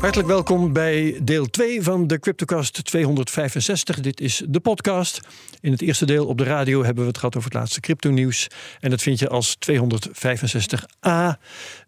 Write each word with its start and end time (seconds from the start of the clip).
Hartelijk 0.00 0.28
welkom 0.28 0.72
bij 0.72 1.20
deel 1.22 1.46
2 1.46 1.82
van 1.82 2.06
de 2.06 2.18
Cryptocast 2.18 2.84
265. 2.84 4.00
Dit 4.00 4.20
is 4.20 4.42
de 4.48 4.60
podcast. 4.60 5.20
In 5.60 5.72
het 5.72 5.82
eerste 5.82 6.06
deel 6.06 6.26
op 6.26 6.38
de 6.38 6.44
radio 6.44 6.84
hebben 6.84 7.02
we 7.02 7.08
het 7.08 7.18
gehad 7.18 7.36
over 7.36 7.50
het 7.50 7.58
laatste 7.58 7.80
crypto-nieuws. 7.80 8.46
En 8.80 8.90
dat 8.90 9.02
vind 9.02 9.18
je 9.18 9.28
als 9.28 9.56
265a. 9.70 11.38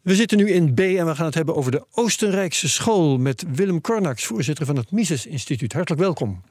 We 0.03 0.14
zitten 0.14 0.38
nu 0.38 0.51
in 0.51 0.75
B 0.75 0.80
en 0.80 1.06
we 1.06 1.14
gaan 1.14 1.27
het 1.27 1.35
hebben 1.35 1.54
over 1.56 1.71
de 1.71 1.85
Oostenrijkse 1.90 2.69
school 2.69 3.18
met 3.18 3.45
Willem 3.54 3.80
Kornax, 3.80 4.24
voorzitter 4.24 4.66
van 4.66 4.76
het 4.76 4.90
Mises 4.90 5.26
Instituut. 5.26 5.72
Hartelijk 5.72 6.02
welkom. 6.02 6.42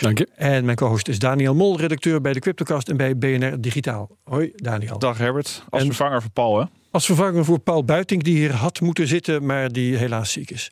Dank 0.00 0.18
je. 0.18 0.28
En 0.36 0.64
mijn 0.64 0.76
co-host 0.76 1.08
is 1.08 1.18
Daniel 1.18 1.54
Mol, 1.54 1.78
redacteur 1.78 2.20
bij 2.20 2.32
de 2.32 2.40
Cryptocast 2.40 2.88
en 2.88 2.96
bij 2.96 3.16
BNR 3.18 3.60
Digitaal. 3.60 4.08
Hoi 4.24 4.52
Daniel. 4.56 4.98
Dag 4.98 5.18
Herbert, 5.18 5.64
als 5.70 5.82
En- 5.82 5.86
vervanger 5.86 6.22
voor 6.22 6.30
Paul 6.30 6.58
hè? 6.60 6.64
Als 6.90 7.06
vervanger 7.06 7.44
voor 7.44 7.58
Paul 7.58 7.84
Buiting, 7.84 8.22
die 8.22 8.36
hier 8.36 8.52
had 8.52 8.80
moeten 8.80 9.06
zitten, 9.06 9.46
maar 9.46 9.72
die 9.72 9.96
helaas 9.96 10.32
ziek 10.32 10.50
is. 10.50 10.68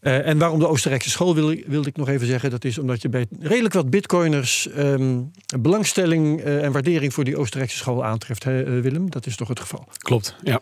Eh, 0.00 0.26
en 0.26 0.38
waarom 0.38 0.58
de 0.58 0.68
Oostenrijkse 0.68 1.10
school 1.10 1.34
wil, 1.34 1.56
wilde 1.66 1.88
ik 1.88 1.96
nog 1.96 2.08
even 2.08 2.26
zeggen. 2.26 2.50
Dat 2.50 2.64
is 2.64 2.78
omdat 2.78 3.02
je 3.02 3.08
bij 3.08 3.26
redelijk 3.40 3.74
wat 3.74 3.90
bitcoiners 3.90 4.68
ehm, 4.68 5.20
belangstelling 5.60 6.40
eh, 6.40 6.64
en 6.64 6.72
waardering 6.72 7.14
voor 7.14 7.24
die 7.24 7.36
Oostenrijkse 7.36 7.76
school 7.76 8.04
aantreft, 8.04 8.44
hè, 8.44 8.62
eh, 8.62 8.80
Willem? 8.82 9.10
Dat 9.10 9.26
is 9.26 9.36
toch 9.36 9.48
het 9.48 9.60
geval? 9.60 9.88
Klopt, 9.98 10.36
ja. 10.42 10.60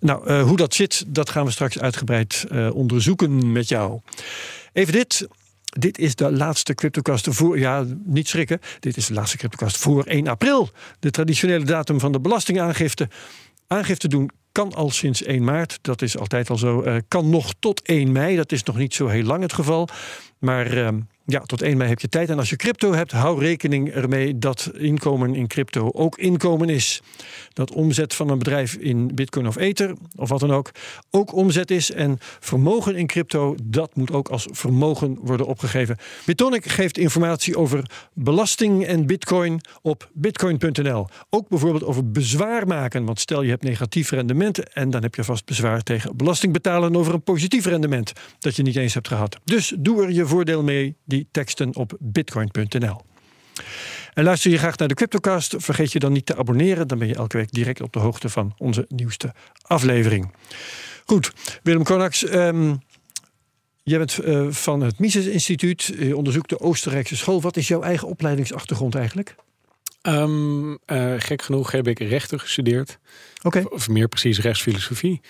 Nou, 0.00 0.26
eh, 0.26 0.42
hoe 0.42 0.56
dat 0.56 0.74
zit, 0.74 1.04
dat 1.06 1.30
gaan 1.30 1.44
we 1.44 1.50
straks 1.50 1.78
uitgebreid 1.78 2.46
eh, 2.50 2.74
onderzoeken 2.74 3.52
met 3.52 3.68
jou. 3.68 4.00
Even 4.72 4.92
dit. 4.92 5.28
Dit 5.70 5.98
is 5.98 6.14
de 6.14 6.32
laatste 6.32 6.74
CryptoCast 6.74 7.26
voor, 7.30 7.58
ja, 7.58 7.84
niet 8.04 8.28
schrikken. 8.28 8.60
Dit 8.80 8.96
is 8.96 9.06
de 9.06 9.14
laatste 9.14 9.36
CryptoCast 9.36 9.76
voor 9.76 10.04
1 10.04 10.28
april. 10.28 10.70
De 10.98 11.10
traditionele 11.10 11.64
datum 11.64 12.00
van 12.00 12.12
de 12.12 12.20
belastingaangifte. 12.20 13.08
Aangifte 13.66 14.08
doen 14.08 14.30
kan 14.52 14.74
al 14.74 14.90
sinds 14.90 15.22
1 15.22 15.44
maart. 15.44 15.78
Dat 15.82 16.02
is 16.02 16.18
altijd 16.18 16.50
al 16.50 16.58
zo. 16.58 16.82
Eh, 16.82 16.96
kan 17.08 17.30
nog 17.30 17.54
tot 17.58 17.82
1 17.82 18.12
mei. 18.12 18.36
Dat 18.36 18.52
is 18.52 18.62
nog 18.62 18.76
niet 18.76 18.94
zo 18.94 19.06
heel 19.06 19.24
lang 19.24 19.42
het 19.42 19.52
geval. 19.52 19.88
Maar 20.38 20.66
ehm, 20.66 21.00
ja, 21.24 21.40
tot 21.40 21.62
1 21.62 21.76
mei 21.76 21.88
heb 21.88 22.00
je 22.00 22.08
tijd. 22.08 22.30
En 22.30 22.38
als 22.38 22.50
je 22.50 22.56
crypto 22.56 22.92
hebt, 22.92 23.12
hou 23.12 23.40
rekening 23.40 23.90
ermee 23.90 24.38
dat 24.38 24.70
inkomen 24.78 25.34
in 25.34 25.46
crypto 25.46 25.90
ook 25.92 26.18
inkomen 26.18 26.68
is. 26.68 27.02
Dat 27.52 27.72
omzet 27.72 28.14
van 28.14 28.28
een 28.28 28.38
bedrijf 28.38 28.74
in 28.74 29.14
Bitcoin 29.14 29.46
of 29.46 29.56
Ether, 29.56 29.94
of 30.16 30.28
wat 30.28 30.40
dan 30.40 30.52
ook, 30.52 30.70
ook 31.10 31.34
omzet 31.34 31.70
is. 31.70 31.90
En 31.90 32.18
vermogen 32.20 32.96
in 32.96 33.06
crypto, 33.06 33.54
dat 33.62 33.96
moet 33.96 34.12
ook 34.12 34.28
als 34.28 34.46
vermogen 34.50 35.18
worden 35.20 35.46
opgegeven. 35.46 35.96
Bitonic 36.26 36.66
geeft 36.66 36.98
informatie 36.98 37.56
over 37.56 37.90
belasting 38.12 38.86
en 38.86 39.06
Bitcoin 39.06 39.60
op 39.82 40.10
bitcoin.nl. 40.12 41.06
Ook 41.30 41.48
bijvoorbeeld 41.48 41.84
over 41.84 42.10
bezwaar 42.10 42.66
maken. 42.66 43.04
Want 43.04 43.20
stel 43.20 43.42
je 43.42 43.50
hebt 43.50 43.62
negatief 43.62 44.10
rendement 44.10 44.72
en 44.72 44.90
dan 44.90 45.02
heb 45.02 45.14
je 45.14 45.24
vast 45.24 45.44
bezwaar 45.44 45.82
tegen 45.82 46.16
belasting 46.16 46.52
betalen 46.52 46.96
over 46.96 47.14
een 47.14 47.22
positief 47.22 47.66
rendement 47.66 48.12
dat 48.38 48.56
je 48.56 48.62
niet 48.62 48.76
eens 48.76 48.94
hebt 48.94 49.08
gehad. 49.08 49.36
Dus 49.44 49.74
doe 49.78 50.02
er 50.02 50.10
je 50.12 50.26
voordeel 50.26 50.62
mee, 50.62 50.96
die 51.10 51.28
teksten 51.30 51.76
op 51.76 51.96
bitcoin.nl. 51.98 53.00
En 54.14 54.24
luister 54.24 54.50
je 54.50 54.58
graag 54.58 54.76
naar 54.76 54.88
de 54.88 54.94
Cryptocast, 54.94 55.54
vergeet 55.58 55.92
je 55.92 55.98
dan 55.98 56.12
niet 56.12 56.26
te 56.26 56.36
abonneren. 56.36 56.88
Dan 56.88 56.98
ben 56.98 57.08
je 57.08 57.14
elke 57.14 57.36
week 57.36 57.52
direct 57.52 57.80
op 57.80 57.92
de 57.92 57.98
hoogte 57.98 58.28
van 58.28 58.54
onze 58.58 58.84
nieuwste 58.88 59.34
aflevering. 59.62 60.32
Goed, 61.04 61.32
Willem 61.62 61.82
Konax, 61.82 62.24
ehm, 62.24 62.74
jij 63.82 63.98
bent 63.98 64.18
eh, 64.18 64.46
van 64.50 64.80
het 64.80 64.98
Mises 64.98 65.26
Instituut. 65.26 65.82
Je 65.98 66.16
onderzoekt 66.16 66.48
de 66.48 66.60
Oostenrijkse 66.60 67.16
school. 67.16 67.40
Wat 67.40 67.56
is 67.56 67.68
jouw 67.68 67.82
eigen 67.82 68.08
opleidingsachtergrond 68.08 68.94
eigenlijk? 68.94 69.34
Ehm, 70.02 70.74
eh, 70.84 71.14
gek 71.18 71.42
genoeg 71.42 71.70
heb 71.70 71.88
ik 71.88 71.98
rechten 71.98 72.40
gestudeerd. 72.40 72.98
Oké. 73.42 73.64
Of 73.68 73.88
meer 73.88 74.08
precies 74.08 74.40
rechtsfilosofie. 74.40 75.20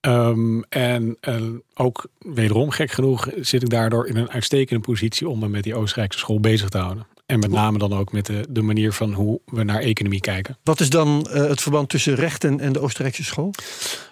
Ehm, 0.00 0.60
en 0.68 1.16
eh, 1.20 1.42
ook 1.74 2.06
wederom 2.18 2.70
gek 2.70 2.90
genoeg 2.90 3.28
zit 3.40 3.62
ik 3.62 3.70
daardoor 3.70 4.06
in 4.06 4.16
een 4.16 4.30
uitstekende 4.30 4.80
positie 4.82 5.28
om 5.28 5.38
me 5.38 5.48
met 5.48 5.62
die 5.62 5.74
Oostenrijkse 5.74 6.18
school 6.18 6.40
bezig 6.40 6.68
te 6.68 6.78
houden. 6.78 7.06
En 7.26 7.38
met 7.38 7.50
name 7.50 7.78
dan 7.78 7.92
ook 7.92 8.12
met 8.12 8.26
de, 8.26 8.46
de 8.48 8.62
manier 8.62 8.92
van 8.92 9.12
hoe 9.12 9.40
we 9.44 9.62
naar 9.62 9.80
economie 9.80 10.20
kijken. 10.20 10.58
Wat 10.62 10.80
is 10.80 10.90
dan 10.90 11.26
eh, 11.26 11.48
het 11.48 11.60
verband 11.60 11.88
tussen 11.88 12.14
rechten 12.14 12.60
en 12.60 12.72
de 12.72 12.80
Oostenrijkse 12.80 13.24
school? 13.24 13.54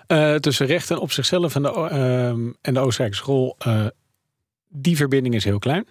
Eh, 0.07 0.35
tussen 0.35 0.67
rechten 0.67 0.99
op 0.99 1.13
zichzelf 1.13 1.55
en 1.55 1.63
de, 1.63 1.73
ehm, 1.73 2.51
en 2.61 2.75
de 2.75 2.81
Oostenrijkse 2.81 3.21
school, 3.21 3.57
die 4.69 4.97
verbinding 4.97 5.35
is 5.35 5.45
heel 5.45 5.59
klein. 5.59 5.87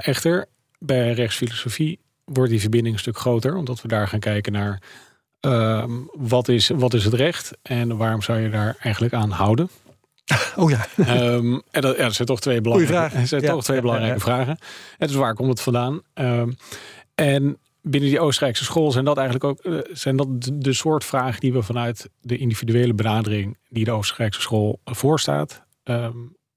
Echter, 0.00 0.46
bij 0.78 1.12
rechtsfilosofie 1.12 2.00
wordt 2.24 2.50
die 2.50 2.60
verbinding 2.60 2.94
een 2.94 3.00
stuk 3.00 3.18
groter, 3.18 3.56
omdat 3.56 3.82
we 3.82 3.88
daar 3.88 4.08
gaan 4.08 4.20
kijken 4.20 4.52
naar 4.52 4.82
ehm, 5.44 5.90
wat, 6.12 6.48
is, 6.48 6.68
wat 6.68 6.94
is 6.94 7.04
het 7.04 7.14
recht 7.14 7.52
en 7.62 7.96
waarom 7.96 8.22
zou 8.22 8.40
je 8.40 8.50
daar 8.50 8.76
eigenlijk 8.80 9.14
aan 9.14 9.30
houden. 9.30 9.68
Oh 10.56 10.70
ja, 10.70 10.86
Ehm, 10.96 11.58
en 11.70 11.80
dat, 11.80 11.96
ja, 11.96 12.02
dat 12.02 12.14
zijn 12.14 12.28
toch 12.28 12.40
twee 12.40 12.60
belangrijke, 12.60 12.94
vraag. 12.96 13.12
dat 13.18 13.28
zijn 13.28 13.42
Ja, 13.42 13.50
toch 13.50 13.62
twee 13.62 13.80
belangrijke 13.80 14.18
ja, 14.18 14.24
vragen. 14.24 14.58
En 14.98 15.06
dus 15.06 15.16
waar 15.16 15.34
komt 15.34 15.48
het 15.48 15.60
vandaan? 15.60 16.00
Ehm, 16.14 16.50
en 17.14 17.58
binnen 17.80 18.10
die 18.10 18.20
Oostenrijkse 18.20 18.64
school 18.64 18.92
zijn 18.92 19.04
dat 19.04 19.16
eigenlijk 19.16 19.44
ook 19.44 19.58
eh, 19.58 19.78
zijn 19.92 20.16
dat 20.16 20.26
de, 20.52 20.72
soort 20.72 21.04
vragen 21.04 21.40
die 21.40 21.52
we 21.52 21.62
vanuit 21.62 22.10
de 22.20 22.36
individuele 22.36 22.94
benadering 22.94 23.58
die 23.68 23.84
de 23.84 23.90
Oostenrijkse 23.90 24.40
school 24.40 24.80
voorstaat. 24.84 25.62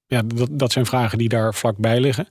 ja, 0.06 0.22
dat, 0.22 0.48
dat 0.50 0.72
zijn 0.72 0.86
vragen 0.86 1.18
die 1.18 1.28
daar 1.28 1.54
vlakbij 1.54 2.00
liggen. 2.00 2.26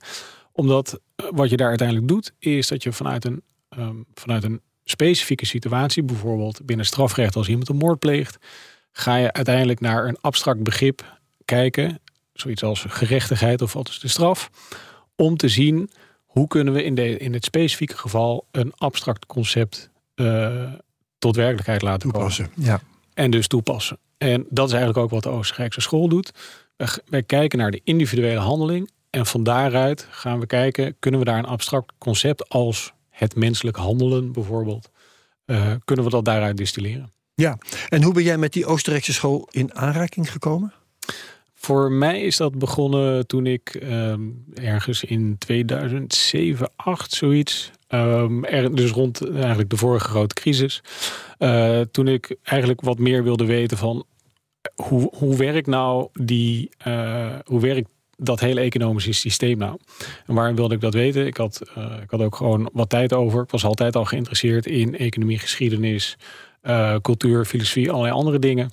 Omdat 0.52 1.00
eh, 1.16 1.26
wat 1.30 1.50
je 1.50 1.56
daar 1.56 1.68
uiteindelijk 1.68 2.08
doet, 2.08 2.32
is 2.38 2.68
dat 2.68 2.82
je 2.82 2.92
vanuit 2.92 3.24
een, 3.24 3.42
vanuit 4.14 4.44
een 4.44 4.60
specifieke 4.90 5.46
situatie, 5.46 6.02
bijvoorbeeld 6.02 6.66
binnen 6.66 6.86
strafrecht 6.86 7.36
als 7.36 7.48
iemand 7.48 7.68
een 7.68 7.76
moord 7.76 7.98
pleegt, 7.98 8.38
ga 8.92 9.16
je 9.16 9.32
uiteindelijk 9.32 9.80
naar 9.80 10.06
een 10.06 10.20
abstract 10.20 10.62
begrip 10.62 11.18
kijken, 11.44 12.00
zoiets 12.32 12.62
als 12.62 12.84
gerechtigheid 12.88 13.62
of 13.62 13.72
wat 13.72 13.88
is 13.88 13.98
de 13.98 14.08
straf, 14.08 14.50
om 15.16 15.36
te 15.36 15.48
zien 15.48 15.90
hoe 16.24 16.46
kunnen 16.46 16.74
we 16.74 16.84
in, 16.84 16.94
de, 16.94 17.18
in 17.18 17.32
het 17.32 17.44
specifieke 17.44 17.96
geval 17.96 18.46
een 18.50 18.72
abstract 18.76 19.26
concept 19.26 19.90
eh, 20.14 20.72
tot 21.18 21.36
werkelijkheid 21.36 21.82
laten 21.82 22.10
komen. 22.10 22.28
toepassen. 22.28 22.64
Ja. 22.64 22.80
En 23.14 23.30
dus 23.30 23.46
toepassen. 23.46 23.98
En 24.18 24.46
dat 24.50 24.66
is 24.66 24.72
eigenlijk 24.72 25.04
ook 25.04 25.10
wat 25.10 25.22
de 25.22 25.28
Oostenrijkse 25.28 25.80
school 25.80 26.08
doet. 26.08 26.32
Wij, 26.76 26.88
wij 27.06 27.22
kijken 27.22 27.58
naar 27.58 27.70
de 27.70 27.80
individuele 27.84 28.40
handeling. 28.40 28.90
En 29.10 29.26
van 29.26 29.42
daaruit 29.42 30.06
gaan 30.10 30.40
we 30.40 30.46
kijken, 30.46 30.96
kunnen 30.98 31.20
we 31.20 31.26
daar 31.26 31.38
een 31.38 31.44
abstract 31.44 31.92
concept 31.98 32.48
als 32.48 32.92
het 33.18 33.36
menselijk 33.36 33.76
handelen 33.76 34.32
bijvoorbeeld, 34.32 34.90
eh, 35.44 35.72
kunnen 35.84 36.04
we 36.04 36.10
dat 36.10 36.24
daaruit 36.24 36.56
distilleren? 36.56 37.12
ja. 37.34 37.58
En 37.88 38.02
hoe 38.02 38.14
ben 38.14 38.22
jij 38.22 38.38
met 38.38 38.52
die 38.52 38.66
Oostenrijkse 38.66 39.12
school 39.12 39.48
in 39.50 39.74
aanraking 39.74 40.32
gekomen? 40.32 40.72
Voor 41.54 41.92
mij 41.92 42.22
is 42.22 42.36
dat 42.36 42.58
begonnen 42.58 43.26
toen 43.26 43.46
ik 43.46 43.74
ehm, 43.74 44.20
ergens 44.54 45.04
in 45.04 45.36
2007, 45.38 46.70
8 46.76 47.12
zoiets. 47.12 47.70
ehm, 47.88 48.44
er, 48.44 48.74
dus 48.74 48.90
rond 48.90 49.30
eigenlijk 49.30 49.70
de 49.70 49.76
vorige 49.76 50.08
grote 50.08 50.34
crisis. 50.34 50.82
eh, 51.38 51.80
toen 51.80 52.08
ik 52.08 52.36
eigenlijk 52.42 52.80
wat 52.80 52.98
meer 52.98 53.22
wilde 53.22 53.44
weten 53.44 53.76
van 53.78 54.06
hoe, 54.74 55.12
hoe 55.16 55.36
werkt 55.36 55.66
nou 55.66 56.08
die, 56.12 56.70
eh, 56.78 57.34
hoe 57.44 57.60
werkt 57.60 57.90
dat 58.20 58.40
hele 58.40 58.60
economische 58.60 59.12
systeem 59.12 59.58
nou? 59.58 59.78
En 60.26 60.34
waarom 60.34 60.56
wilde 60.56 60.74
ik 60.74 60.80
dat 60.80 60.94
weten? 60.94 61.26
Ik 61.26 61.36
had, 61.36 61.62
eh, 61.74 61.84
ik 62.02 62.10
had 62.10 62.20
ook 62.20 62.36
gewoon 62.36 62.70
wat 62.72 62.88
tijd 62.88 63.12
over. 63.12 63.42
Ik 63.42 63.50
was 63.50 63.64
altijd 63.64 63.96
al 63.96 64.04
geïnteresseerd 64.04 64.66
in 64.66 64.96
economie, 64.96 65.38
geschiedenis, 65.38 66.16
eh, 66.60 66.94
cultuur, 67.02 67.44
filosofie, 67.44 67.90
allerlei 67.90 68.14
andere 68.14 68.38
dingen. 68.38 68.70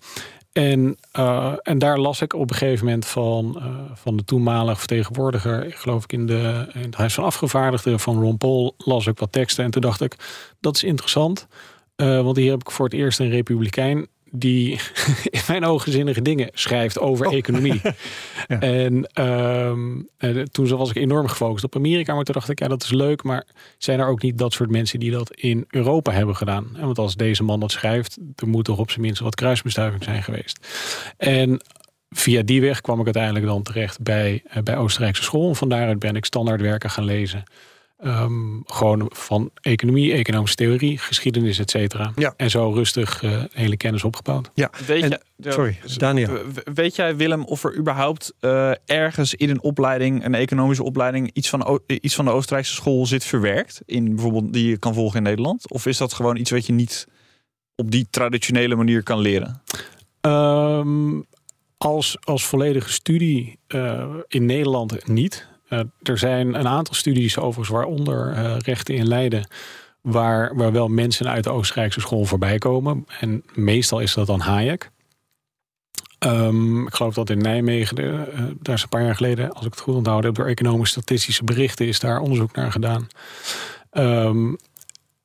En, 0.52 0.98
eh, 1.12 1.54
en 1.62 1.80
daar 1.80 2.00
las 2.00 2.22
ik 2.22 2.34
op 2.34 2.50
een 2.50 2.56
gegeven 2.56 2.86
moment 2.86 3.06
van, 3.06 3.62
van 3.94 4.18
de 4.18 4.24
toenmalige 4.24 4.80
vertegenwoordiger, 4.80 5.72
geloof 5.72 6.04
ik 6.04 6.14
in, 6.14 6.26
de, 6.26 6.68
in 6.74 6.82
het 6.82 6.96
Huis 6.96 7.14
van 7.14 7.24
Afgevaardigden 7.24 8.00
van 8.00 8.20
Ron 8.20 8.38
Paul, 8.38 8.76
las 8.78 9.08
ik 9.08 9.20
wat 9.20 9.32
teksten. 9.32 9.64
En 9.64 9.72
toen 9.72 9.82
dacht 9.82 10.02
ik, 10.02 10.16
dat 10.60 10.76
is 10.76 10.84
interessant. 10.84 11.48
want 11.96 12.38
hier 12.38 12.52
heb 12.52 12.62
ik 12.62 12.72
voor 12.72 12.86
het 12.86 12.94
eerst 12.94 13.20
een 13.20 13.30
republikein 13.30 14.08
die 14.38 14.80
in 15.30 15.42
mijn 15.48 15.66
ogen 15.66 15.92
zinnige 15.92 16.22
dingen 16.22 16.50
schrijft 16.54 17.00
over 17.00 17.28
Oh. 17.28 17.34
economie. 17.34 17.82
Ja. 18.48 18.60
En 18.60 19.10
ehm, 19.14 20.02
eh, 20.18 20.42
toen 20.42 20.68
was 20.68 20.90
ik 20.90 20.96
enorm 20.96 21.28
gefocust 21.28 21.64
op 21.64 21.76
Amerika. 21.76 22.14
Maar 22.16 22.24
toen 22.24 22.34
dacht 22.34 22.50
ik, 22.50 22.60
ja, 22.60 22.68
dat 22.68 22.84
is 22.84 22.92
leuk. 22.92 23.24
Maar 23.24 23.46
zijn 23.78 24.00
er 24.00 24.08
ook 24.08 24.22
niet 24.22 24.38
dat 24.38 24.54
soort 24.54 24.70
mensen 24.70 25.00
die 25.00 25.12
dat 25.12 25.32
in 25.32 25.66
Europa 25.70 26.12
hebben 26.12 26.36
gedaan? 26.36 26.70
En 26.74 26.86
Want 26.86 26.98
als 26.98 27.16
deze 27.16 27.44
man 27.44 27.60
dat 27.60 27.72
schrijft, 27.72 28.18
er 28.36 28.48
moet 28.48 28.66
toch 28.66 28.78
op 28.78 28.90
zijn 28.90 29.02
minst 29.02 29.22
wat 29.22 29.36
kruisbestuiving 29.36 30.04
zijn 30.04 30.24
geweest. 30.24 30.60
En 31.18 31.62
via 32.10 32.42
die 32.42 32.62
weg 32.62 32.82
kwam 32.82 33.00
ik 33.00 33.06
uiteindelijk 33.06 33.46
dan 33.46 33.64
terecht 33.64 34.02
bij, 34.02 34.44
eh, 34.48 34.64
bij 34.64 34.78
Oostenrijkse 34.78 35.24
school. 35.24 35.50
En 35.50 35.56
van 35.56 35.70
daaruit 35.70 36.00
ben 36.00 36.16
ik 36.16 36.26
standaardwerken 36.26 36.90
gaan 36.90 37.06
lezen. 37.06 37.44
Ehm, 38.06 38.60
gewoon 38.66 39.10
van 39.14 39.50
economie, 39.62 40.14
economische 40.14 40.56
theorie, 40.56 40.98
geschiedenis, 40.98 41.60
et 41.60 41.70
cetera. 41.70 42.12
Ja. 42.16 42.34
En 42.38 42.50
zo 42.50 42.72
rustig 42.72 43.24
eh, 43.24 43.44
hele 43.54 43.78
kennis 43.78 44.04
opgebouwd. 44.04 44.52
Ja, 44.54 44.70
Weet, 44.88 45.04
En- 45.04 45.20
je, 45.36 45.52
sorry, 45.52 45.80
z- 45.86 45.96
Daniel. 45.98 46.28
w- 46.34 46.74
Weet 46.74 46.96
jij, 46.96 47.16
Willem, 47.16 47.44
of 47.44 47.64
er 47.64 47.78
überhaupt 47.78 48.34
eh, 48.40 48.72
ergens 48.86 49.34
in 49.34 49.50
een 49.50 49.62
opleiding, 49.62 50.26
een 50.26 50.36
economische 50.36 50.84
opleiding, 50.84 51.30
iets 51.34 51.50
van, 51.50 51.80
iets 51.88 52.16
van 52.16 52.26
de 52.26 52.32
Oostenrijkse 52.32 52.74
school 52.74 53.06
zit 53.06 53.24
verwerkt? 53.24 53.82
In 53.86 54.10
bijvoorbeeld 54.16 54.54
die 54.54 54.68
je 54.70 54.78
kan 54.78 54.94
volgen 54.94 55.18
in 55.18 55.24
Nederland? 55.24 55.72
Of 55.72 55.86
is 55.86 55.98
dat 55.98 56.14
gewoon 56.14 56.36
iets 56.38 56.52
wat 56.52 56.66
je 56.66 56.74
niet 56.74 57.08
op 57.76 57.92
die 57.92 58.08
traditionele 58.10 58.76
manier 58.76 59.04
kan 59.04 59.20
leren? 59.20 59.62
Ehm, 60.22 61.22
als, 61.78 62.18
als 62.24 62.46
volledige 62.46 62.90
studie 62.92 63.60
uh, 63.68 64.06
in 64.28 64.46
Nederland 64.46 65.08
niet. 65.08 65.48
Uh, 65.70 65.80
er 66.02 66.18
zijn 66.18 66.54
een 66.54 66.68
aantal 66.68 66.94
studies 66.94 67.38
overigens, 67.38 67.70
waaronder 67.70 68.32
uh, 68.32 68.58
rechten 68.58 68.96
in 68.96 69.08
Leiden, 69.08 69.48
waar, 70.02 70.56
waar 70.56 70.72
wel 70.72 70.88
mensen 70.88 71.28
uit 71.28 71.44
de 71.44 71.50
Oostenrijkse 71.50 72.00
school 72.00 72.26
voorbij 72.26 72.58
komen. 72.58 73.06
En 73.20 73.44
meestal 73.54 74.00
is 74.00 74.14
dat 74.14 74.28
dan 74.28 74.40
Hayek. 74.40 74.90
Um, 76.20 76.88
ik 76.88 76.94
geloof 76.94 77.14
dat 77.14 77.30
in 77.30 77.38
Nijmegen, 77.38 77.96
de, 77.96 78.56
daar 78.62 78.76
is 78.76 78.84
een 78.84 78.90
paar 78.90 79.04
jaar 79.04 79.16
geleden, 79.16 79.54
als 79.54 79.66
ik 79.66 79.72
het 79.72 79.82
goed 79.82 79.96
onthouden 79.96 80.26
heb, 80.26 80.36
door 80.36 80.50
economische 80.50 81.00
statistische 81.00 81.44
berichten 81.44 81.88
is 81.88 82.00
daar 82.00 82.20
onderzoek 82.20 82.56
naar 82.56 82.72
gedaan. 82.72 83.08
Um, 83.92 84.58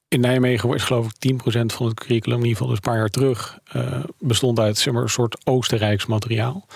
in 0.08 0.20
Nijmegen 0.20 0.75
is 0.75 0.82
geloof 0.82 1.06
ik 1.06 1.32
10% 1.32 1.36
van 1.66 1.86
het 1.86 2.00
curriculum, 2.00 2.38
in 2.38 2.46
ieder 2.46 2.56
geval 2.56 2.66
dus 2.66 2.76
een 2.76 2.90
paar 2.90 2.96
jaar 2.96 3.08
terug, 3.08 3.58
bestond 4.19 4.58
uit 4.58 4.78
zeg 4.78 4.94
maar, 4.94 5.02
een 5.02 5.08
soort 5.08 5.46
Oostenrijks 5.46 6.06
materiaal. 6.06 6.66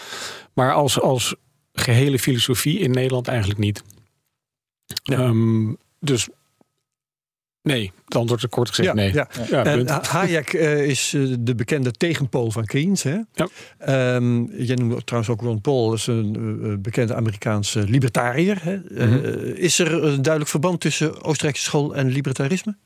Maar 0.53 0.73
als, 0.73 1.01
als 1.01 1.35
gehele 1.75 2.19
filosofie 2.19 2.79
in 2.79 2.91
Nederland 2.91 3.29
eigenlijk 3.29 3.59
niet. 3.59 3.83
Ja. 5.03 5.19
Um, 5.19 5.77
dus 6.01 6.29
nee, 7.63 7.93
het 8.05 8.17
antwoord 8.17 8.43
is 8.43 8.49
kort 8.49 8.69
gezegd 8.69 8.89
ja, 8.89 8.95
nee. 8.95 9.13
Ja. 9.13 9.29
ja 9.51 9.65
en 9.65 9.89
Hayek 9.89 10.53
uh, 10.53 10.87
is 10.87 11.13
uh, 11.13 11.35
de 11.41 11.55
bekende 11.55 11.93
tegenpool 11.93 12.51
van 12.51 12.65
Keynes. 12.65 13.03
Hè? 13.03 13.19
Ja. 13.33 13.49
Um, 14.17 14.51
jij 14.57 14.77
noemde 14.77 15.05
trouwens 15.05 15.33
ook 15.33 15.41
Ron 15.41 15.61
Paul, 15.61 15.93
is 15.93 16.07
een 16.07 16.37
uh, 16.39 16.75
bekende 16.79 17.15
Amerikaanse 17.15 17.89
libertariër. 17.89 18.63
Hè? 18.63 18.77
Mm 18.77 18.83
-hmm. 18.97 19.25
is 19.55 19.79
er 19.79 19.93
een 19.93 20.23
duidelijk 20.23 20.49
verband 20.49 20.81
tussen 20.81 21.23
Oostenrijkse 21.23 21.63
school 21.63 21.95
en 21.95 22.09
libertarisme? 22.09 22.77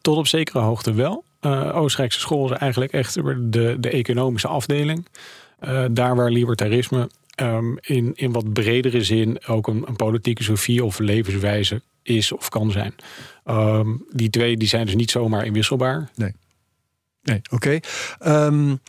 Tot 0.00 0.16
op 0.16 0.26
zekere 0.26 0.58
hoogte 0.58 0.94
wel. 0.94 1.24
Oostenrijkse 1.72 2.20
school 2.20 2.52
is 2.52 2.58
eigenlijk 2.58 2.92
echt 2.92 3.14
de, 3.14 3.76
de 3.80 3.90
economische 3.90 4.48
afdeling. 4.48 5.06
Daar 5.90 6.16
waar 6.16 6.30
libertarisme 6.30 7.08
um, 7.40 7.78
in, 7.80 8.12
in 8.14 8.32
wat 8.32 8.52
bredere 8.52 9.04
zin 9.04 9.46
ook 9.46 9.66
een, 9.66 9.84
een, 9.86 9.96
politieke 9.96 10.42
sofie 10.42 10.84
of 10.84 10.98
levenswijze 10.98 11.82
is 12.02 12.32
of 12.32 12.48
kan 12.48 12.70
zijn. 12.70 12.94
Um, 13.46 14.06
die 14.12 14.30
twee 14.30 14.56
die 14.56 14.68
zijn 14.68 14.86
dus 14.86 14.94
niet 14.94 15.10
zomaar 15.10 15.44
inwisselbaar. 15.46 16.10
Nee. 16.14 16.32
Nee, 17.22 17.40
oké. 17.50 17.80
Okay. 18.20 18.46
Um, 18.46 18.80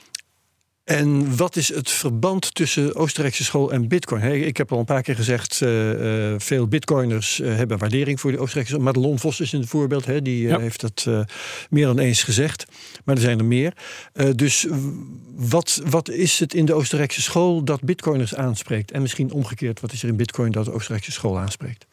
en 0.90 1.36
wat 1.36 1.56
is 1.56 1.74
het 1.74 1.92
verband 1.92 2.56
tussen 2.56 2.96
Oostenrijkse 2.96 3.44
school 3.44 3.72
en 3.72 3.88
Bitcoin? 3.88 4.24
Ik 4.24 4.58
heb 4.58 4.72
al 4.72 4.80
een 4.80 4.86
paar 4.86 5.02
keer 5.02 5.16
gezegd, 5.16 5.62
uh, 5.62 6.34
veel 6.38 6.68
Bitcoiners 6.68 7.40
uh, 7.40 7.56
hebben 7.56 7.78
waardering 7.78 8.20
voor 8.20 8.32
de 8.32 8.40
Oostenrijkse 8.40 8.74
school. 8.74 8.86
Madelon 8.86 9.20
Vos 9.20 9.40
is 9.40 9.52
een 9.52 9.68
voorbeeld, 9.68 10.06
hè, 10.06 10.22
die 10.22 10.48
ja. 10.48 10.60
heeft 10.60 10.82
dat 10.82 11.08
meer 11.70 11.86
dan 11.86 12.00
eens 12.00 12.24
gezegd. 12.24 12.66
Maar 13.06 13.16
er 13.16 13.22
zijn 13.22 13.40
er 13.40 13.46
meer. 13.46 13.74
dus 14.36 14.68
wat, 15.36 15.82
wat 15.86 16.10
is 16.10 16.40
het 16.40 16.54
in 16.54 16.66
de 16.66 16.74
Oostenrijkse 16.74 17.22
school 17.22 17.64
dat 17.64 17.82
Bitcoiners 17.82 18.36
aanspreekt? 18.36 18.92
En 18.92 19.02
misschien 19.02 19.32
omgekeerd, 19.32 19.80
wat 19.80 19.92
is 19.92 20.04
er 20.04 20.10
in 20.10 20.16
Bitcoin 20.16 20.52
dat 20.52 20.66
de 20.66 20.74
Oostenrijkse 20.74 21.12
school 21.12 21.40
aanspreekt? 21.40 21.86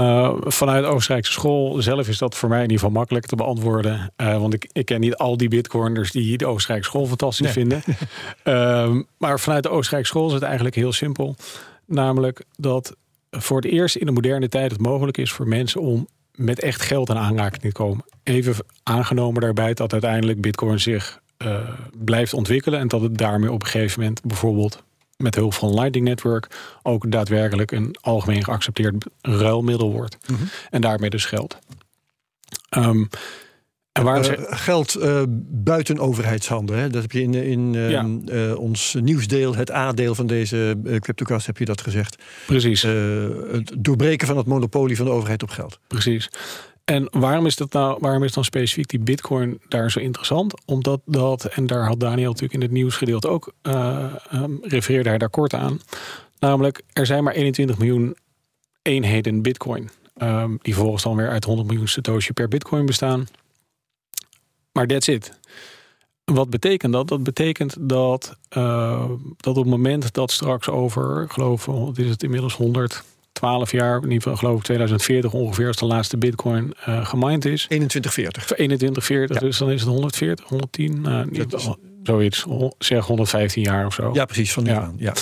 Uh, 0.00 0.34
vanuit 0.38 0.84
Oostenrijkse 0.84 1.32
school 1.32 1.82
zelf 1.82 2.08
is 2.08 2.18
dat 2.18 2.36
voor 2.36 2.48
mij 2.48 2.58
in 2.58 2.62
ieder 2.62 2.78
geval 2.78 2.92
makkelijk 2.92 3.26
te 3.26 3.36
beantwoorden. 3.36 4.12
Uh, 4.16 4.38
want 4.38 4.54
ik, 4.54 4.68
ik 4.72 4.84
ken 4.84 5.00
niet 5.00 5.16
al 5.16 5.36
die 5.36 5.48
bitcoiners 5.48 6.10
die 6.10 6.36
de 6.36 6.46
Oostenrijkse 6.46 6.90
school 6.90 7.06
fantastisch 7.06 7.44
nee. 7.44 7.54
vinden. 7.54 7.82
uh, 8.44 9.00
maar 9.18 9.40
vanuit 9.40 9.62
de 9.62 9.68
Oostenrijkse 9.68 10.12
school 10.12 10.26
is 10.26 10.32
het 10.32 10.42
eigenlijk 10.42 10.74
heel 10.74 10.92
simpel. 10.92 11.36
Namelijk 11.86 12.44
dat 12.56 12.96
voor 13.30 13.56
het 13.56 13.70
eerst 13.70 13.96
in 13.96 14.06
de 14.06 14.12
moderne 14.12 14.48
tijd 14.48 14.70
het 14.70 14.80
mogelijk 14.80 15.18
is 15.18 15.32
voor 15.32 15.48
mensen 15.48 15.80
om 15.80 16.06
met 16.34 16.60
echt 16.60 16.82
geld 16.82 17.10
aan 17.10 17.18
aanraking 17.18 17.62
te 17.62 17.72
komen. 17.72 18.04
Even 18.22 18.54
aangenomen 18.82 19.40
daarbij 19.40 19.74
dat 19.74 19.92
uiteindelijk 19.92 20.40
bitcoin 20.40 20.80
zich 20.80 21.20
blijft 22.04 22.34
ontwikkelen. 22.34 22.80
En 22.80 22.88
dat 22.88 23.00
het 23.00 23.18
daarmee 23.18 23.52
op 23.52 23.62
een 23.62 23.68
gegeven 23.68 24.00
moment 24.00 24.22
bijvoorbeeld 24.22 24.82
met 25.22 25.34
hulp 25.34 25.54
van 25.54 25.74
Lightning 25.74 26.06
Network 26.06 26.46
ook 26.82 27.10
daadwerkelijk 27.10 27.70
een 27.70 27.96
algemeen 28.00 28.44
geaccepteerd 28.44 29.06
ruilmiddel 29.20 29.92
wordt. 29.92 30.16
Mm 30.26 30.36
-hmm. 30.36 30.48
En 30.70 30.80
daarmee 30.80 31.10
dus 31.10 31.24
geld. 31.24 31.58
Um, 32.76 33.08
en 33.92 34.04
waar 34.04 34.38
uh, 34.38 34.44
geld 34.48 34.96
uh, 34.98 35.22
buiten 35.48 35.98
overheidshanden. 35.98 36.78
Hè? 36.78 36.90
Dat 36.90 37.02
heb 37.02 37.12
je 37.12 37.22
in, 37.22 37.34
in 37.34 37.74
uh, 37.74 37.90
ja. 37.90 38.06
uh, 38.26 38.58
ons 38.58 38.96
nieuwsdeel, 39.00 39.54
het 39.56 39.70
A-deel 39.70 40.14
van 40.14 40.26
deze 40.26 40.80
CryptoCast, 41.00 41.46
heb 41.46 41.58
je 41.58 41.64
dat 41.64 41.80
gezegd. 41.80 42.22
Precies. 42.46 42.82
het 42.82 43.72
doorbreken 43.78 44.26
van 44.26 44.36
het 44.36 44.46
monopolie 44.46 44.96
van 44.96 45.04
de 45.04 45.12
overheid 45.12 45.42
op 45.42 45.50
geld. 45.50 45.78
Precies. 45.86 46.30
En 46.92 47.08
waarom 47.10 47.46
is, 47.46 47.56
dat 47.56 47.72
nou, 47.72 47.96
waarom 48.00 48.22
is 48.22 48.32
dan 48.32 48.44
specifiek 48.44 48.88
die 48.88 48.98
bitcoin 48.98 49.60
daar 49.68 49.90
zo 49.90 49.98
interessant? 49.98 50.54
Omdat 50.64 51.00
dat, 51.04 51.44
en 51.44 51.66
daar 51.66 51.86
had 51.86 52.00
Daniel 52.00 52.28
natuurlijk 52.28 52.54
in 52.54 52.60
het 52.60 52.70
nieuwsgedeelte 52.70 53.28
ook, 53.28 53.52
uh, 53.62 54.12
refereerde 54.62 55.08
hij 55.08 55.18
daar 55.18 55.30
kort 55.30 55.54
aan. 55.54 55.80
Namelijk, 56.38 56.82
er 56.92 57.06
zijn 57.06 57.24
maar 57.24 57.34
21 57.34 57.78
miljoen 57.78 58.16
eenheden 58.82 59.42
bitcoin. 59.42 59.90
Um, 60.22 60.58
die 60.62 60.74
volgens 60.74 61.02
dan 61.02 61.16
weer 61.16 61.28
uit 61.28 61.44
100 61.44 61.68
miljoen 61.68 61.88
satoshi 61.88 62.32
per 62.32 62.48
bitcoin 62.48 62.86
bestaan. 62.86 63.26
Maar 64.72 64.86
that's 64.86 65.08
it. 65.08 65.38
Wat 66.24 66.50
betekent 66.50 66.92
dat? 66.92 67.08
Dat 67.08 67.22
betekent 67.22 67.76
dat, 67.80 68.36
uh, 68.56 69.10
dat 69.36 69.56
op 69.56 69.62
het 69.62 69.72
moment 69.72 70.12
dat 70.12 70.30
straks 70.30 70.68
over, 70.68 71.28
geloof 71.28 71.66
ik, 71.66 71.96
is 71.96 72.10
het 72.10 72.22
inmiddels 72.22 72.54
100 72.54 73.04
12 73.32 73.72
jaar, 73.72 73.96
in 73.96 74.02
ieder 74.02 74.22
geval 74.22 74.36
geloof 74.36 74.56
ik 74.56 74.64
2040 74.64 75.32
ongeveer 75.32 75.66
als 75.66 75.76
de 75.76 75.84
laatste 75.84 76.16
bitcoin 76.16 76.74
uh, 76.88 77.06
gemined 77.06 77.44
is. 77.44 77.64
2140. 77.64 78.44
2140, 78.44 79.40
ja. 79.40 79.46
dus 79.46 79.58
dan 79.58 79.70
is 79.70 79.80
het 79.80 79.90
140, 79.90 80.48
110, 80.48 81.04
uh, 81.06 81.24
niet, 81.24 81.54
is... 81.54 81.68
zoiets, 82.02 82.46
zeg 82.78 83.06
115 83.06 83.62
jaar 83.62 83.86
of 83.86 83.94
zo. 83.94 84.10
Ja, 84.12 84.24
precies, 84.24 84.52
van 84.52 84.64
nu 84.64 84.70
ja. 84.70 84.80
aan. 84.80 84.94
Ja, 84.98 85.14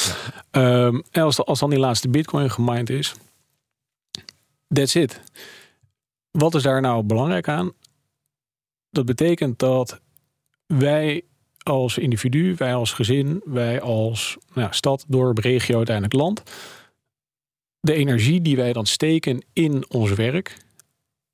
ja. 0.52 0.84
Um, 0.84 1.02
en 1.10 1.22
als, 1.22 1.44
als 1.44 1.58
dan 1.58 1.70
die 1.70 1.78
laatste 1.78 2.08
bitcoin 2.08 2.50
gemined 2.50 2.90
is, 2.90 3.14
that's 4.68 4.94
it. 4.94 5.20
Wat 6.30 6.54
is 6.54 6.62
daar 6.62 6.80
nou 6.80 7.02
belangrijk 7.02 7.48
aan? 7.48 7.72
Dat 8.90 9.04
betekent 9.04 9.58
dat 9.58 10.00
wij 10.66 11.24
als 11.62 11.98
individu, 11.98 12.54
wij 12.56 12.74
als 12.74 12.92
gezin, 12.92 13.42
wij 13.44 13.80
als 13.80 14.36
nou, 14.54 14.68
stad, 14.70 15.04
dorp, 15.08 15.38
regio, 15.38 15.76
uiteindelijk 15.76 16.14
land 16.14 16.42
de 17.80 17.94
energie 17.94 18.40
die 18.40 18.56
wij 18.56 18.72
dan 18.72 18.86
steken 18.86 19.44
in 19.52 19.84
ons 19.88 20.12
werk, 20.12 20.56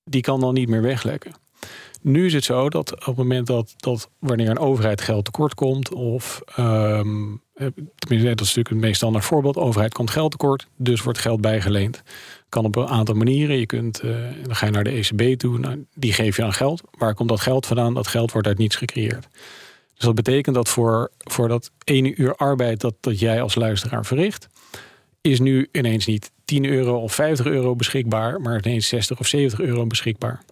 die 0.05 0.21
kan 0.21 0.41
dan 0.41 0.55
niet 0.55 0.69
meer 0.69 0.83
weglekken. 0.83 1.33
Nu 2.03 2.27
is 2.27 2.33
het 2.33 2.45
zo 2.45 2.69
dat 2.69 2.93
op 2.93 3.07
het 3.07 3.17
moment 3.17 3.47
dat, 3.47 3.75
dat 3.77 4.11
wanneer 4.19 4.51
een 4.51 4.59
overheid 4.59 5.01
geld 5.01 5.25
tekort 5.25 5.55
komt, 5.55 5.93
of 5.93 6.43
um, 6.59 7.43
tenminste, 7.55 8.29
dat 8.29 8.41
is 8.41 8.47
natuurlijk 8.47 8.69
het 8.69 8.79
meest 8.79 8.97
standaard 8.97 9.25
voorbeeld, 9.25 9.57
overheid 9.57 9.95
komt 9.95 10.11
geld 10.11 10.31
tekort, 10.31 10.67
dus 10.77 11.03
wordt 11.03 11.19
geld 11.19 11.41
bijgeleend. 11.41 12.03
Kan 12.49 12.65
op 12.65 12.77
een 12.77 12.87
aantal 12.87 13.15
manieren. 13.15 13.59
Je 13.59 13.67
kunt, 13.67 14.05
uh, 14.05 14.17
dan 14.43 14.57
ga 14.57 14.67
je 14.67 14.73
naar 14.73 14.85
de 14.85 14.91
ECB 14.91 15.39
toe, 15.39 15.59
nou, 15.59 15.87
die 15.95 16.13
geef 16.13 16.37
je 16.37 16.45
aan 16.45 16.53
geld. 16.53 16.83
Waar 16.91 17.15
komt 17.15 17.29
dat 17.29 17.41
geld 17.41 17.67
vandaan? 17.67 17.95
Dat 17.95 18.07
geld 18.07 18.33
wordt 18.33 18.47
uit 18.47 18.59
niets 18.59 18.77
gecreëerd. 18.77 19.29
Dus 19.95 20.05
dat 20.05 20.15
betekent 20.15 20.55
dat 20.55 20.69
voor, 20.69 21.11
voor 21.19 21.49
dat 21.49 21.71
ene 21.85 22.15
uur 22.15 22.35
arbeid 22.35 22.81
dat, 22.81 22.95
dat 23.01 23.19
jij 23.19 23.43
als 23.43 23.55
luisteraar 23.55 24.05
verricht, 24.05 24.49
is 25.27 25.41
nu 25.41 25.69
ineens 25.73 26.07
niet 26.07 26.31
10 26.45 26.65
euro 26.65 27.01
of 27.01 27.15
50 27.15 27.47
euro 27.47 27.77
beschikbaar, 27.77 28.41
maar 28.41 28.59
ineens 28.65 28.89
60 28.89 29.19
of 29.19 29.27
70 29.27 29.61
euro 29.61 29.87
beschikbaar. 29.87 30.43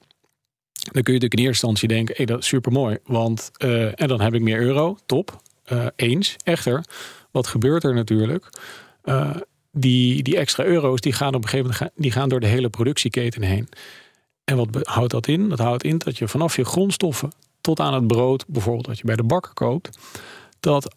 Dan 0.93 1.03
kun 1.03 1.13
je 1.13 1.21
natuurlijk 1.21 1.35
in 1.35 1.47
eerste 1.47 1.67
instantie 1.67 1.89
denken, 1.89 2.15
hey, 2.17 2.27
dat 2.27 2.39
is 2.39 2.47
super 2.47 2.73
mooi, 2.73 2.99
want 3.05 3.51
uh, 3.59 4.01
en 4.01 4.09
dan 4.09 4.21
heb 4.21 4.35
ik 4.35 4.41
meer 4.41 4.61
euro, 4.61 4.97
top, 5.07 5.41
uh, 5.73 5.87
eens. 5.97 6.37
Echter, 6.45 6.85
wat 7.31 7.47
gebeurt 7.47 7.85
er 7.85 7.95
natuurlijk? 7.95 8.49
Uh, 9.05 9.37
die, 9.73 10.23
die 10.23 10.37
extra 10.37 10.65
euro's 10.65 11.01
die 11.01 11.13
gaan 11.13 11.35
op 11.35 11.43
een 11.43 11.49
gegeven 11.49 11.73
moment 11.73 11.91
die 11.97 12.11
gaan 12.11 12.29
door 12.29 12.41
de 12.41 12.47
hele 12.47 12.69
productieketen 12.69 13.43
heen. 13.43 13.69
En 14.45 14.57
wat 14.57 14.69
houdt 14.83 15.11
dat 15.11 15.27
in? 15.27 15.49
Dat 15.49 15.59
houdt 15.59 15.85
in 15.85 15.99
dat 15.99 16.19
je 16.19 16.29
vanaf 16.29 16.57
je 16.57 16.65
grondstoffen 16.65 17.33
tot 17.61 17.81
aan 17.81 17.95
het 17.95 18.07
brood, 18.07 18.45
bijvoorbeeld 18.47 18.87
wat 18.87 18.99
je 18.99 19.05
bij 19.05 19.17
de 19.17 19.23
bakker 19.23 19.53
koopt, 19.53 19.99
dat 20.61 20.95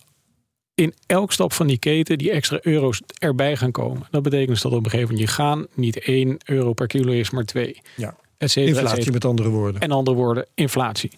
in 0.78 0.94
elk 1.06 1.32
stap 1.32 1.54
van 1.54 1.68
die 1.68 1.78
keten 1.78 2.18
die 2.18 2.32
extra 2.32 2.60
euro's 2.62 3.02
erbij 3.18 3.58
gaan 3.58 3.72
komen. 3.72 4.08
Dat 4.12 4.24
betekent 4.24 4.50
dus 4.50 4.62
dat 4.62 4.72
op 4.72 4.84
een 4.84 4.90
gegeven 4.90 5.14
moment 5.14 5.30
je 5.30 5.36
gaan 5.36 5.68
niet 5.74 6.00
1 6.00 6.38
euro 6.46 6.74
per 6.74 6.88
kilo 6.88 7.12
is, 7.12 7.30
maar 7.30 7.44
2. 7.44 7.82
Ja. 7.96 8.16
Inflatie 8.38 9.12
met 9.12 9.26
andere 9.26 9.50
woorden. 9.50 9.82
En 9.82 9.92
andere 9.92 10.18
woorden, 10.18 10.48
inflatie. 10.54 11.12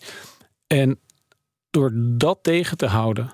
En 0.68 1.00
door 1.70 1.92
dat 1.96 2.40
tegen 2.42 2.78
te 2.78 2.86
houden, 2.86 3.34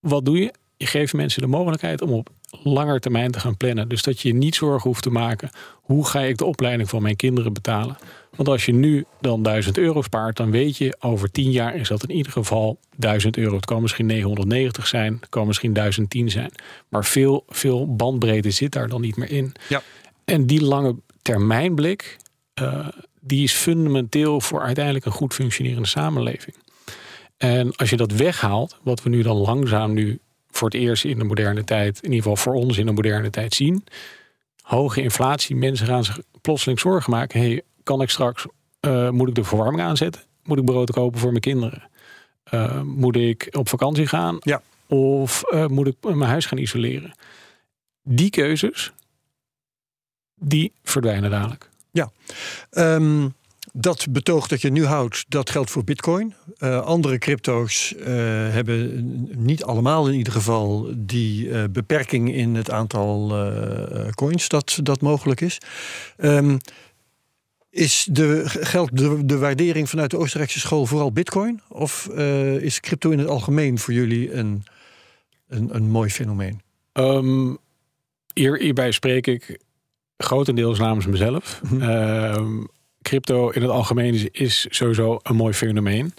wat 0.00 0.24
doe 0.24 0.38
je? 0.38 0.52
Je 0.76 0.86
geeft 0.86 1.12
mensen 1.12 1.42
de 1.42 1.48
mogelijkheid 1.48 2.02
om 2.02 2.12
op 2.12 2.30
langer 2.62 3.00
termijn 3.00 3.30
te 3.30 3.40
gaan 3.40 3.56
plannen. 3.56 3.88
Dus 3.88 4.02
dat 4.02 4.20
je 4.20 4.34
niet 4.34 4.54
zorgen 4.54 4.88
hoeft 4.90 5.02
te 5.02 5.10
maken. 5.10 5.50
Hoe 5.72 6.06
ga 6.06 6.20
ik 6.20 6.36
de 6.36 6.44
opleiding 6.44 6.88
van 6.88 7.02
mijn 7.02 7.16
kinderen 7.16 7.52
betalen? 7.52 7.96
Want 8.36 8.48
als 8.48 8.66
je 8.66 8.72
nu 8.72 9.04
dan 9.20 9.42
1000 9.42 9.78
euro 9.78 10.02
spaart, 10.02 10.36
dan 10.36 10.50
weet 10.50 10.76
je 10.76 10.96
over 11.00 11.30
10 11.30 11.50
jaar 11.50 11.74
is 11.74 11.88
dat 11.88 12.02
in 12.02 12.16
ieder 12.16 12.32
geval 12.32 12.78
1000 12.96 13.36
euro. 13.36 13.56
Het 13.56 13.64
kan 13.64 13.82
misschien 13.82 14.06
990 14.06 14.86
zijn, 14.86 15.16
het 15.20 15.28
kan 15.28 15.46
misschien 15.46 15.72
1010 15.72 16.30
zijn. 16.30 16.52
Maar 16.88 17.04
veel, 17.04 17.44
veel 17.48 17.94
bandbreedte 17.94 18.50
zit 18.50 18.72
daar 18.72 18.88
dan 18.88 19.00
niet 19.00 19.16
meer 19.16 19.30
in. 19.30 19.52
Ja. 19.68 19.82
En 20.24 20.46
die 20.46 20.64
lange 20.64 20.96
termijnblik, 21.22 22.16
uh, 22.62 22.88
die 23.20 23.42
is 23.42 23.52
fundamenteel 23.52 24.40
voor 24.40 24.62
uiteindelijk 24.62 25.04
een 25.04 25.12
goed 25.12 25.34
functionerende 25.34 25.88
samenleving. 25.88 26.56
En 27.36 27.76
als 27.76 27.90
je 27.90 27.96
dat 27.96 28.12
weghaalt, 28.12 28.78
wat 28.82 29.02
we 29.02 29.08
nu 29.08 29.22
dan 29.22 29.36
langzaam 29.36 29.92
nu 29.92 30.20
voor 30.52 30.68
het 30.68 30.80
eerst 30.80 31.04
in 31.04 31.18
de 31.18 31.24
moderne 31.24 31.64
tijd, 31.64 31.96
in 31.96 32.12
ieder 32.12 32.22
geval 32.22 32.36
voor 32.36 32.54
ons 32.54 32.78
in 32.78 32.86
de 32.86 32.92
moderne 32.92 33.30
tijd 33.30 33.54
zien. 33.54 33.84
Hoge 34.62 35.02
inflatie, 35.02 35.56
mensen 35.56 35.86
gaan 35.86 36.04
zich 36.04 36.18
plotseling 36.40 36.80
zorgen 36.80 37.10
maken. 37.10 37.40
Hey, 37.40 37.62
kan 37.82 38.02
ik 38.02 38.10
straks, 38.10 38.46
uh, 38.80 39.10
moet 39.10 39.28
ik 39.28 39.34
de 39.34 39.44
verwarming 39.44 39.82
aanzetten? 39.82 40.22
Moet 40.44 40.58
ik 40.58 40.64
brood 40.64 40.90
kopen 40.90 41.20
voor 41.20 41.30
mijn 41.30 41.40
kinderen? 41.40 41.88
Uh, 42.50 42.82
moet 42.82 43.16
ik 43.16 43.48
op 43.50 43.68
vakantie 43.68 44.06
gaan? 44.06 44.36
Ja. 44.40 44.62
Of 44.86 45.42
uh, 45.52 45.66
moet 45.66 45.86
ik 45.86 45.96
mijn 46.00 46.20
huis 46.20 46.46
gaan 46.46 46.58
isoleren? 46.58 47.12
Die 48.02 48.30
keuzes, 48.30 48.92
die 50.34 50.72
verdwijnen 50.82 51.30
dadelijk. 51.30 51.68
Ja. 51.90 52.10
Um, 52.70 53.34
dat 53.72 54.06
betoog 54.10 54.48
dat 54.48 54.60
je 54.60 54.70
nu 54.70 54.84
houdt, 54.84 55.24
dat 55.28 55.50
geldt 55.50 55.70
voor 55.70 55.84
Bitcoin. 55.84 56.34
Uh, 56.58 56.80
andere 56.80 57.18
crypto's 57.18 57.94
uh, 57.98 58.06
hebben 58.06 59.04
niet 59.36 59.64
allemaal 59.64 60.08
in 60.08 60.14
ieder 60.14 60.32
geval 60.32 60.90
die 60.96 61.46
uh, 61.46 61.64
beperking 61.70 62.34
in 62.34 62.54
het 62.54 62.70
aantal 62.70 63.28
coins 64.14 64.48
dat, 64.48 64.78
dat 64.82 65.00
mogelijk 65.00 65.40
is. 65.40 65.58
Um, 66.16 66.58
is 67.70 68.08
de, 68.10 68.42
geldt 68.46 68.96
de, 68.96 69.26
de 69.26 69.38
waardering 69.38 69.88
vanuit 69.88 70.10
de 70.10 70.18
Oostenrijkse 70.18 70.60
school 70.60 70.86
vooral 70.86 71.12
Bitcoin? 71.12 71.60
Of 71.68 72.08
is 72.58 72.80
crypto 72.80 73.10
in 73.10 73.18
het 73.18 73.28
algemeen 73.28 73.78
voor 73.78 73.94
jullie 73.94 74.32
een, 74.32 74.64
een, 75.48 75.74
een 75.74 75.90
mooi 75.90 76.10
fenomeen? 76.10 76.60
Um, 76.92 77.58
hier, 78.34 78.58
hierbij 78.58 78.90
spreek 78.90 79.26
ik 79.26 79.60
grotendeels 80.16 80.78
namens 80.78 81.06
mezelf. 81.06 81.60
Mm 81.62 81.80
-hmm 81.80 82.68
crypto 83.02 83.50
in 83.50 83.62
het 83.62 83.70
algemeen 83.70 84.32
is, 84.32 84.66
sowieso 84.70 85.18
een 85.22 85.36
mooi 85.36 85.52
fenomeen. 85.52 86.14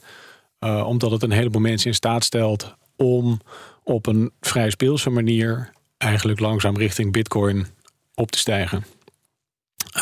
Uh, 0.59 0.87
omdat 0.87 1.11
het 1.11 1.23
een 1.23 1.31
heleboel 1.31 1.61
mensen 1.61 1.89
in 1.89 1.95
staat 1.95 2.23
stelt 2.23 2.75
om 2.95 3.41
op 3.83 4.05
een 4.05 4.31
vrij 4.41 4.69
speelse 4.69 5.09
manier 5.09 5.71
eigenlijk 5.97 6.39
langzaam 6.39 6.77
richting 6.77 7.11
Bitcoin 7.11 7.65
op 8.13 8.31
te 8.31 8.37
stijgen. 8.37 8.85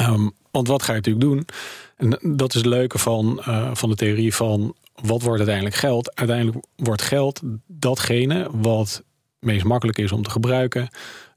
Um, 0.02 0.32
want 0.52 0.68
wat 0.68 0.84
ga 0.84 0.94
je 0.94 0.98
natuurlijk 0.98 1.26
doen? 1.26 1.46
En 1.98 2.38
dat 2.38 2.50
is 2.50 2.56
het 2.56 2.66
leuke 2.66 2.98
van, 2.98 3.44
uh, 3.48 3.70
van 3.74 3.90
de 3.90 3.96
theorie 3.96 4.36
van 4.36 4.76
wat 5.02 5.22
wordt 5.22 5.38
uiteindelijk 5.38 5.76
geld? 5.76 6.16
Uiteindelijk 6.16 6.66
wordt 6.76 7.02
geld 7.02 7.42
datgene 7.68 8.48
wat 8.52 9.04
meest 9.40 9.64
makkelijk 9.64 9.98
is 9.98 10.12
om 10.12 10.24
te 10.24 10.30
gebruiken. 10.30 10.90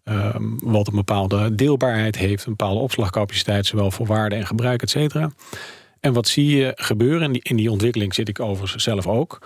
Um, 0.05 0.59
wat 0.63 0.87
een 0.87 0.95
bepaalde 0.95 1.55
deelbaarheid 1.55 2.17
heeft, 2.17 2.45
een 2.47 2.57
bepaalde 2.57 2.81
opslagcapaciteit, 2.81 3.67
zowel 3.67 3.91
voor 3.91 4.07
waarde 4.07 4.35
en 4.35 4.47
gebruik, 4.47 4.83
et 4.83 4.91
cetera. 4.91 5.31
En 6.01 6.13
wat 6.13 6.29
zie 6.29 6.57
je 6.57 6.73
gebeuren, 6.75 7.23
en 7.23 7.33
in 7.41 7.57
die 7.57 7.71
ontwikkeling 7.71 8.15
zit 8.15 8.29
ik 8.29 8.41
overigens 8.41 8.83
zelf 8.83 9.07
ook. 9.07 9.39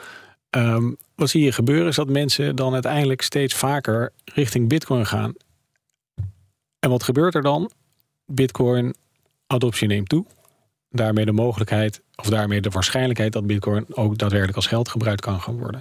Um, 0.51 0.97
wat 1.15 1.29
zie 1.29 1.45
je 1.45 1.53
gebeuren 1.53 1.89
is 1.89 1.97
dat 1.97 2.09
mensen 2.09 2.57
dan 2.57 2.73
uiteindelijk 2.73 3.23
steeds 3.23 3.55
vaker 3.55 4.13
richting 4.25 4.69
Bitcoin 4.69 5.07
gaan. 5.07 5.35
En 6.79 6.91
wat 6.91 7.03
gebeurt 7.03 7.35
er 7.35 7.43
dan? 7.43 7.71
Bitcoin 8.27 8.95
adoptie 9.47 9.89
neemt 9.89 10.09
toe. 10.09 10.25
Daarmee 10.91 11.25
de 11.25 11.33
mogelijkheid, 11.33 12.01
of 12.17 12.27
daarmee 12.27 12.61
de 12.61 12.71
waarschijnlijkheid 12.71 13.33
dat 13.33 13.47
Bitcoin 13.47 13.87
ook 13.91 14.19
daadwerkelijk 14.19 14.57
als 14.57 14.67
geld 14.67 14.89
gebruikt 14.89 15.21
kan 15.21 15.41
gaan 15.41 15.59
worden. 15.59 15.81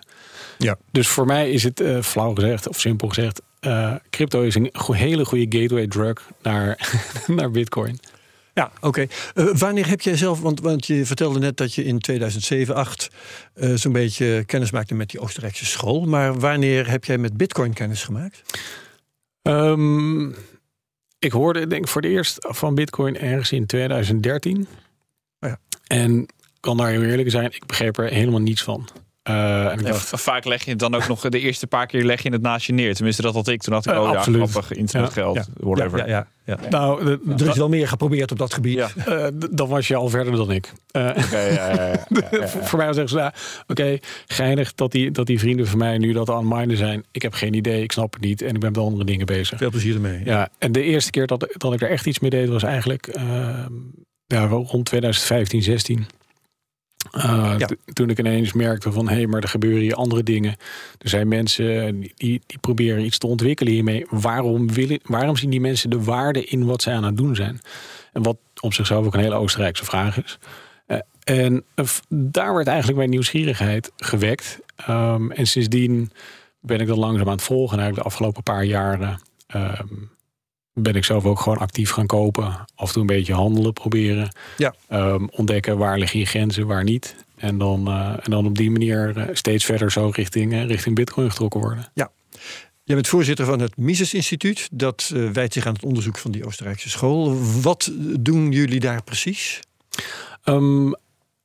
Ja. 0.58 0.78
Dus 0.92 1.08
voor 1.08 1.26
mij 1.26 1.52
is 1.52 1.64
het 1.64 1.80
uh, 1.80 2.02
flauw 2.02 2.34
gezegd, 2.34 2.68
of 2.68 2.80
simpel 2.80 3.08
gezegd, 3.08 3.42
uh, 3.68 3.96
crypto 4.10 4.42
is 4.42 4.56
een 4.56 4.72
hele 4.92 5.26
goede 5.26 5.60
gateway 5.60 5.88
drug 5.88 6.30
naar, 6.42 6.94
naar 7.38 7.52
Bitcoin. 7.52 8.00
Ja, 8.54 8.72
oké. 8.76 8.88
Okay. 8.88 9.10
Uh, 9.36 9.56
wanneer 9.56 9.88
heb 9.88 10.02
jij 10.02 10.18
zelf, 10.18 10.42
want, 10.42 10.62
want 10.62 10.86
je 10.86 11.06
vertelde 11.06 11.40
net 11.40 11.58
dat 11.58 11.74
je 11.74 11.84
in 11.84 12.00
2007, 12.00 12.66
2008 12.66 13.10
uh, 13.56 13.76
zo'n 13.76 13.92
beetje 13.92 14.44
kennis 14.46 14.72
maakte 14.72 14.96
met 14.96 15.10
die 15.10 15.20
Oostenrijkse 15.20 15.66
school. 15.66 16.06
Maar 16.06 16.40
wanneer 16.40 16.90
heb 16.90 17.06
jij 17.06 17.18
met 17.18 17.38
Bitcoin 17.38 17.74
kennis 17.74 18.04
gemaakt? 18.04 18.42
Um, 19.42 20.36
ik 21.20 21.32
hoorde, 21.32 21.68
denk 21.68 21.84
ik, 21.84 21.88
voor 21.88 22.02
het 22.02 22.12
eerst 22.12 22.36
van 22.40 22.76
Bitcoin 22.76 23.18
ergens 23.18 23.52
in 23.52 23.66
2013. 23.66 24.68
Oh 25.40 25.50
ja. 25.50 25.60
En 25.88 26.26
kan 26.60 26.78
daar 26.78 26.90
heel 26.90 27.04
eerlijk 27.04 27.32
zijn, 27.32 27.46
ik 27.46 27.66
begreep 27.66 27.98
er 27.98 28.10
helemaal 28.10 28.40
niets 28.40 28.64
van. 28.64 28.88
Uh, 29.30 29.72
en 29.72 29.84
dacht, 29.84 30.10
vaak 30.22 30.46
leg 30.46 30.64
je 30.64 30.70
het 30.70 30.80
dan 30.80 30.96
ook 30.96 31.08
nog 31.08 31.22
de 31.22 31.40
eerste 31.40 31.68
paar 31.68 31.88
keer 31.88 32.04
leg 32.04 32.24
je 32.24 32.32
het 32.32 32.42
naast 32.42 32.66
je 32.66 32.74
neer. 32.74 32.94
Tenminste, 32.96 33.22
dat 33.22 33.34
had 33.34 33.48
ik. 33.48 33.62
Toen 33.62 33.74
had 33.74 33.86
ik, 33.86 33.92
uh, 33.92 34.02
oh 34.02 34.12
ja, 34.14 34.22
grappig, 34.22 34.72
internetgeld, 34.72 35.36
ja. 35.36 35.46
whatever. 35.54 36.00
Ja, 36.00 36.06
ja, 36.06 36.28
ja, 36.46 36.58
ja. 36.62 36.70
Nou, 36.70 37.06
de, 37.06 37.20
er 37.38 37.48
is 37.48 37.58
wel 37.58 37.70
meer 37.70 37.88
geprobeerd 37.88 38.32
op 38.32 38.38
dat 38.38 38.54
gebied. 38.54 38.76
Ja. 38.76 38.90
Uh, 39.08 39.28
dan 39.52 39.68
was 39.68 39.88
je 39.88 39.96
al 39.96 40.10
verder 40.10 40.36
dan 40.36 40.52
ik. 40.52 40.74
Okay, 40.92 41.54
ja, 41.54 42.06
voor 42.68 42.78
mij 42.78 42.88
was 42.88 42.98
echt 42.98 43.10
zo, 43.10 43.18
oké, 43.18 43.32
okay, 43.68 44.02
geinig 44.28 44.74
dat 44.74 44.92
die, 44.92 45.12
dat 45.12 45.26
die 45.26 45.40
vrienden 45.40 45.68
van 45.68 45.78
mij 45.78 45.98
nu 45.98 46.14
dat 46.14 46.30
aan 46.30 46.48
minen 46.48 46.78
zijn. 46.78 47.04
Ik 47.12 47.22
heb 47.22 47.34
geen 47.34 47.54
idee, 47.54 47.84
ik 47.84 47.92
snap 47.92 48.14
het 48.14 48.22
niet 48.22 48.42
en 48.42 48.54
ik 48.54 48.60
ben 48.60 48.72
met 48.72 48.82
andere 48.82 49.06
dingen 49.06 49.26
bezig. 49.26 49.58
Veel 49.58 49.70
plezier 49.70 49.96
ermee. 49.96 50.22
Ja, 50.24 50.50
en 50.58 50.72
de 50.72 50.84
eerste 50.84 51.12
keer 51.12 51.28
dat, 51.28 51.54
dat 51.58 51.74
ik 51.74 51.82
er 51.82 51.90
echt 51.90 52.06
iets 52.06 52.20
mee 52.20 52.30
deed 52.30 52.50
was 52.50 52.64
eigenlijk 52.64 53.08
ehm, 53.08 53.74
ja, 54.26 54.46
rond 54.46 54.86
2015, 54.86 55.62
16. 55.62 56.06
Uh, 57.16 57.56
ja. 57.58 57.70
Toen 57.94 58.10
ik 58.10 58.20
ineens 58.20 58.54
merkte 58.54 58.92
van 58.92 59.08
hé, 59.08 59.16
hey, 59.16 59.28
maar 59.28 59.42
er 59.42 59.48
gebeuren 59.48 59.82
hier 59.82 59.96
andere 59.96 60.24
dingen. 60.24 60.56
Er 60.98 61.10
zijn 61.10 61.28
mensen 61.28 62.00
die, 62.00 62.42
die 62.46 62.60
proberen 62.62 63.06
iets 63.06 63.18
te 63.18 63.28
ontwikkelen 63.28 63.74
hiermee. 63.74 64.06
Waarom, 64.10 64.74
willen, 64.74 65.00
waarom 65.04 65.36
zien 65.36 65.50
die 65.50 65.62
mensen 65.62 65.90
de 65.90 66.04
waarde 66.04 66.46
in 66.46 66.66
wat 66.66 66.82
zij 66.82 66.94
aan 66.94 67.04
het 67.04 67.18
doen 67.18 67.36
zijn? 67.36 67.60
En 68.14 68.24
wat 68.24 68.38
op 68.60 68.74
zichzelf 68.74 69.06
ook 69.06 69.14
een 69.14 69.20
hele 69.20 69.36
Oostenrijkse 69.36 69.86
vraag 69.86 70.24
is. 70.24 70.38
Uh, 70.88 70.98
en 71.24 71.64
uh, 71.76 71.86
daar 72.10 72.54
werd 72.54 72.68
eigenlijk 72.68 72.98
mijn 72.98 73.10
nieuwsgierigheid 73.10 73.92
gewekt. 73.98 74.60
Um, 74.90 75.32
en 75.32 75.48
sindsdien 75.48 76.12
ben 76.60 76.80
ik 76.80 76.88
dat 76.88 76.98
langzaam 76.98 77.28
aan 77.28 77.34
het 77.34 77.42
volgen. 77.42 77.80
Eigenlijk 77.80 78.08
de 78.08 78.14
afgelopen 78.14 78.44
paar 78.44 78.64
jaren 78.64 79.22
um, 79.56 80.10
ben 80.80 80.96
ik 80.96 81.04
zelf 81.04 81.26
ook 81.26 81.40
gewoon 81.40 81.58
actief 81.58 81.90
gaan 81.90 82.06
kopen. 82.06 82.46
Af 82.76 82.88
en 82.88 82.94
toe 82.94 83.02
een 83.02 83.08
beetje 83.08 83.34
handelen 83.34 83.74
proberen. 83.74 84.36
Ja. 84.58 84.76
Um, 84.92 85.30
ontdekken 85.30 85.78
waar 85.78 85.98
liggen 85.98 86.20
je 86.20 86.26
grenzen, 86.26 86.68
waar 86.68 86.84
niet. 86.84 87.16
En 87.36 87.58
dan, 87.58 87.90
uh, 87.90 88.10
en 88.10 88.32
dan 88.32 88.46
op 88.46 88.58
die 88.58 88.72
manier 88.72 89.18
uh, 89.18 89.24
steeds 89.32 89.66
verder 89.66 89.92
zo 89.92 90.12
richting, 90.14 90.54
uh, 90.54 90.66
richting 90.66 90.96
bitcoin 90.96 91.30
getrokken 91.30 91.60
worden. 91.60 91.90
Ja. 91.94 92.12
Je 92.84 92.94
bent 92.94 93.08
voorzitter 93.08 93.46
van 93.46 93.60
het 93.60 93.78
Mises 93.78 94.14
Instituut. 94.14 94.70
Dat 94.72 95.14
wijdt 95.34 95.54
zich 95.54 95.66
aan 95.66 95.74
het 95.74 95.84
onderzoek 95.84 96.18
van 96.18 96.32
die 96.32 96.46
Oostenrijkse 96.46 96.90
school. 96.90 97.38
Wat 97.62 97.92
doen 98.20 98.52
jullie 98.52 98.80
daar 98.80 99.04
precies? 99.04 99.60
Um, 100.46 100.96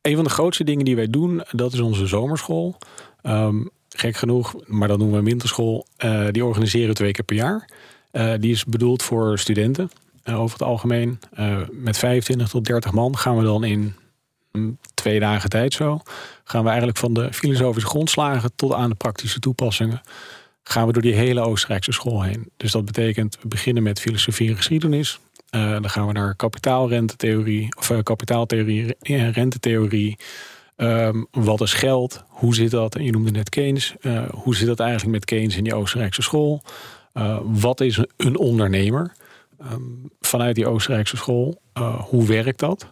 een 0.02 0.14
van 0.14 0.24
de 0.24 0.30
grootste 0.30 0.64
dingen 0.64 0.84
die 0.84 0.96
wij 0.96 1.10
doen, 1.10 1.42
dat 1.50 1.72
is 1.72 1.80
onze 1.80 2.06
zomerschool. 2.06 2.78
Um, 3.22 3.70
gek 3.88 4.16
genoeg, 4.16 4.54
maar 4.66 4.88
dat 4.88 4.98
noemen 4.98 5.18
we 5.18 5.24
winterschool. 5.24 5.86
die 6.30 6.44
organiseren 6.44 6.94
twee 6.94 7.12
keer 7.12 7.24
per 7.24 7.36
jaar. 7.36 7.68
Uh, 8.12 8.32
die 8.38 8.52
is 8.52 8.64
bedoeld 8.64 9.02
voor 9.02 9.38
studenten 9.38 9.90
uh, 10.24 10.40
over 10.40 10.58
het 10.58 10.68
algemeen. 10.68 11.20
Uh, 11.38 11.58
met 11.70 11.98
25 11.98 12.48
tot 12.48 12.64
30 12.64 12.92
man 12.92 13.16
gaan 13.16 13.36
we 13.36 13.44
dan 13.44 13.64
in 13.64 13.94
um, 14.52 14.78
twee 14.94 15.20
dagen 15.20 15.50
tijd 15.50 15.72
zo. 15.74 16.00
Gaan 16.44 16.62
we 16.62 16.68
eigenlijk 16.68 16.98
van 16.98 17.12
de 17.12 17.32
filosofische 17.32 17.88
grondslagen 17.88 18.50
tot 18.56 18.72
aan 18.72 18.90
de 18.90 18.94
praktische 18.94 19.38
toepassingen. 19.38 20.00
Gaan 20.62 20.86
we 20.86 20.92
door 20.92 21.02
die 21.02 21.14
hele 21.14 21.40
Oostenrijkse 21.40 21.92
school 21.92 22.22
heen. 22.22 22.50
Dus 22.56 22.72
dat 22.72 22.84
betekent, 22.84 23.38
we 23.40 23.48
beginnen 23.48 23.82
met 23.82 24.00
filosofie 24.00 24.48
en 24.48 24.56
geschiedenis. 24.56 25.20
dan 25.50 25.90
gaan 25.90 26.06
we 26.06 26.12
naar 26.12 26.36
kapitaalrentetheorie, 26.36 27.76
of 27.76 28.02
kapitaaltheorie 28.02 28.96
en 29.00 29.32
rentetheorie. 29.32 30.18
Um, 30.76 31.26
wat 31.30 31.60
is 31.60 31.72
geld? 31.72 32.24
Hoe 32.28 32.54
zit 32.54 32.70
dat? 32.70 32.94
En 32.94 33.04
je 33.04 33.10
noemde 33.10 33.30
net 33.30 33.48
Keynes. 33.48 33.94
hoe 34.30 34.56
zit 34.56 34.66
dat 34.66 34.80
eigenlijk 34.80 35.12
met 35.12 35.24
Keynes 35.24 35.56
in 35.56 35.64
die 35.64 35.74
Oostenrijkse 35.74 36.22
school? 36.22 36.62
Uh, 37.14 37.38
wat 37.42 37.80
is 37.80 38.04
een 38.16 38.38
ondernemer? 38.38 39.12
Um, 39.72 40.10
vanuit 40.20 40.54
die 40.54 40.66
Oostenrijkse 40.66 41.16
school, 41.16 41.60
uh, 41.78 42.00
hoe 42.00 42.26
werkt 42.26 42.58
dat? 42.58 42.90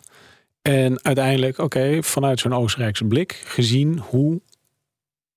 En 0.63 1.05
uiteindelijk, 1.05 1.59
oké, 1.59 2.03
vanuit 2.03 2.41
zo'n 2.41 2.55
Oostenrijkse 2.55 3.05
blik, 3.05 3.43
gezien 3.45 3.99
hoe, 3.99 4.41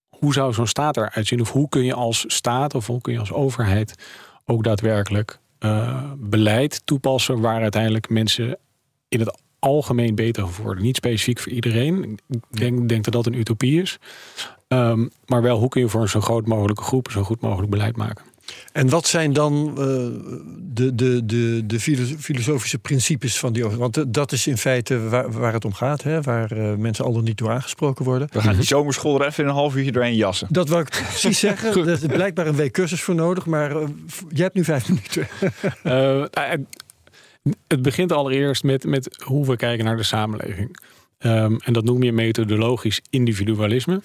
hoe 0.09 0.33
zou 0.33 0.53
zo'n 0.53 0.67
staat 0.67 0.97
eruit 0.97 1.27
zien? 1.27 1.41
Of 1.41 1.51
hoe 1.51 1.69
kun 1.69 1.83
je 1.83 1.93
als 1.93 2.23
staat 2.27 2.75
of 2.75 2.87
hoe 2.87 3.01
kun 3.01 3.13
je 3.13 3.19
als 3.19 3.31
overheid 3.31 3.95
ook 4.45 4.63
daadwerkelijk 4.63 5.39
uh, 5.59 6.11
beleid 6.17 6.81
toepassen 6.85 7.41
waar 7.41 7.61
uiteindelijk 7.61 8.09
mensen 8.09 8.57
in 9.07 9.19
het 9.19 9.37
algemeen 9.59 10.15
beter 10.15 10.47
van 10.47 10.63
worden. 10.63 10.83
Niet 10.83 10.95
specifiek 10.95 11.39
voor 11.39 11.51
iedereen. 11.51 12.19
Ik 12.51 12.87
denk, 12.87 13.03
dat 13.03 13.13
dat 13.13 13.25
een 13.25 13.39
utopie 13.39 13.81
is. 13.81 13.99
Um, 14.67 15.11
maar 15.25 15.41
wel, 15.41 15.59
hoe 15.59 15.69
kun 15.69 15.81
je 15.81 15.89
voor 15.89 16.01
een 16.01 16.09
zo 16.09 16.21
groot 16.21 16.45
mogelijke 16.45 16.83
groep 16.83 17.11
zo 17.11 17.23
goed 17.23 17.41
mogelijk 17.41 17.71
beleid 17.71 17.95
maken? 17.95 18.25
En 18.71 18.89
wat 18.89 19.07
zijn 19.07 19.33
dan 19.33 19.67
uh, 19.69 19.75
de, 20.59 20.95
de, 20.95 21.25
de, 21.25 21.63
de 21.65 21.79
filosofische 22.19 22.79
principes 22.79 23.39
van 23.39 23.53
die 23.53 23.65
Want 23.65 24.13
dat 24.13 24.31
is 24.31 24.47
in 24.47 24.57
feite 24.57 24.99
waar, 25.09 25.31
waar 25.31 25.53
het 25.53 25.65
om 25.65 25.73
gaat, 25.73 26.03
hè? 26.03 26.21
waar 26.21 26.57
uh, 26.57 26.75
mensen 26.75 27.05
al 27.05 27.13
dan 27.13 27.23
niet 27.23 27.37
toe 27.37 27.49
aangesproken 27.49 28.05
worden. 28.05 28.27
We 28.31 28.41
gaan 28.41 28.55
die 28.55 28.63
zomerschool 28.63 29.21
er 29.21 29.27
even 29.27 29.43
in 29.43 29.49
een 29.49 29.55
half 29.55 29.75
uurtje 29.75 29.91
doorheen 29.91 30.15
jassen. 30.15 30.47
Dat 30.51 30.69
wou 30.69 30.81
ik 30.81 30.89
precies 31.09 31.39
zeggen. 31.39 31.87
Er 31.87 31.87
is 31.87 31.99
blijkbaar 31.99 32.47
een 32.47 32.55
week 32.55 32.71
cursus 32.71 33.01
voor 33.01 33.15
nodig, 33.15 33.45
maar 33.45 33.71
uh, 33.71 33.87
jij 34.29 34.43
hebt 34.43 34.55
nu 34.55 34.63
vijf 34.63 34.87
minuten. 34.87 35.27
het 37.67 37.81
begint 37.81 38.11
allereerst 38.11 38.63
met, 38.63 38.85
met 38.85 39.23
hoe 39.23 39.45
we 39.45 39.55
kijken 39.55 39.85
naar 39.85 39.97
de 39.97 40.03
samenleving. 40.03 40.77
Um, 41.19 41.59
en 41.59 41.73
dat 41.73 41.83
noem 41.83 42.03
je 42.03 42.11
methodologisch 42.11 43.01
individualisme. 43.09 44.01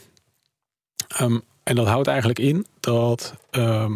Um, 1.21 1.43
En 1.63 1.75
dat 1.75 1.87
houdt 1.87 2.07
eigenlijk 2.07 2.39
in 2.39 2.67
dat 2.81 3.35
ehm, 3.51 3.93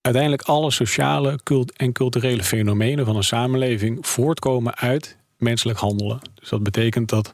uiteindelijk 0.00 0.42
alle 0.42 0.70
sociale 0.70 1.38
cult 1.42 1.72
en 1.76 1.92
culturele 1.92 2.42
fenomenen 2.42 3.04
van 3.04 3.16
een 3.16 3.24
samenleving 3.24 4.06
voortkomen 4.06 4.76
uit 4.76 5.16
menselijk 5.36 5.78
handelen. 5.78 6.20
Dus 6.34 6.48
dat 6.48 6.62
betekent 6.62 7.08
dat 7.08 7.32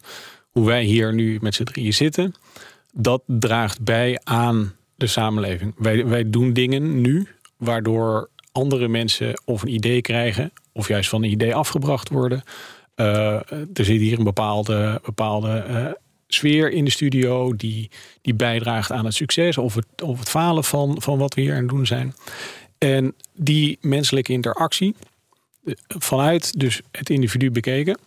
hoe 0.50 0.66
wij 0.66 0.82
hier 0.82 1.14
nu 1.14 1.38
met 1.40 1.54
z'n 1.54 1.64
drieën 1.64 1.94
zitten, 1.94 2.35
dat 2.92 3.23
draagt 3.26 3.82
bij 3.82 4.20
aan 4.25 4.75
de 4.94 5.06
samenleving. 5.06 5.75
Wij, 5.76 6.06
wij 6.06 6.30
doen 6.30 6.52
dingen 6.52 7.00
nu 7.00 7.28
waardoor 7.56 8.30
andere 8.52 8.88
mensen 8.88 9.42
of 9.44 9.62
een 9.62 9.75
idee 9.75 10.00
krijgen, 10.00 10.52
of 10.73 10.88
juist 10.88 11.08
van 11.08 11.23
een 11.23 11.30
idee 11.30 11.54
afgebracht 11.54 12.08
worden. 12.08 12.42
Uh, 12.96 13.50
er 13.52 13.85
zit 13.85 14.00
hier 14.00 14.18
een 14.18 14.25
bepaalde, 14.25 15.00
bepaalde 15.04 15.64
uh, 15.68 15.87
sfeer 16.26 16.71
in 16.71 16.85
de 16.85 16.90
studio 16.90 17.56
die, 17.56 17.90
die 18.23 18.35
bijdraagt 18.35 18.92
aan 18.92 19.04
het 19.04 19.14
succes 19.14 19.59
of 19.59 19.75
het, 19.75 20.02
of 20.02 20.18
het 20.18 20.28
falen 20.28 20.64
van, 20.64 21.02
van 21.02 21.18
wat 21.18 21.35
we 21.35 21.40
hier 21.40 21.52
aan 21.52 21.59
het 21.59 21.68
doen 21.68 21.87
zijn. 21.87 22.14
En 22.78 23.14
die 23.35 23.78
menselijke 23.80 24.33
interactie, 24.33 24.95
vanuit 25.88 26.59
dus 26.59 26.80
het 26.90 27.11
individu 27.11 27.50
bekeken, 27.50 27.99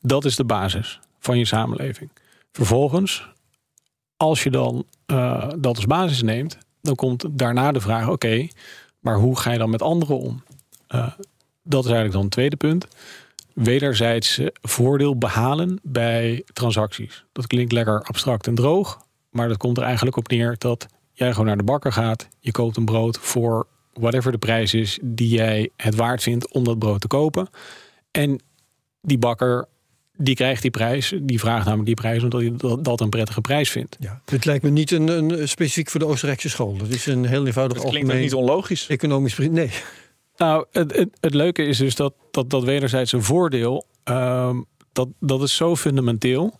dat 0.00 0.24
is 0.24 0.36
de 0.36 0.44
basis 0.44 1.00
van 1.18 1.38
je 1.38 1.44
samenleving. 1.44 2.10
Vervolgens, 2.52 3.28
als 4.16 4.42
je 4.42 4.50
dan 4.50 4.84
uh, 5.06 5.48
dat 5.58 5.76
als 5.76 5.86
basis 5.86 6.22
neemt, 6.22 6.58
dan 6.82 6.94
komt 6.94 7.24
daarna 7.30 7.72
de 7.72 7.80
vraag: 7.80 8.08
oké, 8.08 8.48
maar 9.00 9.16
hoe 9.16 9.38
ga 9.38 9.52
je 9.52 9.58
dan 9.58 9.70
met 9.70 9.82
anderen 9.82 10.18
om? 10.18 10.42
Uh, 10.94 11.12
dat 11.62 11.84
is 11.84 11.90
eigenlijk 11.90 12.12
dan 12.12 12.22
het 12.22 12.30
tweede 12.30 12.56
punt. 12.56 12.86
Wederzijds 13.54 14.40
voordeel 14.62 15.18
behalen 15.18 15.78
bij 15.82 16.42
transacties. 16.52 17.24
Dat 17.32 17.46
klinkt 17.46 17.72
lekker 17.72 18.02
abstract 18.02 18.46
en 18.46 18.54
droog, 18.54 19.06
maar 19.30 19.48
dat 19.48 19.56
komt 19.56 19.76
er 19.76 19.84
eigenlijk 19.84 20.16
op 20.16 20.28
neer 20.28 20.54
dat 20.58 20.86
jij 21.12 21.30
gewoon 21.30 21.46
naar 21.46 21.56
de 21.56 21.62
bakker 21.62 21.92
gaat, 21.92 22.28
je 22.38 22.50
koopt 22.50 22.76
een 22.76 22.84
brood 22.84 23.18
voor 23.18 23.66
whatever 23.92 24.32
de 24.32 24.38
prijs 24.38 24.74
is 24.74 24.98
die 25.02 25.28
jij 25.28 25.70
het 25.76 25.94
waard 25.94 26.22
vindt 26.22 26.52
om 26.52 26.64
dat 26.64 26.78
brood 26.78 27.00
te 27.00 27.06
kopen. 27.06 27.48
En 28.10 28.40
die 29.00 29.18
bakker 29.18 29.68
die 30.22 30.34
krijgt 30.34 30.62
die 30.62 30.70
prijs. 30.70 31.12
Die 31.22 31.38
vraagt 31.38 31.64
namelijk 31.64 31.86
die 31.86 31.94
prijs 31.94 32.22
omdat 32.22 32.40
hij 32.40 32.52
dat, 32.82 33.00
een 33.00 33.08
prettige 33.08 33.40
prijs 33.40 33.70
vindt. 33.70 33.96
Ja, 34.00 34.20
dit 34.24 34.44
lijkt 34.44 34.64
me 34.64 34.70
niet 34.70 34.90
een, 34.90 35.08
een 35.08 35.48
specifiek 35.48 35.90
voor 35.90 36.00
de 36.00 36.06
Oostenrijkse 36.06 36.48
school. 36.48 36.76
Dat 36.76 36.88
is 36.88 37.06
een 37.06 37.24
heel 37.24 37.46
eenvoudig 37.46 37.82
dat 37.82 37.90
klinkt 37.90 38.14
niet 38.14 38.34
onlogisch. 38.34 38.86
Economisch 38.86 39.38
nee. 39.38 39.70
Nou, 40.40 40.66
het, 40.70 40.96
het, 40.96 41.08
het, 41.20 41.34
leuke 41.34 41.62
is 41.62 41.78
dus 41.78 41.94
dat 41.94 42.14
dat, 42.30 42.50
dat 42.50 42.64
wederzijds 42.64 43.12
een 43.12 43.22
voordeel, 43.22 43.86
um, 44.04 44.66
dat, 44.92 45.08
dat 45.18 45.42
is 45.42 45.56
zo 45.56 45.76
fundamenteel. 45.76 46.56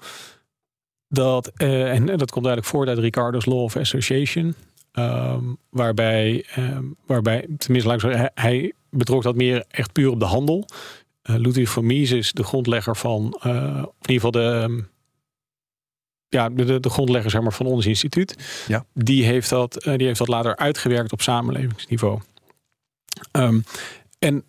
Dat, 1.09 1.53
uh, 1.57 1.93
en, 1.93 2.07
dat 2.07 2.31
komt 2.31 2.47
eigenlijk 2.47 2.67
voort 2.75 2.89
uit 2.89 2.99
Ricardo's 2.99 3.47
Law 3.47 3.59
of 3.59 3.77
Association. 3.77 4.55
Um, 4.93 5.57
waarbij, 5.71 6.45
um, 6.57 6.97
waarbij, 7.07 7.47
tenminste, 7.59 7.99
zeggen, 7.99 8.31
hij 8.35 8.73
betrok 8.91 9.23
dat 9.23 9.35
meer 9.35 9.65
echt 9.69 9.93
puur 9.93 10.11
op 10.11 10.21
de 10.21 10.27
handel. 10.27 10.65
Uh, 11.31 11.37
Ludwig 11.37 11.71
van 11.71 11.87
Mises, 11.87 12.33
de 12.33 12.45
grondlegger 12.45 12.97
van, 12.97 13.41
uh, 13.47 13.53
in 13.77 14.11
ieder 14.13 14.15
geval 14.15 14.31
de, 14.31 14.85
ja, 16.29 16.49
de, 16.49 16.81
de 16.81 16.91
grondlegger 16.91 17.31
zeg 17.31 17.43
maar, 17.43 17.53
van 17.53 17.67
ons 17.67 17.87
instituut, 17.87 18.37
ja. 18.69 18.85
die, 18.95 19.25
heeft 19.25 19.51
dat, 19.51 19.73
die 19.83 20.07
heeft 20.07 20.19
dat 20.19 20.29
later 20.29 20.57
uitgewerkt 20.57 21.13
op 21.13 21.23
samenlevingsniveau. 21.23 22.21
Um, 23.33 23.65
en 24.19 24.45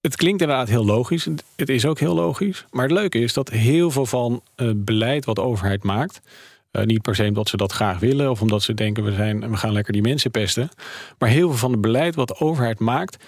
het 0.00 0.16
klinkt 0.16 0.40
inderdaad 0.40 0.68
heel 0.68 0.84
logisch. 0.84 1.28
Het 1.56 1.68
is 1.68 1.86
ook 1.86 1.98
heel 1.98 2.14
logisch. 2.14 2.64
Maar 2.70 2.82
het 2.82 2.92
leuke 2.92 3.18
is 3.18 3.32
dat 3.32 3.50
heel 3.50 3.90
veel 3.90 4.06
van 4.06 4.42
het 4.56 4.84
beleid 4.84 5.24
wat 5.24 5.36
de 5.36 5.42
overheid 5.42 5.82
maakt. 5.82 6.20
Uh, 6.72 6.84
niet 6.84 7.02
per 7.02 7.14
se 7.14 7.24
omdat 7.24 7.48
ze 7.48 7.56
dat 7.56 7.72
graag 7.72 7.98
willen 7.98 8.30
of 8.30 8.40
omdat 8.40 8.62
ze 8.62 8.74
denken 8.74 9.04
we, 9.04 9.12
zijn, 9.12 9.50
we 9.50 9.56
gaan 9.56 9.72
lekker 9.72 9.92
die 9.92 10.02
mensen 10.02 10.30
pesten. 10.30 10.68
Maar 11.18 11.28
heel 11.28 11.48
veel 11.48 11.58
van 11.58 11.72
het 11.72 11.80
beleid 11.80 12.14
wat 12.14 12.28
de 12.28 12.38
overheid 12.38 12.78
maakt, 12.78 13.24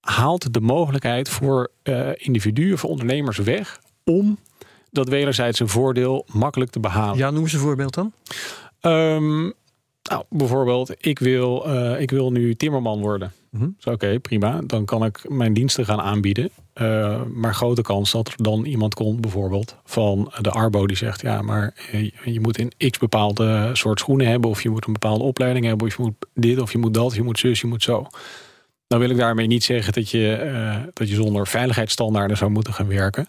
haalt 0.00 0.52
de 0.52 0.60
mogelijkheid 0.60 1.28
voor 1.28 1.70
uh, 1.82 2.10
individuen, 2.14 2.78
voor 2.78 2.90
ondernemers 2.90 3.38
weg 3.38 3.80
om 4.04 4.38
dat 4.90 5.08
wederzijds 5.08 5.60
een 5.60 5.68
voordeel 5.68 6.26
makkelijk 6.32 6.70
te 6.70 6.80
behalen. 6.80 7.18
Ja, 7.18 7.30
noem 7.30 7.42
eens 7.42 7.52
een 7.52 7.58
voorbeeld 7.58 7.94
dan. 7.94 8.12
Um, 8.80 9.52
nou, 10.02 10.24
bijvoorbeeld, 10.30 10.94
ik 10.98 11.18
wil, 11.18 11.68
ik 11.98 12.10
wil 12.10 12.30
nu 12.30 12.54
timmerman 12.54 13.00
worden. 13.00 13.32
Mhm. 13.56 13.68
Oké, 13.84 14.18
prima. 14.18 14.60
Dan 14.66 14.84
kan 14.84 15.04
ik 15.04 15.28
mijn 15.28 15.52
diensten 15.52 15.84
gaan 15.84 16.00
aanbieden. 16.00 16.50
Uh, 16.74 17.22
maar 17.34 17.54
grote 17.54 17.82
kans 17.82 18.12
dat 18.12 18.28
er 18.28 18.34
dan 18.36 18.64
iemand 18.64 18.94
komt, 18.94 19.20
bijvoorbeeld 19.20 19.76
van 19.84 20.32
de 20.40 20.50
Arbo, 20.50 20.86
die 20.86 20.96
zegt: 20.96 21.20
Ja, 21.20 21.42
maar 21.42 21.74
je, 21.92 22.12
je 22.24 22.40
moet 22.40 22.58
een 22.58 22.90
x 22.90 22.98
bepaalde 22.98 23.70
soort 23.72 23.98
schoenen 23.98 24.26
hebben, 24.26 24.50
of 24.50 24.62
je 24.62 24.70
moet 24.70 24.86
een 24.86 24.92
bepaalde 24.92 25.24
opleiding 25.24 25.66
hebben, 25.66 25.86
of 25.86 25.96
je 25.96 26.02
moet 26.02 26.14
dit, 26.34 26.60
of 26.60 26.72
je 26.72 26.78
moet 26.78 26.94
dat, 26.94 27.14
je 27.14 27.22
moet 27.22 27.38
zus, 27.38 27.60
je 27.60 27.66
moet 27.66 27.82
zo. 27.82 28.06
Dan 28.86 28.98
wil 28.98 29.10
ik 29.10 29.16
daarmee 29.16 29.46
niet 29.46 29.64
zeggen 29.64 29.92
dat 29.92 30.10
je, 30.10 30.42
uh, 30.44 30.76
dat 30.92 31.08
je 31.08 31.14
zonder 31.14 31.46
veiligheidsstandaarden 31.46 32.36
zou 32.36 32.50
moeten 32.50 32.72
gaan 32.72 32.88
werken. 32.88 33.26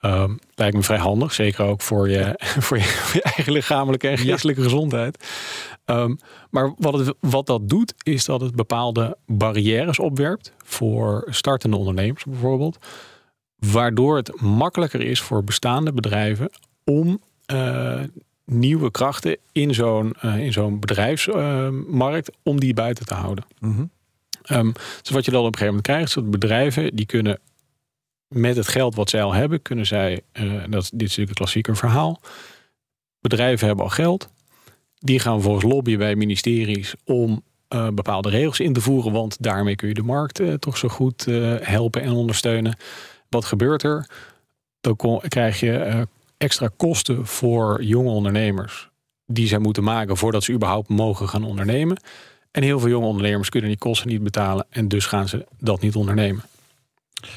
Um, 0.00 0.38
lijkt 0.54 0.76
me 0.76 0.82
vrij 0.82 0.98
handig, 0.98 1.34
zeker 1.34 1.64
ook 1.64 1.80
voor 1.80 2.08
je, 2.08 2.34
voor 2.66 2.76
je, 2.76 2.82
voor 2.82 3.14
je 3.14 3.22
eigen 3.22 3.52
lichamelijke 3.52 4.08
en 4.08 4.18
geestelijke 4.18 4.60
ja. 4.60 4.66
gezondheid. 4.66 5.28
Um, 5.86 6.18
maar 6.50 6.74
wat, 6.76 6.98
het, 6.98 7.14
wat 7.20 7.46
dat 7.46 7.68
doet, 7.68 7.94
is 8.02 8.24
dat 8.24 8.40
het 8.40 8.54
bepaalde 8.54 9.16
barrières 9.26 9.98
opwerpt 9.98 10.52
voor 10.64 11.26
startende 11.30 11.76
ondernemers 11.76 12.24
bijvoorbeeld. 12.24 12.78
Waardoor 13.56 14.16
het 14.16 14.40
makkelijker 14.40 15.00
is 15.00 15.20
voor 15.20 15.44
bestaande 15.44 15.92
bedrijven 15.92 16.50
om 16.84 17.20
uh, 17.52 18.00
nieuwe 18.44 18.90
krachten 18.90 19.36
in 19.52 19.74
zo'n 19.74 20.14
uh, 20.24 20.38
in 20.38 20.52
zo'n 20.52 20.80
bedrijfsmarkt, 20.80 22.30
uh, 22.30 22.36
om 22.42 22.60
die 22.60 22.74
buiten 22.74 23.06
te 23.06 23.14
houden. 23.14 23.44
Mm 23.58 23.74
-hmm. 23.74 23.90
um, 24.56 24.72
dus 25.02 25.10
wat 25.10 25.24
je 25.24 25.30
dan 25.30 25.40
op 25.40 25.46
een 25.46 25.58
gegeven 25.58 25.66
moment 25.66 25.86
krijgt, 25.86 26.08
is 26.08 26.14
dat 26.14 26.30
bedrijven 26.30 26.96
die 26.96 27.06
kunnen 27.06 27.40
met 28.34 28.56
het 28.56 28.68
geld 28.68 28.94
wat 28.94 29.10
zij 29.10 29.22
al 29.22 29.34
hebben, 29.34 29.62
kunnen 29.62 29.86
zij, 29.86 30.20
uh, 30.32 30.52
dat, 30.68 30.70
dit 30.70 30.82
is 30.82 30.90
natuurlijk 30.98 31.28
een 31.28 31.34
klassieker 31.34 31.76
verhaal. 31.76 32.20
Bedrijven 33.20 33.66
hebben 33.66 33.84
al 33.84 33.90
geld. 33.90 34.28
Die 34.98 35.18
gaan 35.18 35.34
vervolgens 35.34 35.72
lobbyen 35.72 35.98
bij 35.98 36.16
ministeries 36.16 36.94
om 37.04 37.42
uh, 37.74 37.88
bepaalde 37.88 38.28
regels 38.28 38.60
in 38.60 38.72
te 38.72 38.80
voeren. 38.80 39.12
Want 39.12 39.42
daarmee 39.42 39.76
kun 39.76 39.88
je 39.88 39.94
de 39.94 40.02
markt 40.02 40.40
uh, 40.40 40.54
toch 40.54 40.76
zo 40.76 40.88
goed 40.88 41.24
helpen 41.60 42.02
en 42.02 42.12
ondersteunen. 42.12 42.76
Wat 43.28 43.44
gebeurt 43.44 43.82
er? 43.82 44.06
Dan 44.80 45.20
krijg 45.28 45.60
je 45.60 46.06
extra 46.36 46.70
kosten 46.76 47.26
voor 47.26 47.82
jonge 47.82 48.10
ondernemers. 48.10 48.88
Die 49.26 49.48
zij 49.48 49.58
moeten 49.58 49.84
maken 49.84 50.16
voordat 50.16 50.44
ze 50.44 50.52
überhaupt 50.52 50.88
mogen 50.88 51.28
gaan 51.28 51.44
ondernemen. 51.44 52.00
En 52.50 52.62
heel 52.62 52.80
veel 52.80 52.88
jonge 52.88 53.06
ondernemers 53.06 53.48
kunnen 53.48 53.70
die 53.70 53.78
kosten 53.78 54.08
niet 54.08 54.22
betalen. 54.22 54.66
En 54.70 54.88
dus 54.88 55.06
gaan 55.06 55.28
ze 55.28 55.46
dat 55.58 55.80
niet 55.80 55.94
ondernemen. 55.94 56.42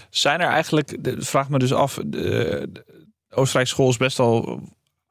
Zijn 0.10 0.42
er 0.42 0.50
eigenlijk, 0.50 0.98
vraag 1.18 1.50
me 1.50 1.60
dus 1.60 1.74
af, 1.74 2.00
de, 2.06 2.70
Oostenrijkse 3.30 3.74
school 3.74 3.90
is 3.90 3.98
best 3.98 4.20
al 4.20 4.62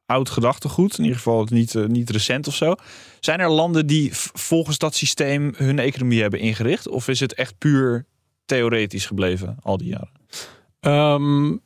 oud 0.06 0.30
gedachtegoed, 0.30 0.98
in 0.98 1.02
ieder 1.04 1.16
geval 1.16 1.46
niet, 1.50 1.74
uh, 1.74 1.86
niet 1.86 2.10
recent 2.10 2.46
of 2.46 2.54
zo. 2.54 2.74
Zijn 3.20 3.40
er 3.40 3.50
landen 3.50 3.86
die 3.86 4.10
volgens 4.32 4.78
dat 4.78 4.94
systeem 4.94 5.54
hun 5.56 5.78
economie 5.78 6.20
hebben 6.20 6.40
ingericht? 6.40 6.88
Of 6.88 7.08
is 7.08 7.20
het 7.20 7.34
echt 7.34 7.58
puur 7.58 8.06
theoretisch 8.44 9.06
gebleven 9.06 9.56
al 9.62 9.76
die 9.76 9.88
jaren? 9.88 10.20
Um, 11.20 11.60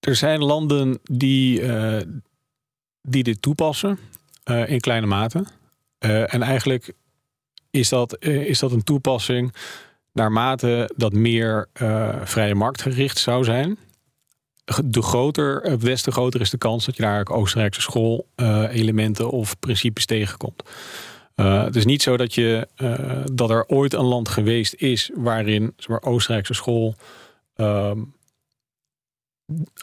er 0.00 0.16
zijn 0.16 0.44
landen 0.44 0.98
die, 1.02 1.60
uh, 1.60 2.00
die 3.02 3.22
dit 3.22 3.42
toepassen 3.42 3.98
uh, 4.50 4.68
in 4.68 4.80
kleine 4.80 5.06
mate. 5.06 5.44
en 5.98 6.42
eigenlijk 6.42 6.92
is 7.70 7.88
dat, 7.88 8.22
is 8.24 8.58
dat 8.58 8.72
een 8.72 8.84
toepassing 8.84 9.54
naarmate 10.12 10.90
dat 10.96 11.12
meer 11.12 11.68
uh, 11.82 12.16
vrije 12.24 12.54
marktgericht 12.54 13.18
zou 13.18 13.44
zijn. 13.44 13.78
De 14.84 15.02
groter, 15.02 15.78
des 15.78 16.02
te 16.02 16.10
groter 16.10 16.40
is 16.40 16.50
de 16.50 16.58
kans 16.58 16.84
dat 16.84 16.96
je 16.96 17.02
daar 17.02 17.28
Oostenrijkse 17.28 17.80
school 17.80 18.26
uh, 18.36 18.74
elementen 18.74 19.30
of 19.30 19.58
principes 19.58 20.06
tegenkomt. 20.06 20.62
Het 21.34 21.76
is 21.76 21.84
niet 21.84 22.02
zo 22.02 22.16
dat, 22.16 22.34
je, 22.34 22.68
dat 23.32 23.50
er 23.50 23.66
ooit 23.66 23.92
een 23.92 24.04
land 24.04 24.28
geweest 24.28 24.74
is 24.74 25.10
waarin 25.14 25.72
zeg 25.76 25.88
maar, 25.88 26.02
Oostenrijkse 26.02 26.54
school 26.54 26.94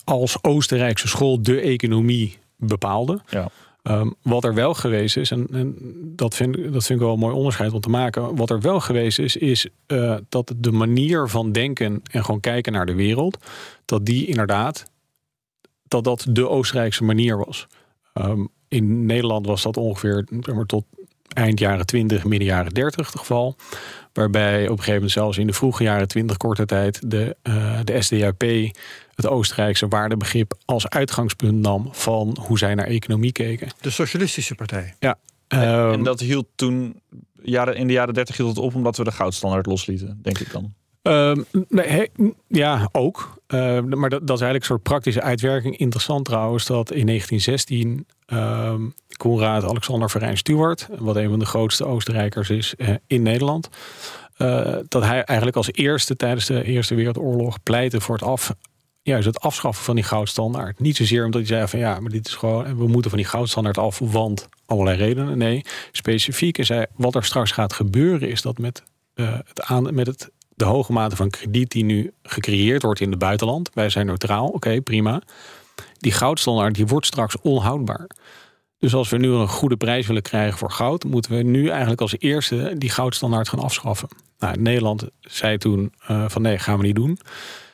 als 0.04 0.44
Oostenrijkse 0.44 1.08
school 1.08 1.42
de 1.42 1.60
economie 1.60 2.38
bepaalde. 2.56 3.22
Ja. 3.30 3.50
Um, 3.90 4.16
wat 4.22 4.44
er 4.44 4.54
wel 4.54 4.74
geweest 4.74 5.18
is, 5.18 5.32
en, 5.32 5.48
en, 5.52 5.76
dat, 6.16 6.36
vind, 6.36 6.56
dat 6.56 6.86
vind 6.86 7.00
ik 7.00 7.06
wel 7.06 7.14
een 7.14 7.20
mooi 7.20 7.36
onderscheid 7.36 7.74
om 7.74 7.80
te 7.80 7.90
maken. 7.90 8.36
Wat 8.36 8.50
er 8.50 8.62
wel 8.62 8.80
geweest 8.80 9.20
is, 9.20 9.36
is 9.36 9.68
uh, 9.88 10.16
dat 10.30 10.54
de 10.58 10.72
manier 10.72 11.28
van 11.28 11.52
denken 11.52 12.02
en 12.12 12.26
gewoon 12.26 12.40
kijken 12.40 12.74
naar 12.74 12.86
de 12.86 12.96
wereld, 12.96 13.38
dat 13.86 14.06
die 14.06 14.28
inderdaad, 14.28 14.92
dat 15.84 16.04
dat 16.04 16.26
de 16.30 16.50
Oostenrijkse 16.50 17.04
manier 17.04 17.38
was. 17.38 17.68
Um, 18.14 18.50
in 18.68 19.06
Nederland 19.06 19.46
was 19.46 19.62
dat 19.62 19.78
ongeveer 19.78 20.28
zeg 20.42 20.56
maar, 20.56 20.66
tot 20.66 20.86
eind 21.28 21.60
jaren 21.60 21.86
20, 21.86 22.24
midden 22.24 22.48
jaren 22.48 22.74
30 22.74 23.12
het 23.12 23.20
geval. 23.20 23.56
Waarbij 24.18 24.64
op 24.64 24.70
een 24.70 24.70
gegeven 24.70 24.94
moment 24.94 25.12
zelfs 25.12 25.38
in 25.38 25.48
de 25.48 25.54
vroege 25.54 25.84
jaren 25.84 26.08
20 26.08 26.38
korte 26.38 26.66
tijd 26.66 27.12
de, 27.12 27.36
uh, 27.44 27.80
de 27.84 28.02
SDAP 28.02 28.42
het 29.16 29.28
Oostenrijkse 29.28 29.88
waardebegrip 29.88 30.54
als 30.66 30.90
uitgangspunt 30.90 31.62
nam 31.62 31.90
van 31.92 32.38
hoe 32.42 32.58
zij 32.58 32.76
naar 32.76 32.86
economie 32.86 33.32
keken. 33.32 33.68
De 33.82 33.90
Socialistische 33.90 34.56
Partij. 34.56 34.94
Ja. 35.00 35.18
en 35.48 35.62
Ehm, 35.62 36.04
dat 36.04 36.20
hield 36.20 36.48
toen, 36.56 37.02
jaren, 37.42 37.76
in 37.76 37.88
de 37.88 37.94
jaren 37.94 38.14
30 38.14 38.38
hield 38.38 38.50
het 38.50 38.58
op 38.58 38.76
omdat 38.76 38.98
we 38.98 39.04
de 39.04 39.12
goudstandaard 39.12 39.66
loslieten, 39.66 40.20
denk 40.22 40.40
ik 40.40 40.52
dan. 40.52 40.74
Ehm, 41.02 41.42
nee, 41.70 41.88
he- 41.88 42.32
ja, 42.48 42.90
ook. 42.92 43.42
Ehm, 43.48 44.00
maar 44.00 44.10
dat, 44.10 44.28
dat 44.28 44.36
is 44.36 44.42
eigenlijk 44.42 44.62
een 44.62 44.70
soort 44.70 44.84
praktische 44.84 45.22
uitwerking. 45.22 45.78
Interessant 45.78 46.26
trouwens 46.26 46.66
dat 46.66 46.92
in 46.92 47.06
1916 47.06 48.06
Konrad 49.18 49.64
Alexander 49.64 50.10
Verijn 50.10 50.38
Stuart, 50.38 50.88
wat 50.98 51.16
een 51.16 51.30
van 51.30 51.40
de 51.40 51.46
grootste 51.46 51.86
Oostenrijkers 51.86 52.50
is 52.50 52.76
eh, 52.76 52.90
in 53.08 53.22
Nederland, 53.22 53.70
eh, 54.38 54.76
dat 54.88 55.04
hij 55.04 55.24
eigenlijk 55.24 55.58
als 55.58 55.72
eerste 55.72 56.16
tijdens 56.16 56.46
de 56.46 56.64
Eerste 56.64 56.96
Wereldoorlog 56.96 57.64
pleitte 57.64 58.02
voor 58.02 58.16
het 58.16 58.24
af, 58.24 58.54
juist 59.02 59.26
het 59.26 59.40
afschaffen 59.40 59.86
van 59.86 59.96
die 59.96 60.04
goudstandaard. 60.04 60.80
Niet 60.80 60.96
zozeer 60.96 61.26
omdat 61.26 61.40
hij 61.40 61.50
zei 61.50 61.68
van 61.68 61.80
ja, 61.80 62.00
maar 62.00 62.12
dit 62.12 62.28
is 62.28 62.36
gewoon, 62.36 62.78
we 62.78 62.88
moeten 62.88 63.10
van 63.10 63.20
die 63.20 63.30
goudstandaard 63.30 63.78
af, 63.78 64.00
want 64.00 64.50
allerlei 64.66 64.98
redenen. 64.98 65.38
Nee, 65.38 65.66
specifiek. 65.92 66.58
En 66.58 66.66
zei 66.66 66.86
wat 66.96 67.16
er 67.16 67.24
straks 67.24 67.52
gaat 67.52 67.74
gebeuren 67.74 68.30
is 68.30 68.42
dat 68.42 68.58
met, 68.58 68.84
eh, 69.14 69.34
het 69.46 69.62
aan, 69.62 69.94
met 69.96 70.08
het 70.08 70.32
de 70.58 70.66
hoge 70.66 70.92
mate 70.92 71.16
van 71.16 71.30
krediet 71.30 71.72
die 71.72 71.84
nu 71.84 72.14
gecreëerd 72.24 72.82
wordt 72.82 73.00
in 73.00 73.10
het 73.10 73.20
buitenland. 73.20 73.70
Wij 73.74 73.90
zijn 73.90 74.06
neutraal, 74.06 74.48
oké, 74.48 74.82
prima. 74.82 75.22
Die 75.98 76.12
goudstandaard 76.12 76.76
die 76.76 76.88
wordt 76.88 77.06
straks 77.06 77.42
onhoudbaar. 77.42 78.08
Dus 78.80 78.94
als 78.94 79.10
we 79.10 79.18
nu 79.18 79.30
een 79.30 79.48
goede 79.48 79.78
prijs 79.78 80.08
willen 80.08 80.22
krijgen 80.22 80.58
voor 80.58 80.72
goud, 80.72 81.04
moeten 81.04 81.32
we 81.32 81.44
nu 81.44 81.70
eigenlijk 81.70 82.02
als 82.02 82.16
eerste 82.20 82.76
die 82.78 82.90
goudstandaard 82.90 83.50
gaan 83.50 83.60
afschaffen. 83.60 84.10
Nou, 84.40 84.62
Nederland 84.62 85.08
zei 85.22 85.58
toen 85.58 85.94
eh, 86.08 86.26
van 86.28 86.42
nee, 86.42 86.60
gaan 86.60 86.78
we 86.78 86.86
niet 86.86 86.96
doen. 86.96 87.20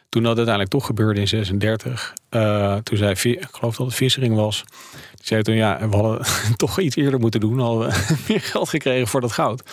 Toen 0.10 0.24
dat 0.24 0.36
uiteindelijk 0.36 0.76
toch 0.76 0.86
gebeurde 0.86 1.20
in 1.20 1.28
36, 1.28 2.14
eh, 2.30 2.76
toen 2.76 2.98
zei, 2.98 3.12
ik 3.12 3.48
geloof 3.52 3.76
dat 3.76 3.86
het 3.86 3.96
Vissering 3.96 4.36
was, 4.36 4.64
die 4.92 5.26
zei 5.26 5.42
toen 5.42 5.56
ja, 5.56 5.90
we 5.90 5.96
hadden 5.96 6.26
toch 6.56 6.80
iets 6.80 6.96
eerder 6.96 7.20
moeten 7.20 7.40
doen, 7.40 7.60
hadden 7.60 7.90
we 7.90 8.16
meer 8.28 8.42
geld 8.42 8.70
gekregen 8.70 9.08
voor 9.08 9.22
dat 9.22 9.32
goud. 9.32 9.64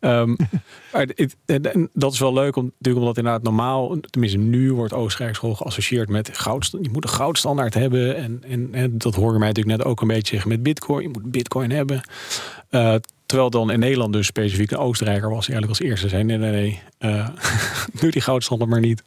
Ehm, 0.00 0.34
en- 1.46 1.90
dat 1.92 2.12
is 2.12 2.18
wel 2.18 2.32
leuk, 2.32 2.56
omdat 2.56 3.16
inderdaad 3.16 3.42
normaal, 3.42 4.00
tenminste 4.00 4.38
nu 4.38 4.72
wordt 4.72 4.92
Oostenrijk 4.92 5.34
school 5.34 5.54
geassocieerd 5.54 6.08
met 6.08 6.38
goud. 6.38 6.70
Je 6.82 6.90
moet 6.92 7.04
een 7.04 7.10
goudstandaard 7.10 7.74
hebben. 7.74 8.16
En, 8.16 8.42
en, 8.72 8.98
dat 8.98 9.14
hoor 9.14 9.32
je 9.32 9.38
mij 9.38 9.48
natuurlijk 9.48 9.76
net 9.76 9.86
ook 9.86 10.00
een 10.00 10.08
beetje 10.08 10.32
zeggen 10.32 10.48
met 10.50 10.62
bitcoin. 10.62 11.02
Je 11.02 11.08
moet 11.08 11.30
bitcoin 11.30 11.70
hebben. 11.70 12.00
Eh, 12.70 12.94
terwijl 13.26 13.50
dan 13.50 13.70
in 13.70 13.78
Nederland 13.78 14.12
dus 14.12 14.26
specifiek 14.26 14.70
een 14.70 14.78
Oostenrijker 14.78 15.30
was 15.30 15.46
die 15.46 15.54
eigenlijk 15.54 15.80
als 15.80 15.90
eerste 15.90 16.08
zei 16.08 16.24
nee, 16.24 16.38
nee, 16.38 16.50
nee. 16.50 16.80
eh, 16.98 17.28
doe 18.00 18.10
die 18.10 18.22
goudstandaard 18.22 18.70
maar 18.70 18.80
niet. 18.80 19.02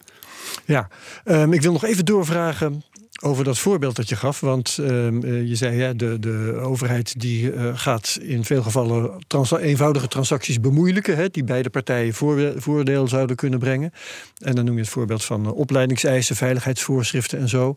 Ja, 0.66 0.88
Ehm, 1.24 1.54
ik 1.54 1.62
wil 1.62 1.72
nog 1.72 1.84
even 1.86 2.06
doorvragen 2.06 2.84
over 3.22 3.44
dat 3.44 3.58
voorbeeld 3.58 3.96
dat 3.96 4.10
je 4.10 4.16
gaf. 4.16 4.40
Want 4.40 4.78
ehm, 4.78 5.24
eh, 5.24 5.48
je 5.48 5.56
zei, 5.56 5.78
ja, 5.78 5.94
de, 5.94 6.20
de 6.20 6.60
overheid 6.62 7.20
die 7.20 7.52
eh, 7.52 7.72
gaat 7.74 8.18
in 8.22 8.44
veel 8.44 8.64
gevallen 8.64 9.24
trans 9.28 9.52
eenvoudige 9.52 10.08
transacties 10.08 10.60
bemoeilijken. 10.60 11.16
Hè, 11.16 11.30
die 11.30 11.44
beide 11.44 11.70
partijen 11.70 12.14
voor, 12.14 12.54
voordeel 12.56 13.08
zouden 13.08 13.36
kunnen 13.36 13.60
brengen. 13.60 13.94
En 14.38 14.56
dan 14.56 14.66
noem 14.66 14.76
je 14.76 14.82
het 14.82 14.90
voorbeeld 14.90 15.24
van 15.24 15.46
eh, 15.46 15.56
opleidingseisen, 15.56 16.36
veiligheidsvoorschriften 16.36 17.40
en 17.40 17.50
zo. 17.50 17.76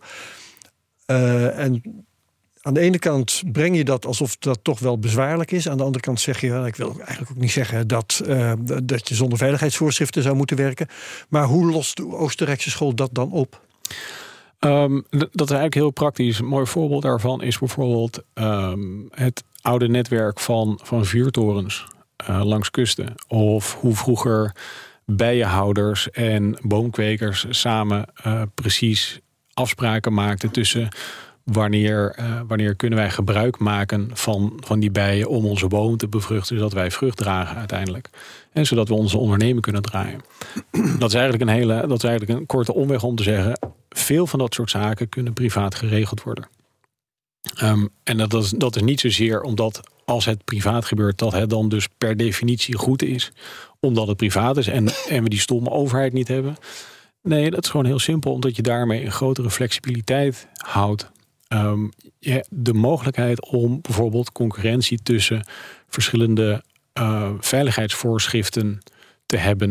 En 1.06 2.04
aan 2.60 2.74
de 2.74 2.80
ene 2.80 2.98
kant 2.98 3.42
breng 3.52 3.76
je 3.76 3.84
dat 3.84 4.06
alsof 4.06 4.36
dat 4.36 4.58
toch 4.62 4.78
wel 4.78 4.98
bezwaarlijk 4.98 5.50
is. 5.50 5.68
Aan 5.68 5.76
de 5.76 5.82
andere 5.82 6.04
kant 6.04 6.20
zeg 6.20 6.40
je, 6.40 6.62
ik 6.66 6.76
wil 6.76 6.96
eigenlijk 6.98 7.30
ook 7.30 7.36
niet 7.36 7.50
zeggen 7.50 7.88
dat, 7.88 8.22
dat 8.82 9.08
je 9.08 9.14
zonder 9.14 9.38
veiligheidsvoorschriften 9.38 10.22
zou 10.22 10.36
moeten 10.36 10.56
werken. 10.56 10.86
Maar 11.28 11.44
hoe 11.44 11.70
lost 11.70 11.96
de 11.96 12.06
Oostenrijkse 12.06 12.70
school 12.70 12.94
dat 12.94 13.10
dan 13.12 13.32
op? 13.32 13.60
Ehm, 14.58 15.00
dat 15.10 15.50
is 15.50 15.50
eigenlijk 15.50 15.74
heel 15.74 15.90
praktisch. 15.90 16.38
Een 16.38 16.46
mooi 16.46 16.66
voorbeeld 16.66 17.02
daarvan 17.02 17.42
is 17.42 17.58
bijvoorbeeld 17.58 18.22
ehm, 18.34 18.80
het 19.10 19.44
oude 19.60 19.88
netwerk 19.88 20.40
van, 20.40 20.80
van 20.82 21.04
vuurtorens 21.04 21.86
eh, 22.16 22.44
langs 22.44 22.70
kusten. 22.70 23.14
Of 23.28 23.74
hoe 23.80 23.96
vroeger 23.96 24.54
bijenhouders 25.04 26.10
en 26.10 26.58
boomkwekers 26.62 27.46
samen 27.48 28.06
eh, 28.14 28.42
precies 28.54 29.20
afspraken 29.54 30.14
maakten 30.14 30.50
tussen 30.50 30.88
wanneer, 31.44 32.12
eh, 32.16 32.40
wanneer 32.46 32.74
kunnen 32.74 32.98
wij 32.98 33.10
gebruik 33.10 33.58
maken 33.58 34.10
van, 34.12 34.52
van 34.60 34.80
die 34.80 34.90
bijen 34.90 35.28
om 35.28 35.44
onze 35.44 35.66
boom 35.66 35.96
te 35.96 36.08
bevruchten, 36.08 36.56
zodat 36.56 36.72
wij 36.72 36.90
vrucht 36.90 37.16
dragen 37.16 37.56
uiteindelijk. 37.56 38.10
En 38.52 38.66
zodat 38.66 38.88
we 38.88 38.94
onze 38.94 39.18
onderneming 39.18 39.60
kunnen 39.60 39.82
draaien. 39.82 40.20
Dat 40.98 41.08
is 41.08 41.14
eigenlijk 41.14 41.42
een 41.42 41.56
hele, 41.56 41.86
dat 41.86 41.96
is 41.96 42.04
eigenlijk 42.04 42.40
een 42.40 42.46
korte 42.46 42.74
omweg 42.74 43.02
om 43.02 43.16
te 43.16 43.22
zeggen, 43.22 43.58
veel 43.98 44.26
van 44.26 44.38
dat 44.38 44.54
soort 44.54 44.70
zaken 44.70 45.08
kunnen 45.08 45.32
privaat 45.32 45.74
geregeld 45.74 46.22
worden. 46.22 46.48
Ehm, 47.54 47.86
en 48.02 48.16
dat 48.16 48.34
is, 48.34 48.50
dat 48.50 48.76
is 48.76 48.82
niet 48.82 49.00
zozeer 49.00 49.42
omdat 49.42 49.80
als 50.04 50.24
het 50.24 50.44
privaat 50.44 50.84
gebeurt, 50.84 51.18
dat 51.18 51.32
het 51.32 51.50
dan 51.50 51.68
dus 51.68 51.88
per 51.98 52.16
definitie 52.16 52.76
goed 52.76 53.02
is, 53.02 53.32
omdat 53.80 54.06
het 54.06 54.16
privaat 54.16 54.56
is 54.56 54.66
en, 54.66 54.88
en 55.08 55.22
we 55.22 55.28
die 55.28 55.40
stomme 55.40 55.70
overheid 55.70 56.12
niet 56.12 56.28
hebben. 56.28 56.56
Nee, 57.22 57.50
dat 57.50 57.64
is 57.64 57.70
gewoon 57.70 57.86
heel 57.86 57.98
simpel, 57.98 58.32
omdat 58.32 58.56
je 58.56 58.62
daarmee 58.62 59.04
een 59.04 59.12
grotere 59.12 59.50
flexibiliteit 59.50 60.48
houdt. 60.54 61.10
Ehm, 61.48 61.88
de 62.48 62.74
mogelijkheid 62.74 63.46
om 63.46 63.80
bijvoorbeeld 63.80 64.32
concurrentie 64.32 65.02
tussen 65.02 65.46
verschillende 65.88 66.64
eh, 66.92 67.30
veiligheidsvoorschriften 67.40 68.78
te 69.26 69.36
hebben. 69.36 69.70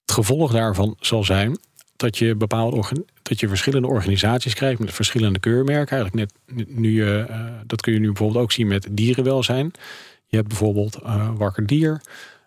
Het 0.00 0.12
gevolg 0.12 0.52
daarvan 0.52 0.96
zal 1.00 1.24
zijn 1.24 1.58
dat 2.02 2.18
je 2.18 2.34
bepaalde 2.34 3.04
dat 3.22 3.40
je 3.40 3.48
verschillende 3.48 3.88
organisaties 3.88 4.54
krijgt 4.54 4.80
met 4.80 4.92
verschillende 4.92 5.38
keurmerken. 5.38 5.96
Eigenlijk 5.96 6.30
net 6.46 6.66
nu 6.68 7.08
eh, 7.08 7.46
dat 7.66 7.80
kun 7.80 7.92
je 7.92 7.98
nu 7.98 8.06
bijvoorbeeld 8.06 8.44
ook 8.44 8.52
zien 8.52 8.66
met 8.66 8.88
dierenwelzijn. 8.90 9.70
Je 10.26 10.36
hebt 10.36 10.48
bijvoorbeeld 10.48 10.94
eh 11.02 11.30
Wakker 11.36 11.66
Dier. 11.66 12.00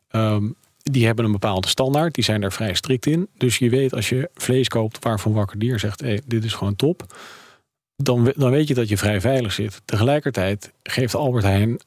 Ehm, 0.08 0.50
die 0.82 1.06
hebben 1.06 1.26
een 1.26 1.32
bepaalde 1.32 1.68
standaard. 1.68 2.14
Die 2.14 2.24
zijn 2.24 2.42
daar 2.42 2.52
vrij 2.52 2.74
strikt 2.74 3.06
in. 3.06 3.28
Dus 3.38 3.58
je 3.58 3.70
weet 3.70 3.94
als 3.94 4.10
je 4.10 4.30
vlees 4.34 4.68
koopt 4.68 5.04
waarvan 5.04 5.34
Wakker 5.34 5.60
Dier 5.60 5.80
zegt: 5.80 6.02
hey, 6.02 6.22
dit 6.26 6.44
is 6.44 6.54
gewoon 6.54 6.76
top. 6.76 7.16
Dan, 7.96 8.34
dan 8.36 8.52
weet 8.52 8.68
je 8.68 8.74
dat 8.74 8.90
je 8.90 8.98
vrij 8.98 9.22
veilig 9.22 9.54
zit. 9.54 9.82
Tegelijkertijd 9.86 10.74
geeft 10.84 11.16
Albert 11.16 11.44
Heijn, 11.44 11.80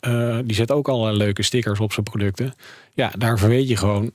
die 0.46 0.56
zet 0.56 0.70
ook 0.70 0.88
allerlei 0.88 1.16
leuke 1.16 1.42
stickers 1.42 1.80
op 1.80 1.92
zijn 1.92 2.04
producten. 2.04 2.54
Ja, 2.94 3.12
daarvoor 3.18 3.48
weet 3.48 3.68
je 3.68 3.76
gewoon, 3.76 4.12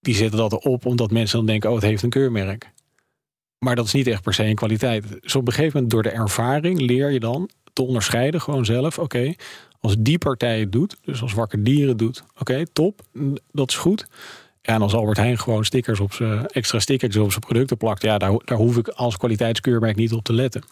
die 0.00 0.14
zetten 0.14 0.38
dat 0.38 0.52
erop 0.52 0.86
omdat 0.86 1.10
mensen 1.10 1.36
dan 1.36 1.46
denken, 1.46 1.68
oh 1.68 1.74
het 1.74 1.84
heeft 1.84 2.02
een 2.02 2.10
keurmerk. 2.10 2.70
Maar 3.58 3.76
dat 3.76 3.84
is 3.84 3.92
niet 3.92 4.06
echt 4.06 4.22
per 4.22 4.34
se 4.34 4.44
een 4.44 4.54
kwaliteit. 4.54 5.04
Dus 5.22 5.34
op 5.34 5.46
een 5.46 5.52
gegeven 5.52 5.72
moment 5.74 5.92
door 5.92 6.02
de 6.02 6.10
ervaring 6.10 6.80
leer 6.80 7.10
je 7.10 7.20
dan 7.20 7.50
te 7.72 7.82
onderscheiden 7.82 8.40
gewoon 8.40 8.64
zelf. 8.64 8.98
Oké, 8.98 9.34
als 9.80 9.96
die 9.98 10.18
partij 10.18 10.60
het 10.60 10.72
doet, 10.72 10.96
dus 11.04 11.22
als 11.22 11.34
Wakker 11.34 11.64
Dieren 11.64 11.96
doet, 11.96 12.24
oké, 12.38 12.66
top, 12.72 13.00
dat 13.52 13.70
is 13.70 13.76
goed. 13.76 14.06
En 14.62 14.82
als 14.82 14.94
Albert 14.94 15.16
Heijn 15.16 15.38
gewoon 15.38 15.64
stickers 15.64 16.00
op 16.00 16.12
zijn, 16.12 16.46
extra 16.46 16.78
stickers 16.78 17.16
op 17.16 17.30
zijn 17.30 17.44
producten 17.44 17.76
plakt, 17.76 18.02
ja, 18.02 18.18
daar, 18.18 18.32
daar 18.44 18.58
hoef 18.58 18.76
ik 18.76 18.88
als 18.88 19.16
kwaliteitskeurmerk 19.16 19.96
niet 19.96 20.12
op 20.12 20.24
te 20.24 20.32
letten. 20.32 20.62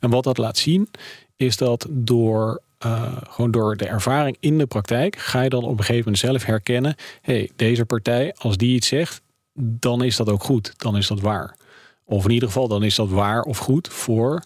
En 0.00 0.10
wat 0.10 0.24
dat 0.24 0.38
laat 0.38 0.58
zien, 0.58 0.88
is 1.36 1.56
dat 1.56 1.86
door, 1.90 2.62
eh, 2.78 3.16
gewoon 3.28 3.50
door 3.50 3.76
de 3.76 3.86
ervaring 3.86 4.36
in 4.40 4.58
de 4.58 4.66
praktijk, 4.66 5.16
ga 5.16 5.42
je 5.42 5.48
dan 5.48 5.64
op 5.64 5.70
een 5.70 5.84
gegeven 5.84 5.98
moment 5.98 6.18
zelf 6.18 6.44
herkennen, 6.44 6.94
hey, 7.20 7.50
deze 7.56 7.84
partij, 7.84 8.34
als 8.38 8.56
die 8.56 8.74
iets 8.74 8.88
zegt, 8.88 9.22
dan 9.58 10.02
is 10.02 10.16
dat 10.16 10.28
ook 10.28 10.44
goed, 10.44 10.72
dan 10.76 10.96
is 10.96 11.06
dat 11.06 11.20
waar. 11.20 11.56
Of 12.04 12.24
in 12.24 12.30
ieder 12.30 12.48
geval, 12.48 12.68
dan 12.68 12.82
is 12.82 12.94
dat 12.94 13.08
waar 13.08 13.42
of 13.42 13.58
goed 13.58 13.88
voor 13.88 14.42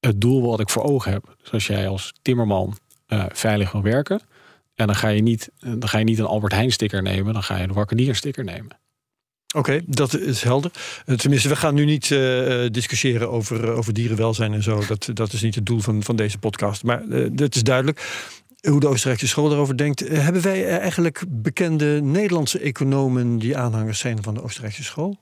het 0.00 0.20
doel 0.20 0.42
wat 0.42 0.60
ik 0.60 0.68
voor 0.68 0.82
ogen 0.82 1.12
heb. 1.12 1.36
Dus 1.42 1.52
als 1.52 1.66
jij 1.66 1.88
als 1.88 2.12
timmerman 2.22 2.76
eh, 3.06 3.24
veilig 3.28 3.72
wil 3.72 3.82
werken, 3.82 4.20
ja, 4.74 4.86
dan, 4.86 4.94
ga 4.94 5.08
je 5.08 5.22
niet, 5.22 5.50
dan 5.58 5.88
ga 5.88 5.98
je 5.98 6.04
niet 6.04 6.18
een 6.18 6.24
Albert 6.24 6.52
Heijn 6.52 6.72
sticker 6.72 7.02
nemen, 7.02 7.32
dan 7.32 7.42
ga 7.42 7.56
je 7.56 7.62
een 7.62 7.72
Wakker 7.72 7.96
Dier 7.96 8.14
sticker 8.14 8.44
nemen. 8.44 8.78
Oké, 9.58 9.80
dat 9.86 10.18
is 10.18 10.42
helder. 10.42 10.70
Eh, 11.06 11.16
tenminste, 11.16 11.48
we 11.48 11.56
gaan 11.56 11.74
nu 11.74 11.84
niet 11.84 12.10
eh, 12.10 12.64
eh, 12.64 12.72
discussiëren 12.72 13.30
over, 13.30 13.70
over 13.72 13.92
dierenwelzijn 13.92 14.52
en 14.52 14.62
zo. 14.62 14.82
Dat, 14.88 15.10
dat 15.14 15.32
is 15.32 15.42
niet 15.42 15.54
het 15.54 15.66
doel 15.66 15.80
van, 15.80 16.02
van 16.02 16.16
deze 16.16 16.38
podcast. 16.38 16.82
Maar 16.84 17.08
eh 17.08 17.28
het 17.36 17.54
is 17.54 17.62
duidelijk 17.62 18.26
hoe 18.60 18.80
de 18.80 18.88
Oostenrijkse 18.88 19.28
school 19.28 19.48
daarover 19.48 19.76
denkt. 19.76 20.08
Hebben 20.08 20.42
wij 20.42 20.78
eigenlijk 20.78 21.24
bekende 21.28 22.00
Nederlandse 22.02 22.58
economen 22.58 23.38
die 23.38 23.56
aanhangers 23.56 23.98
zijn 23.98 24.22
van 24.22 24.34
de 24.34 24.42
Oostenrijkse 24.42 24.84
school? 24.84 25.16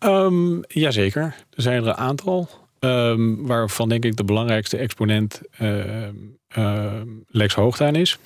Um, 0.00 0.62
jazeker, 0.68 1.22
er 1.50 1.62
zijn 1.62 1.82
er 1.82 1.88
een 1.88 1.94
aantal. 1.94 2.48
ehm, 2.78 3.36
waarvan 3.36 3.88
denk 3.88 4.04
ik 4.04 4.16
de 4.16 4.24
belangrijkste 4.24 4.76
exponent 4.76 5.40
ehm, 5.58 7.06
Lex 7.26 7.54
Hoogtuin 7.54 7.94
is. 7.94 8.18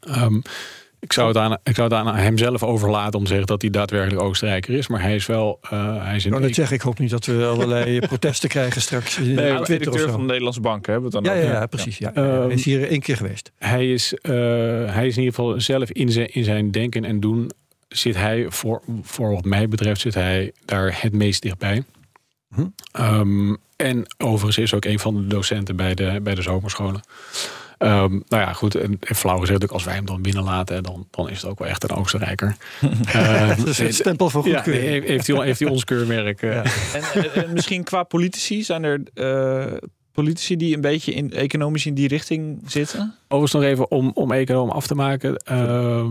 Ehm, 0.00 0.40
Ik 1.02 1.12
zou, 1.12 1.28
het 1.28 1.36
aan, 1.36 1.52
ik 1.62 1.74
zou 1.74 1.88
het 1.88 1.98
aan 1.98 2.16
hem 2.16 2.38
zelf 2.38 2.62
overlaten 2.62 3.18
om 3.18 3.24
te 3.24 3.28
zeggen 3.28 3.46
dat 3.46 3.62
hij 3.62 3.70
daadwerkelijk 3.70 4.22
Oostenrijker 4.22 4.74
is. 4.74 4.88
Maar 4.88 5.02
hij 5.02 5.14
is 5.14 5.26
wel. 5.26 5.58
Uh, 5.72 6.04
hij 6.04 6.16
is 6.16 6.26
in. 6.26 6.42
Ik 6.42 6.54
zeg, 6.54 6.70
ik 6.70 6.80
hoop 6.80 6.98
niet 6.98 7.10
dat 7.10 7.26
we 7.26 7.46
allerlei 7.46 8.00
protesten 8.08 8.48
krijgen 8.48 8.80
straks. 8.80 9.18
Nee, 9.18 9.34
de 9.34 9.62
directeur 9.64 10.10
van 10.10 10.20
de 10.20 10.26
Nederlandse 10.26 10.60
bank 10.60 10.86
hebben 10.86 11.10
we 11.10 11.16
het 11.16 11.26
dan. 11.26 11.36
Ja, 11.36 11.42
ja, 11.42 11.52
ja, 11.52 11.66
precies. 11.66 11.98
Ja. 11.98 12.12
hij 12.12 12.48
is 12.48 12.64
hier 12.64 12.88
één 12.88 13.00
keer 13.00 13.16
geweest. 13.16 13.52
Hij 13.58 13.92
is, 13.92 14.12
uh, 14.22 14.32
hij 14.92 15.06
is 15.06 15.16
in 15.16 15.22
ieder 15.22 15.34
geval 15.34 15.60
zelf 15.60 15.90
in 15.90 16.10
zijn, 16.10 16.32
in 16.32 16.44
zijn 16.44 16.70
denken 16.70 17.04
en 17.04 17.20
doen. 17.20 17.50
Zit 17.88 18.16
hij, 18.16 18.46
voor, 18.48 18.82
voor 19.02 19.30
wat 19.30 19.44
mij 19.44 19.68
betreft, 19.68 20.00
zit 20.00 20.14
hij 20.14 20.52
daar 20.64 21.00
het 21.00 21.12
meest 21.12 21.42
dichtbij. 21.42 21.84
Hm? 22.54 22.66
Um, 23.00 23.56
en 23.76 24.04
overigens 24.18 24.58
is 24.58 24.74
ook 24.74 24.84
een 24.84 24.98
van 24.98 25.14
de 25.14 25.26
docenten 25.26 25.76
bij 25.76 25.94
de, 25.94 26.20
bij 26.22 26.34
de 26.34 26.42
zomerscholen. 26.42 27.00
Um, 27.84 28.22
nou 28.28 28.42
ja, 28.42 28.52
goed. 28.52 28.74
En, 28.74 28.96
en 29.00 29.14
flauw 29.14 29.38
gezegd, 29.38 29.70
als 29.70 29.84
wij 29.84 29.94
hem 29.94 30.06
dan 30.06 30.22
binnenlaten, 30.22 30.82
dan, 30.82 31.06
dan 31.10 31.30
is 31.30 31.42
het 31.42 31.50
ook 31.50 31.58
wel 31.58 31.68
echt 31.68 31.82
een 31.82 31.96
Oostenrijker. 31.96 32.56
uh, 33.06 33.48
dat 33.56 33.66
is 33.66 33.78
het 33.78 33.94
stempel 33.94 34.30
voor 34.30 34.42
goedkeuring. 34.42 35.04
Ja, 35.04 35.10
heeft, 35.10 35.26
hij, 35.26 35.44
heeft 35.44 35.60
hij 35.60 35.68
ons 35.68 35.84
keurmerk. 35.84 36.42
Uh. 36.42 36.52
Ja. 36.52 36.62
En, 37.14 37.34
en, 37.34 37.52
misschien 37.52 37.84
qua 37.84 38.02
politici, 38.02 38.62
zijn 38.62 38.84
er 38.84 39.00
uh, 39.14 39.78
politici 40.12 40.56
die 40.56 40.74
een 40.74 40.80
beetje 40.80 41.12
in, 41.12 41.32
economisch 41.32 41.86
in 41.86 41.94
die 41.94 42.08
richting 42.08 42.62
zitten? 42.66 43.14
Overigens 43.28 43.52
nog 43.52 43.62
even 43.62 43.90
om, 43.90 44.10
om 44.14 44.32
econoom 44.32 44.70
af 44.70 44.86
te 44.86 44.94
maken. 44.94 45.42
Uh, 45.50 46.06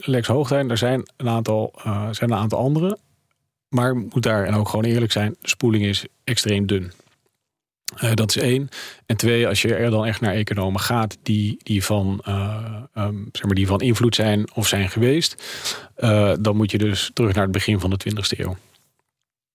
Lex 0.00 0.26
Hoogtijn, 0.26 0.70
er 0.70 0.78
zijn 0.78 1.02
een 1.16 1.28
aantal, 1.28 1.74
uh, 1.86 2.08
zijn 2.10 2.30
een 2.30 2.38
aantal 2.38 2.58
anderen. 2.58 2.98
Maar 3.68 3.96
moet 3.96 4.22
daar, 4.22 4.44
en 4.44 4.54
ook 4.54 4.68
gewoon 4.68 4.84
eerlijk 4.84 5.12
zijn, 5.12 5.36
de 5.40 5.48
spoeling 5.48 5.84
is 5.84 6.06
extreem 6.24 6.66
dun. 6.66 6.92
Uh, 8.00 8.12
dat 8.14 8.36
is 8.36 8.42
één. 8.42 8.68
En 9.06 9.16
twee, 9.16 9.48
als 9.48 9.62
je 9.62 9.74
er 9.74 9.90
dan 9.90 10.06
echt 10.06 10.20
naar 10.20 10.34
economen 10.34 10.80
gaat 10.80 11.18
die, 11.22 11.56
die, 11.62 11.84
van, 11.84 12.22
uh, 12.28 12.82
um, 12.94 13.28
zeg 13.32 13.44
maar 13.44 13.54
die 13.54 13.66
van 13.66 13.80
invloed 13.80 14.14
zijn 14.14 14.54
of 14.54 14.68
zijn 14.68 14.90
geweest, 14.90 15.42
uh, 15.98 16.32
dan 16.40 16.56
moet 16.56 16.70
je 16.70 16.78
dus 16.78 17.10
terug 17.14 17.34
naar 17.34 17.42
het 17.42 17.52
begin 17.52 17.80
van 17.80 17.90
de 17.90 17.98
20e 18.10 18.38
eeuw. 18.38 18.56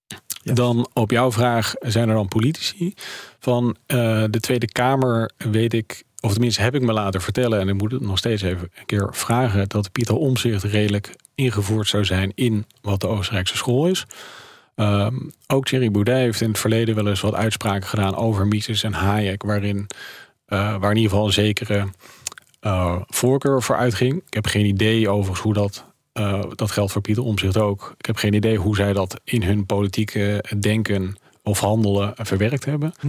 Ja. 0.08 0.54
Dan 0.54 0.90
op 0.94 1.12
jouw 1.12 1.32
vraag, 1.32 1.74
zijn 1.80 2.10
er 2.10 2.16
dan 2.16 2.28
politici? 2.28 2.94
Van 3.40 3.78
de 3.86 4.38
Tweede 4.40 4.68
Kamer 4.68 5.32
weet 5.38 5.74
ik, 5.74 6.04
of 6.20 6.32
tenminste 6.32 6.62
heb 6.62 6.76
ik 6.76 6.82
me 6.82 6.94
laten 6.94 7.22
vertellen, 7.22 7.60
en 7.60 7.68
ik 7.68 7.76
moet 7.76 7.92
het 7.92 8.02
nog 8.02 8.18
steeds 8.18 8.42
even 8.42 8.72
een 8.80 8.86
keer 8.86 9.08
vragen, 9.12 9.70
dat 9.70 9.92
Pieter 9.92 10.16
Omzicht 10.16 10.64
redelijk 10.64 11.16
ingevoerd 11.36 11.88
zou 11.88 12.06
zijn 12.06 12.32
in 12.36 12.66
wat 12.82 13.02
de 13.02 13.08
Oostenrijkse 13.08 13.58
school 13.58 13.88
is. 13.88 14.06
Um, 14.80 15.32
ook 15.48 15.66
Thierry 15.66 15.92
Boudet 15.92 16.18
heeft 16.18 16.42
in 16.42 16.50
het 16.50 16.60
verleden 16.60 16.96
wel 16.96 17.08
eens 17.08 17.22
wat 17.22 17.34
uitspraken 17.34 17.88
gedaan 17.88 18.16
over 18.16 18.48
Mises 18.48 18.84
en 18.84 18.94
Hayek, 18.94 19.44
waarin 19.44 19.78
uh, 20.48 20.78
waar 20.78 20.92
in 20.92 20.96
ieder 20.96 21.12
geval 21.12 21.26
een 21.26 21.34
zekere 21.34 21.88
uh, 22.62 23.02
voorkeur 23.08 23.62
voor 23.64 23.76
uitging. 23.76 24.22
Ik 24.26 24.34
heb 24.34 24.46
geen 24.46 24.66
idee 24.66 25.10
overigens 25.10 25.40
hoe 25.40 25.54
dat. 25.54 25.86
Uh, 26.14 26.44
dat 26.56 26.72
geldt 26.72 26.92
voor 26.92 27.02
Pieter 27.02 27.24
Omzicht 27.24 27.58
ook. 27.58 27.94
Ik 27.98 28.06
heb 28.06 28.16
geen 28.16 28.34
idee 28.34 28.58
hoe 28.58 28.76
zij 28.76 28.94
dat 28.94 29.20
in 29.24 29.44
hun 29.44 29.66
politieke 29.66 30.44
denken 30.60 31.18
of 31.44 31.60
handelen 31.60 32.14
verwerkt 32.16 32.66
hebben. 32.66 32.94
Hm. 33.00 33.08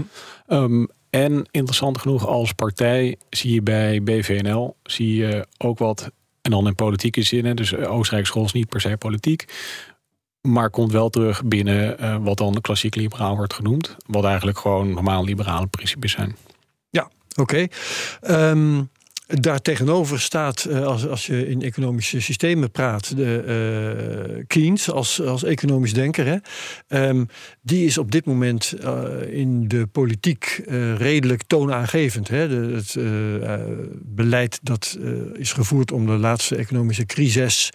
Um, 0.55 0.89
en 1.11 1.47
interessant 1.51 1.99
genoeg 1.99 2.27
als 2.27 2.53
partij 2.53 3.17
zie 3.31 3.55
je 3.55 3.63
bij 3.63 4.03
BVNL 4.03 4.77
zie 4.83 5.15
je 5.15 5.47
ook 5.59 5.79
wat 5.79 6.11
en 6.43 6.51
dan 6.51 6.67
in 6.67 6.75
politieke 6.75 7.23
zin. 7.23 7.57
Dus 7.57 7.77
Oostenrijk 7.77 8.27
school 8.27 8.45
is 8.45 8.53
niet 8.53 8.69
per 8.69 8.81
se 8.81 8.97
politiek. 8.97 9.45
Maar 10.41 10.71
komt 10.71 10.93
wel 10.93 11.09
terug 11.09 11.45
binnen 11.45 11.97
uh, 12.01 12.17
wat 12.21 12.37
dan 12.37 12.61
klassiek 12.61 12.95
liberaal 12.95 13.37
wordt 13.37 13.55
genoemd. 13.55 13.97
Wat 14.07 14.25
eigenlijk 14.25 14.59
gewoon 14.59 14.91
normaal 14.91 15.25
liberale 15.25 15.67
principes 15.67 16.13
zijn. 16.13 16.37
Ja, 16.91 17.11
oké. 17.37 17.69
Okay. 18.21 18.51
Um, 18.51 18.91
daar 19.27 19.61
tegenover 19.61 20.21
staat, 20.21 20.67
uh, 20.69 20.87
als, 20.87 21.07
als 21.07 21.27
je 21.27 21.49
in 21.49 21.63
economische 21.63 22.21
systemen 22.21 22.71
praat, 22.71 23.17
de 23.17 23.45
uh, 24.39 24.45
Keynes 24.47 24.91
als, 24.91 25.23
als 25.23 25.45
economisch 25.45 25.93
denker. 25.93 26.27
Hè? 26.27 26.37
Um, 27.09 27.29
die 27.61 27.87
is 27.87 27.99
op 27.99 28.11
dit 28.11 28.27
moment 28.27 28.75
in 29.31 29.69
de 29.69 29.87
politiek 29.87 30.63
redelijk 30.97 31.43
toonaangevend. 31.47 32.29
Hè? 32.29 32.49
Het 32.49 32.97
beleid 34.03 34.59
dat 34.63 34.99
is 35.33 35.53
gevoerd 35.53 35.93
om 35.93 36.07
de 36.07 36.13
laatste 36.13 36.57
economische 36.57 37.07
crisis 37.07 37.71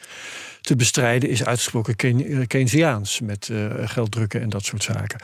te 0.64 0.76
bestrijden 0.76 1.30
is 1.30 1.46
uitgesproken 1.46 1.96
eh, 1.98 2.48
Keynesiaans 2.48 3.20
met 3.20 3.50
uh, 3.52 3.68
geld 3.84 4.12
drukken 4.12 4.42
en 4.42 4.50
dat 4.50 4.66
soort 4.66 4.84
zaken. 4.84 5.20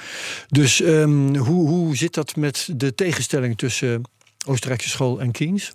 Dus 0.47 0.81
um, 0.81 1.35
hoe, 1.35 1.67
hoe 1.69 1.95
zit 1.95 2.13
dat 2.13 2.35
met 2.35 2.69
de 2.75 2.95
tegenstelling 2.95 3.57
tussen 3.57 4.01
Oostenrijkse 4.45 4.89
school 4.89 5.19
en 5.19 5.31
Keynes? 5.31 5.73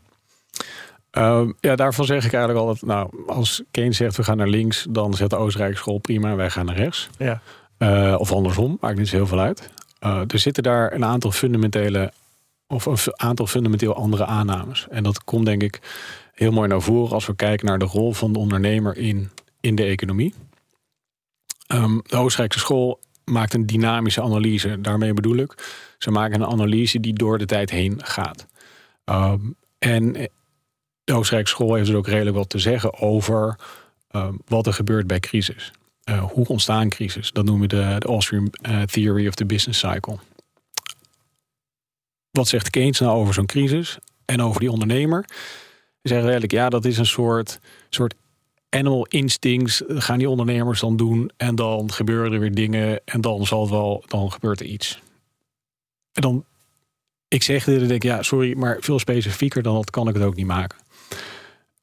Uh, 1.19 1.49
ja, 1.61 1.77
daarvan 1.77 2.05
zeg 2.05 2.25
ik 2.25 2.33
eigenlijk 2.33 2.67
altijd, 2.67 2.91
nou, 2.91 3.11
als 3.27 3.63
Keynes 3.71 3.97
zegt 3.97 4.17
we 4.17 4.25
gaan 4.25 4.37
naar 4.37 4.49
links, 4.49 4.87
dan 4.91 5.15
zet 5.15 5.31
de 5.31 5.37
Oostenrijkse 5.37 5.81
school 5.81 5.99
prima, 5.99 6.35
wij 6.35 6.51
gaan 6.51 6.67
naar 6.67 6.77
rechts. 6.77 7.09
Ja. 7.19 7.41
Uh, 7.79 8.15
of 8.19 8.33
andersom, 8.33 8.77
maakt 8.81 8.99
niet 8.99 9.09
zo 9.09 9.17
heel 9.17 9.27
veel 9.27 9.41
uit. 9.41 9.71
er 10.01 10.39
zitten 10.39 10.63
daar 10.63 10.93
een 10.93 11.05
aantal 11.05 11.31
fundamentele, 11.31 12.13
of 12.67 12.87
een 12.87 12.99
aantal 13.21 13.47
fundamenteel 13.47 13.95
andere 13.95 14.25
aannames. 14.25 14.87
En 14.91 15.03
dat 15.03 15.25
komt 15.25 15.47
denk 15.47 15.63
ik 15.63 15.81
heel 16.35 16.53
mooi 16.53 16.69
naar 16.69 16.83
voren 16.83 17.13
als 17.13 17.27
we 17.27 17.37
kijken 17.37 17.67
naar 17.67 17.79
de 17.79 17.85
rol 17.85 18.13
van 18.13 18.33
de 18.33 18.39
ondernemer 18.39 18.97
in 18.97 19.31
in 19.65 19.75
de 19.75 19.85
economie. 19.85 20.35
Um, 21.69 22.01
de 22.07 22.17
Oostenrijkse 22.17 22.59
school 22.59 23.01
maakt 23.25 23.55
een 23.55 23.67
dynamische 23.67 24.23
analyse. 24.23 24.81
Daarmee 24.81 25.13
bedoel 25.13 25.37
ik, 25.37 25.55
ze 25.99 26.11
maken 26.11 26.41
een 26.41 26.47
analyse 26.47 27.01
die 27.01 27.13
door 27.13 27.39
de 27.39 27.47
tijd 27.47 27.71
heen 27.71 28.05
gaat. 28.05 28.47
Um, 29.05 29.57
en 29.79 30.13
de 31.05 31.13
Oostenrijkse 31.13 31.55
school 31.55 31.75
heeft 31.75 31.87
dus 31.87 31.97
ook 31.97 32.07
redelijk 32.07 32.37
wat 32.37 32.49
te 32.49 32.59
zeggen 32.59 33.01
over 33.01 33.59
um, 34.11 34.41
wat 34.47 34.67
er 34.67 34.73
gebeurt 34.73 35.07
bij 35.07 35.21
crisis. 35.21 35.73
Uh, 36.05 36.25
hoe 36.25 36.47
ontstaan 36.47 36.89
crisis? 36.89 37.31
Dat 37.33 37.45
noemen 37.45 37.69
we 37.69 37.77
de, 37.77 37.97
de 37.99 38.07
Austrian 38.07 38.53
uh, 38.69 38.83
Theory 38.83 39.29
of 39.29 39.35
the 39.35 39.47
Business 39.47 39.79
Cycle. 39.81 40.19
Wat 42.31 42.49
zegt 42.49 42.71
Keynes 42.71 43.01
nou 43.01 43.17
over 43.17 43.35
zo'n 43.35 43.47
crisis 43.47 43.99
en 44.25 44.43
over 44.43 44.61
die 44.61 44.71
ondernemer? 44.71 45.25
Ze 45.29 46.09
zeggen 46.09 46.31
eigenlijk, 46.31 46.53
ja, 46.53 46.69
dat 46.69 46.85
is 46.85 46.99
een 46.99 47.07
soort, 47.07 47.61
soort 47.89 48.15
animal 48.75 49.07
instincts 49.09 49.83
gaan 49.87 50.19
die 50.19 50.29
ondernemers 50.29 50.81
dan 50.81 50.97
doen. 50.97 51.31
En 51.37 51.55
dan 51.55 51.93
gebeuren 51.93 52.33
er 52.33 52.41
weer 52.41 52.55
dingen. 52.55 53.01
En 53.05 53.21
dan 53.21 53.47
zal 53.47 53.61
het 53.61 53.71
wel, 53.71 54.05
dan 54.07 54.33
gebeurt 54.33 54.61
er 54.61 54.67
iets. 54.67 55.01
En 56.13 56.23
dan, 56.23 56.45
ik 57.29 57.43
zeg 57.43 57.65
dit 57.65 57.81
en 57.81 57.89
denk 57.89 58.03
ja, 58.03 58.23
sorry, 58.23 58.57
maar 58.57 58.77
veel 58.81 58.99
specifieker 58.99 59.63
dan 59.63 59.75
dat 59.75 59.91
kan 59.91 60.09
ik 60.09 60.15
het 60.15 60.23
ook 60.23 60.35
niet 60.35 60.47
maken. 60.47 60.79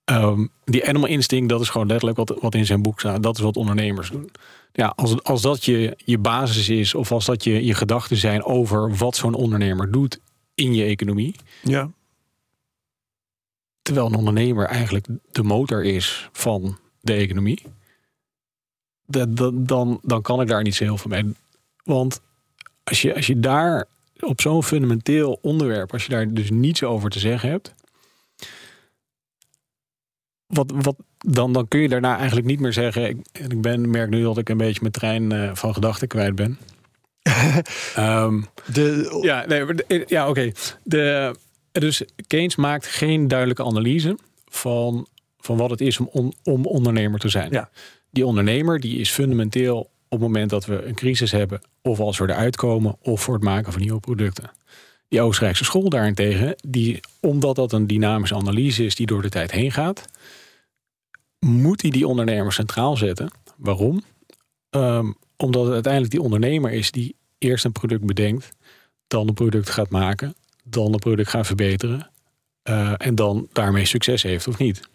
Um, 0.05 0.49
die 0.63 0.87
animal 0.87 1.09
instinct, 1.09 1.49
dat 1.49 1.61
is 1.61 1.69
gewoon 1.69 1.87
letterlijk 1.87 2.17
wat, 2.17 2.37
wat 2.39 2.55
in 2.55 2.65
zijn 2.65 2.81
boek 2.81 2.99
staat. 2.99 3.23
Dat 3.23 3.37
is 3.37 3.43
wat 3.43 3.57
ondernemers 3.57 4.09
doen. 4.09 4.29
Ja, 4.73 4.93
als, 4.95 5.23
als 5.23 5.41
dat 5.41 5.65
je, 5.65 5.97
je 6.05 6.17
basis 6.17 6.69
is, 6.69 6.95
of 6.95 7.11
als 7.11 7.25
dat 7.25 7.43
je, 7.43 7.65
je 7.65 7.73
gedachten 7.73 8.17
zijn 8.17 8.43
over 8.43 8.95
wat 8.95 9.15
zo'n 9.15 9.33
ondernemer 9.33 9.91
doet 9.91 10.19
in 10.55 10.73
je 10.73 10.83
economie. 10.83 11.35
Ja. 11.63 11.91
Terwijl 13.81 14.05
een 14.05 14.15
ondernemer 14.15 14.65
eigenlijk 14.65 15.05
de 15.31 15.43
motor 15.43 15.83
is 15.83 16.29
van 16.31 16.77
de 17.01 17.13
economie. 17.13 17.63
dan, 19.05 19.99
dan 20.03 20.21
kan 20.21 20.41
ik 20.41 20.47
daar 20.47 20.63
niet 20.63 20.75
zo 20.75 20.83
heel 20.83 20.97
veel 20.97 21.11
mee. 21.11 21.35
Want 21.83 22.21
als 22.83 23.01
je, 23.01 23.15
als 23.15 23.27
je 23.27 23.39
daar 23.39 23.87
op 24.19 24.41
zo'n 24.41 24.63
fundamenteel 24.63 25.39
onderwerp, 25.41 25.93
als 25.93 26.03
je 26.03 26.09
daar 26.09 26.33
dus 26.33 26.49
niets 26.49 26.83
over 26.83 27.09
te 27.09 27.19
zeggen 27.19 27.49
hebt. 27.49 27.73
Wat, 30.45 30.71
wat, 30.75 30.95
dan, 31.17 31.53
dan 31.53 31.67
kun 31.67 31.79
je 31.79 31.89
daarna 31.89 32.17
eigenlijk 32.17 32.47
niet 32.47 32.59
meer 32.59 32.73
zeggen. 32.73 33.09
Ik, 33.09 33.17
ik 33.31 33.61
ben, 33.61 33.89
merk 33.89 34.09
nu 34.09 34.21
dat 34.21 34.37
ik 34.37 34.49
een 34.49 34.57
beetje 34.57 34.79
mijn 34.81 34.93
trein 34.93 35.33
uh, 35.33 35.55
van 35.55 35.73
gedachten 35.73 36.07
kwijt 36.07 36.35
ben. 36.35 36.57
um, 37.97 38.45
de, 38.73 39.19
ja, 39.21 39.45
nee, 39.45 40.03
ja 40.07 40.29
oké. 40.29 40.51
Okay. 40.83 41.33
Dus 41.71 42.03
Keynes 42.27 42.55
maakt 42.55 42.85
geen 42.85 43.27
duidelijke 43.27 43.63
analyse 43.63 44.17
van 44.45 45.07
van 45.41 45.57
wat 45.57 45.69
het 45.69 45.81
is 45.81 45.97
om, 45.99 46.33
om 46.43 46.65
ondernemer 46.65 47.19
te 47.19 47.29
zijn. 47.29 47.51
Ja. 47.51 47.69
Die 48.09 48.25
ondernemer 48.25 48.79
die 48.79 48.99
is 48.99 49.09
fundamenteel 49.09 49.79
op 49.79 50.19
het 50.19 50.19
moment 50.19 50.49
dat 50.49 50.65
we 50.65 50.83
een 50.83 50.95
crisis 50.95 51.31
hebben, 51.31 51.61
of 51.81 51.99
als 51.99 52.17
we 52.17 52.29
eruit 52.29 52.55
komen, 52.55 52.95
of 53.01 53.21
voor 53.21 53.33
het 53.33 53.43
maken 53.43 53.71
van 53.71 53.81
nieuwe 53.81 53.99
producten. 53.99 54.51
Die 55.07 55.21
Oostenrijkse 55.21 55.63
school 55.63 55.89
daarentegen, 55.89 56.55
die, 56.67 56.99
omdat 57.19 57.55
dat 57.55 57.71
een 57.71 57.87
dynamische 57.87 58.35
analyse 58.35 58.85
is 58.85 58.95
die 58.95 59.05
door 59.05 59.21
de 59.21 59.29
tijd 59.29 59.51
heen 59.51 59.71
gaat, 59.71 60.05
moet 61.39 61.81
hij 61.81 61.91
die 61.91 62.07
ondernemer 62.07 62.53
centraal 62.53 62.97
zetten. 62.97 63.31
Waarom? 63.57 64.03
Um, 64.69 65.15
omdat 65.37 65.63
het 65.63 65.73
uiteindelijk 65.73 66.11
die 66.11 66.21
ondernemer 66.21 66.71
is 66.71 66.91
die 66.91 67.15
eerst 67.37 67.65
een 67.65 67.71
product 67.71 68.05
bedenkt, 68.05 68.49
dan 69.07 69.27
een 69.27 69.33
product 69.33 69.69
gaat 69.69 69.89
maken, 69.89 70.35
dan 70.63 70.93
een 70.93 70.99
product 70.99 71.29
gaat 71.29 71.45
verbeteren 71.45 72.11
uh, 72.69 72.93
en 72.97 73.15
dan 73.15 73.47
daarmee 73.51 73.85
succes 73.85 74.23
heeft 74.23 74.47
of 74.47 74.57
niet. 74.57 74.89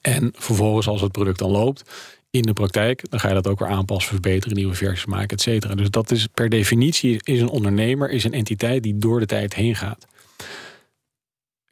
En 0.00 0.32
vervolgens, 0.36 0.88
als 0.88 1.00
het 1.00 1.12
product 1.12 1.38
dan 1.38 1.50
loopt 1.50 1.90
in 2.30 2.42
de 2.42 2.52
praktijk, 2.52 3.10
dan 3.10 3.20
ga 3.20 3.28
je 3.28 3.34
dat 3.34 3.46
ook 3.46 3.58
weer 3.58 3.68
aanpassen, 3.68 4.12
verbeteren, 4.12 4.56
nieuwe 4.56 4.74
versies 4.74 5.06
maken, 5.06 5.36
et 5.36 5.40
cetera. 5.40 5.74
Dus 5.74 5.90
dat 5.90 6.10
is 6.10 6.26
per 6.26 6.48
definitie 6.48 7.20
is 7.22 7.40
een 7.40 7.48
ondernemer, 7.48 8.10
is 8.10 8.24
een 8.24 8.32
entiteit 8.32 8.82
die 8.82 8.98
door 8.98 9.20
de 9.20 9.26
tijd 9.26 9.54
heen 9.54 9.74
gaat. 9.76 10.06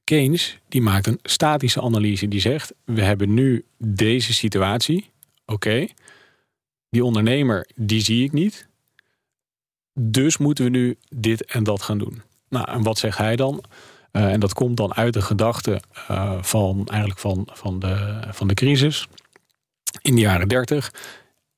Keynes 0.05 0.59
die 0.69 0.83
maakt 0.83 1.07
een 1.07 1.19
statische 1.23 1.83
analyse 1.83 2.29
die 2.29 2.41
zegt: 2.41 2.75
we 2.85 3.03
hebben 3.03 3.35
nu 3.35 3.65
deze 3.79 4.33
situatie. 4.33 5.11
Oké, 5.47 5.87
die 6.91 7.05
ondernemer 7.05 7.69
die 7.75 8.01
zie 8.01 8.25
ik 8.25 8.33
niet. 8.33 8.69
Dus 9.99 10.37
moeten 10.37 10.65
we 10.65 10.71
nu 10.71 10.97
dit 11.09 11.45
en 11.45 11.65
dat 11.65 11.83
gaan 11.83 11.99
doen. 11.99 12.23
Nou, 12.57 12.71
en 12.71 12.83
wat 12.83 12.99
zegt 12.99 13.19
hij 13.19 13.37
dan? 13.37 13.65
Uh, 14.13 14.33
en 14.33 14.41
dat 14.41 14.53
komt 14.53 14.77
dan 14.77 14.95
uit 14.95 15.13
de 15.13 15.23
gedachte 15.23 15.81
uh, 16.11 16.33
van 16.41 16.87
eigenlijk 16.87 17.21
van, 17.21 17.49
van, 17.53 17.79
de, 17.79 18.19
van 18.31 18.49
de 18.49 18.55
crisis 18.55 19.07
in 20.03 20.15
de 20.15 20.21
jaren 20.21 20.49
30. 20.49 20.93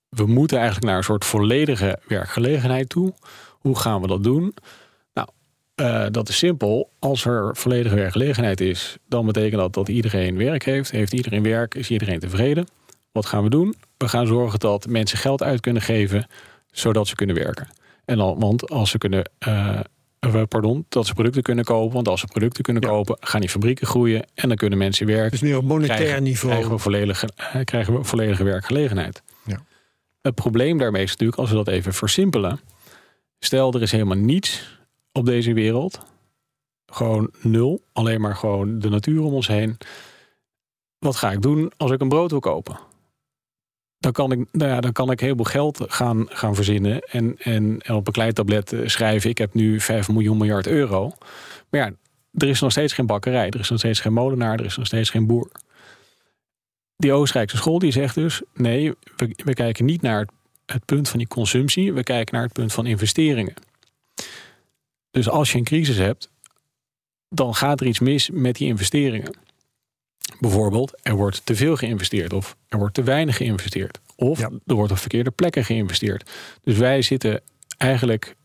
We 0.08 0.26
moeten 0.26 0.56
eigenlijk 0.56 0.86
naar 0.86 0.96
een 0.96 1.04
soort 1.04 1.24
volledige 1.24 1.98
werkgelegenheid 2.06 2.88
toe. 2.88 3.14
Hoe 3.50 3.78
gaan 3.78 4.00
we 4.00 4.06
dat 4.06 4.24
doen? 4.24 4.54
Nou, 5.14 5.28
uh, 5.76 6.06
dat 6.10 6.28
is 6.28 6.38
simpel. 6.38 6.90
Als 6.98 7.24
er 7.24 7.56
volledige 7.56 7.94
werkgelegenheid 7.94 8.60
is, 8.60 8.96
dan 9.08 9.26
betekent 9.26 9.60
dat 9.60 9.74
dat 9.74 9.88
iedereen 9.88 10.36
werk 10.36 10.64
heeft. 10.64 10.90
Heeft 10.90 11.12
iedereen 11.12 11.42
werk, 11.42 11.74
is 11.74 11.90
iedereen 11.90 12.18
tevreden. 12.18 12.66
Wat 13.12 13.26
gaan 13.26 13.42
we 13.42 13.50
doen? 13.50 13.74
We 13.96 14.08
gaan 14.08 14.26
zorgen 14.26 14.58
dat 14.58 14.86
mensen 14.86 15.18
geld 15.18 15.42
uit 15.42 15.60
kunnen 15.60 15.82
geven, 15.82 16.26
zodat 16.70 17.08
ze 17.08 17.14
kunnen 17.14 17.36
werken. 17.36 17.68
En 18.04 18.16
dan, 18.16 18.38
want 18.38 18.70
als 18.70 18.90
ze 18.90 18.98
kunnen 18.98 19.30
pardon, 20.48 20.86
dat 20.88 21.06
ze 21.06 21.14
producten 21.14 21.42
kunnen 21.42 21.64
kopen. 21.64 21.94
Want 21.94 22.08
als 22.08 22.20
ze 22.20 22.26
producten 22.26 22.62
kunnen 22.62 22.82
ja. 22.82 22.88
kopen, 22.88 23.16
gaan 23.20 23.40
die 23.40 23.50
fabrieken 23.50 23.86
groeien 23.86 24.26
en 24.34 24.48
dan 24.48 24.56
kunnen 24.56 24.78
mensen 24.78 25.06
werken. 25.06 25.30
Dus 25.30 25.40
meer 25.40 25.56
op 25.56 25.64
monetair 25.64 25.96
krijgen, 25.98 26.22
niveau. 26.22 26.52
Krijgen 26.52 26.72
we, 26.72 26.78
volledige, 26.78 27.28
uh, 27.38 27.64
krijgen 27.64 27.94
we 27.94 28.04
volledige 28.04 28.44
werkgelegenheid. 28.44 29.22
Ja. 29.44 29.62
Het 30.20 30.34
probleem 30.34 30.78
daarmee 30.78 31.02
is 31.02 31.10
natuurlijk, 31.10 31.38
als 31.38 31.50
we 31.50 31.56
dat 31.56 31.68
even 31.68 31.94
versimpelen. 31.94 32.60
Stel, 33.38 33.72
er 33.72 33.82
is 33.82 33.92
helemaal 33.92 34.16
niets 34.16 34.78
op 35.12 35.26
deze 35.26 35.52
wereld. 35.52 36.00
Gewoon 36.86 37.30
nul. 37.40 37.82
Alleen 37.92 38.20
maar 38.20 38.36
gewoon 38.36 38.78
de 38.78 38.88
natuur 38.88 39.22
om 39.22 39.34
ons 39.34 39.46
heen. 39.46 39.76
Wat 40.98 41.16
ga 41.16 41.32
ik 41.32 41.42
doen 41.42 41.72
als 41.76 41.90
ik 41.90 42.00
een 42.00 42.08
brood 42.08 42.30
wil 42.30 42.40
kopen? 42.40 42.78
Dan 43.98 44.12
kan 44.12 44.32
ik, 44.32 44.46
nou 44.52 44.70
ja, 44.70 44.80
dan 44.80 44.92
kan 44.92 45.10
ik 45.10 45.20
heel 45.20 45.34
veel 45.34 45.44
geld 45.44 45.84
gaan, 45.88 46.26
gaan 46.28 46.54
verzinnen. 46.54 47.00
En, 47.00 47.36
en, 47.38 47.90
op 47.90 48.06
een 48.06 48.12
klein 48.12 48.32
tablet 48.32 48.74
schrijven: 48.84 49.30
ik 49.30 49.38
heb 49.38 49.54
nu 49.54 49.80
5 49.80 50.08
miljoen 50.08 50.36
miljard 50.36 50.66
euro. 50.66 51.12
Maar 51.68 51.80
ja, 51.80 51.92
er 52.32 52.48
is 52.48 52.60
nog 52.60 52.70
steeds 52.70 52.92
geen 52.92 53.06
bakkerij, 53.06 53.50
er 53.50 53.60
is 53.60 53.70
nog 53.70 53.78
steeds 53.78 54.00
geen 54.00 54.12
molenaar, 54.12 54.58
er 54.58 54.64
is 54.64 54.76
nog 54.76 54.86
steeds 54.86 55.10
geen 55.10 55.26
boer. 55.26 55.50
Die 56.96 57.12
Oostenrijkse 57.12 57.56
school 57.56 57.78
die 57.78 57.92
zegt 57.92 58.14
dus: 58.14 58.42
nee, 58.54 58.92
we, 59.16 59.34
we 59.44 59.54
kijken 59.54 59.84
niet 59.84 60.02
naar 60.02 60.18
het, 60.18 60.30
het 60.66 60.84
punt 60.84 61.08
van 61.08 61.18
die 61.18 61.28
consumptie, 61.28 61.92
we 61.92 62.02
kijken 62.02 62.34
naar 62.34 62.44
het 62.44 62.52
punt 62.52 62.72
van 62.72 62.86
investeringen. 62.86 63.54
Dus 65.10 65.28
als 65.28 65.52
je 65.52 65.58
een 65.58 65.64
crisis 65.64 65.96
hebt, 65.96 66.30
dan 67.28 67.54
gaat 67.54 67.80
er 67.80 67.86
iets 67.86 67.98
mis 67.98 68.30
met 68.30 68.56
die 68.56 68.68
investeringen. 68.68 69.36
Bijvoorbeeld, 70.40 70.98
er 71.02 71.14
wordt 71.14 71.46
te 71.46 71.54
veel 71.54 71.76
geïnvesteerd 71.76 72.32
of 72.32 72.56
er 72.68 72.78
wordt 72.78 72.94
te 72.94 73.02
weinig 73.02 73.36
geïnvesteerd. 73.36 73.98
Of 74.16 74.38
Ja. 74.38 74.50
er 74.66 74.74
wordt 74.74 74.92
op 74.92 74.98
verkeerde 74.98 75.30
plekken 75.30 75.64
geïnvesteerd. 75.64 76.30
Dus 76.62 76.76
wij 76.76 77.02
zitten 77.02 77.40
eigenlijk 77.76 78.36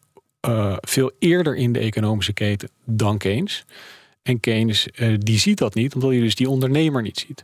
uh, 0.48 0.76
veel 0.82 1.12
eerder 1.20 1.56
in 1.56 1.74
de 1.74 1.80
economische 1.80 2.34
keten 2.34 2.70
dan 2.86 3.18
Keynes. 3.18 3.66
En 4.24 4.40
Keynes 4.40 4.88
uh, 4.96 5.16
die 5.20 5.40
ziet 5.40 5.58
dat 5.58 5.74
niet, 5.74 5.94
omdat 5.96 6.10
hij 6.10 6.20
dus 6.20 6.36
die 6.36 6.50
ondernemer 6.50 7.02
niet 7.02 7.20
ziet. 7.28 7.44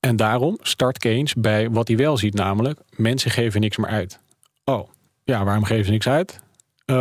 En 0.00 0.16
daarom 0.16 0.58
start 0.62 0.98
Keynes 0.98 1.34
bij 1.34 1.70
wat 1.70 1.88
hij 1.88 1.96
wel 1.96 2.16
ziet, 2.16 2.34
namelijk 2.34 2.80
mensen 2.96 3.30
geven 3.30 3.60
niks 3.60 3.76
meer 3.76 3.88
uit. 3.90 4.18
Oh, 4.64 4.88
ja, 5.24 5.44
waarom 5.44 5.64
geven 5.64 5.84
ze 5.84 5.90
niks 5.90 6.08
uit? 6.08 6.40
Uh, 6.86 6.96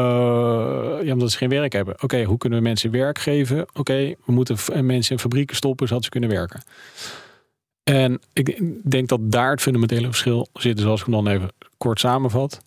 ja, 1.03 1.13
omdat 1.13 1.31
ze 1.31 1.37
geen 1.37 1.49
werk 1.49 1.73
hebben. 1.73 2.03
Oké, 2.03 2.23
hoe 2.23 2.37
kunnen 2.37 2.59
we 2.59 2.65
mensen 2.65 2.91
werk 2.91 3.19
geven? 3.19 3.65
Oké, 3.73 4.13
we 4.25 4.31
moeten 4.31 4.85
mensen 4.85 5.11
in 5.11 5.19
fabrieken 5.19 5.55
stoppen 5.55 5.87
zodat 5.87 6.03
ze 6.03 6.09
kunnen 6.09 6.29
werken. 6.29 6.61
En 7.83 8.19
ik 8.33 8.61
denk 8.89 9.07
dat 9.07 9.31
daar 9.31 9.51
het 9.51 9.61
fundamentele 9.61 10.05
verschil 10.05 10.47
zit, 10.53 10.79
zoals 10.79 10.99
ik 10.99 11.05
hem 11.05 11.15
dan 11.23 11.27
even 11.27 11.49
kort 11.77 11.99
samenvat. 11.99 12.63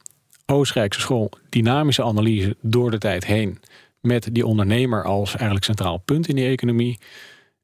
Oostenrijkse 0.46 1.00
school, 1.00 1.30
dynamische 1.48 2.02
analyse 2.02 2.56
door 2.60 2.90
de 2.90 2.98
tijd 2.98 3.26
heen, 3.26 3.60
met 4.00 4.28
die 4.32 4.46
ondernemer 4.46 5.04
als 5.04 5.30
eigenlijk 5.30 5.64
centraal 5.64 5.98
punt 5.98 6.28
in 6.28 6.36
die 6.36 6.46
economie. 6.48 6.98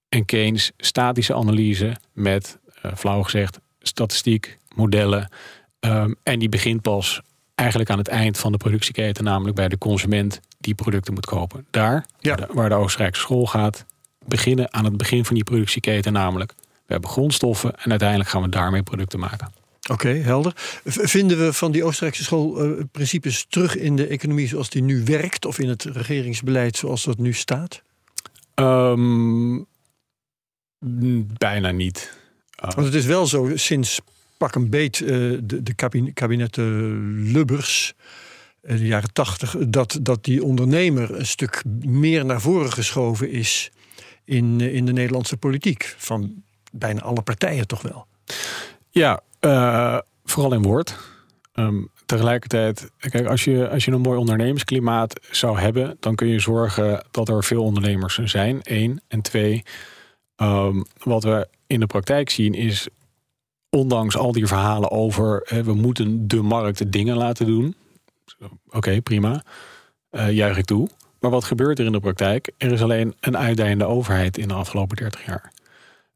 En 0.08 0.24
Keynes, 0.24 0.72
statische 0.76 1.34
analyse 1.34 1.96
met, 2.12 2.58
uh, 2.86 2.94
flauw 2.94 3.22
gezegd, 3.22 3.58
statistiek, 3.80 4.58
modellen. 4.74 5.28
Um, 5.80 6.16
en 6.22 6.38
die 6.38 6.48
begint 6.48 6.82
pas 6.82 7.20
eigenlijk 7.60 7.90
aan 7.90 7.98
het 7.98 8.08
eind 8.08 8.38
van 8.38 8.52
de 8.52 8.58
productieketen, 8.58 9.24
namelijk 9.24 9.56
bij 9.56 9.68
de 9.68 9.78
consument 9.78 10.40
die 10.58 10.74
producten 10.74 11.14
moet 11.14 11.26
kopen. 11.26 11.66
Daar, 11.70 12.06
ja. 12.18 12.34
waar, 12.34 12.46
de, 12.46 12.54
waar 12.54 12.68
de 12.68 12.74
Oostenrijkse 12.74 13.20
school 13.20 13.46
gaat, 13.46 13.84
beginnen 14.24 14.72
aan 14.72 14.84
het 14.84 14.96
begin 14.96 15.24
van 15.24 15.34
die 15.34 15.44
productieketen, 15.44 16.12
namelijk 16.12 16.54
we 16.58 16.92
hebben 16.92 17.10
grondstoffen 17.10 17.76
en 17.76 17.90
uiteindelijk 17.90 18.30
gaan 18.30 18.42
we 18.42 18.48
daarmee 18.48 18.82
producten 18.82 19.18
maken. 19.18 19.52
Oké, 19.82 19.92
okay, 19.92 20.20
helder. 20.20 20.52
Vinden 20.84 21.44
we 21.44 21.52
van 21.52 21.72
die 21.72 21.84
Oostenrijkse 21.84 22.24
school 22.24 22.64
uh, 22.64 22.84
principes 22.92 23.46
terug 23.48 23.76
in 23.76 23.96
de 23.96 24.06
economie 24.06 24.48
zoals 24.48 24.70
die 24.70 24.82
nu 24.82 25.04
werkt 25.04 25.44
of 25.44 25.58
in 25.58 25.68
het 25.68 25.84
regeringsbeleid 25.84 26.76
zoals 26.76 27.04
dat 27.04 27.18
nu 27.18 27.32
staat? 27.32 27.82
Um, 28.54 29.66
bijna 31.38 31.70
niet. 31.70 32.18
Uh, 32.64 32.70
Want 32.70 32.86
het 32.86 32.94
is 32.94 33.04
wel 33.04 33.26
zo 33.26 33.50
sinds 33.54 34.00
pak 34.40 34.54
een 34.54 34.70
beet 34.70 35.00
uh, 35.00 35.08
de, 35.42 35.62
de 35.62 35.74
kabinet, 35.74 36.14
kabinetten 36.14 37.32
Lubbers 37.32 37.94
in 38.62 38.76
de 38.76 38.86
jaren 38.86 39.12
tachtig 39.12 39.56
dat, 39.58 39.98
dat 40.02 40.24
die 40.24 40.44
ondernemer 40.44 41.18
een 41.18 41.26
stuk 41.26 41.62
meer 41.84 42.24
naar 42.24 42.40
voren 42.40 42.72
geschoven 42.72 43.30
is 43.30 43.70
in, 44.24 44.60
in 44.60 44.84
de 44.84 44.92
Nederlandse 44.92 45.36
politiek. 45.36 45.94
Van 45.98 46.42
bijna 46.72 47.00
alle 47.00 47.22
partijen 47.22 47.66
toch 47.66 47.82
wel. 47.82 48.06
Ja, 48.90 49.20
vooral 50.24 50.52
in 50.52 50.62
woord. 50.62 50.96
Um, 51.54 51.90
tegelijkertijd, 52.06 52.90
kijk, 52.98 53.26
als 53.26 53.44
je, 53.44 53.68
als 53.68 53.84
je 53.84 53.90
een 53.90 54.00
mooi 54.00 54.18
ondernemersklimaat 54.18 55.20
zou 55.30 55.58
hebben, 55.58 55.96
dan 56.00 56.14
kun 56.14 56.28
je 56.28 56.38
zorgen 56.38 57.04
dat 57.10 57.28
er 57.28 57.44
veel 57.44 57.62
ondernemers 57.62 58.18
zijn. 58.24 58.60
Eén. 58.62 59.00
En 59.08 59.22
twee, 59.22 59.62
um, 60.36 60.84
wat 61.02 61.24
we 61.24 61.48
in 61.66 61.80
de 61.80 61.86
praktijk 61.86 62.30
zien 62.30 62.54
is, 62.54 62.88
ondanks 63.70 64.16
al 64.16 64.32
die 64.32 64.46
verhalen 64.46 64.90
over 64.90 65.42
hè, 65.44 65.62
we 65.62 65.74
moeten 65.74 66.28
de 66.28 66.42
markt 66.42 66.92
dingen 66.92 67.16
laten 67.16 67.46
doen. 67.46 67.74
Oké, 68.68 69.00
prima. 69.00 69.42
Uh, 70.10 70.30
juich 70.30 70.56
ik 70.56 70.64
toe. 70.64 70.88
Maar 71.20 71.30
wat 71.30 71.44
gebeurt 71.44 71.78
er 71.78 71.84
in 71.84 71.92
de 71.92 72.00
praktijk? 72.00 72.52
Er 72.58 72.72
is 72.72 72.82
alleen 72.82 73.14
een 73.20 73.36
uitdijende 73.36 73.84
overheid 73.84 74.38
in 74.38 74.48
de 74.48 74.54
afgelopen 74.54 74.96
30 74.96 75.24
jaar. 75.24 75.52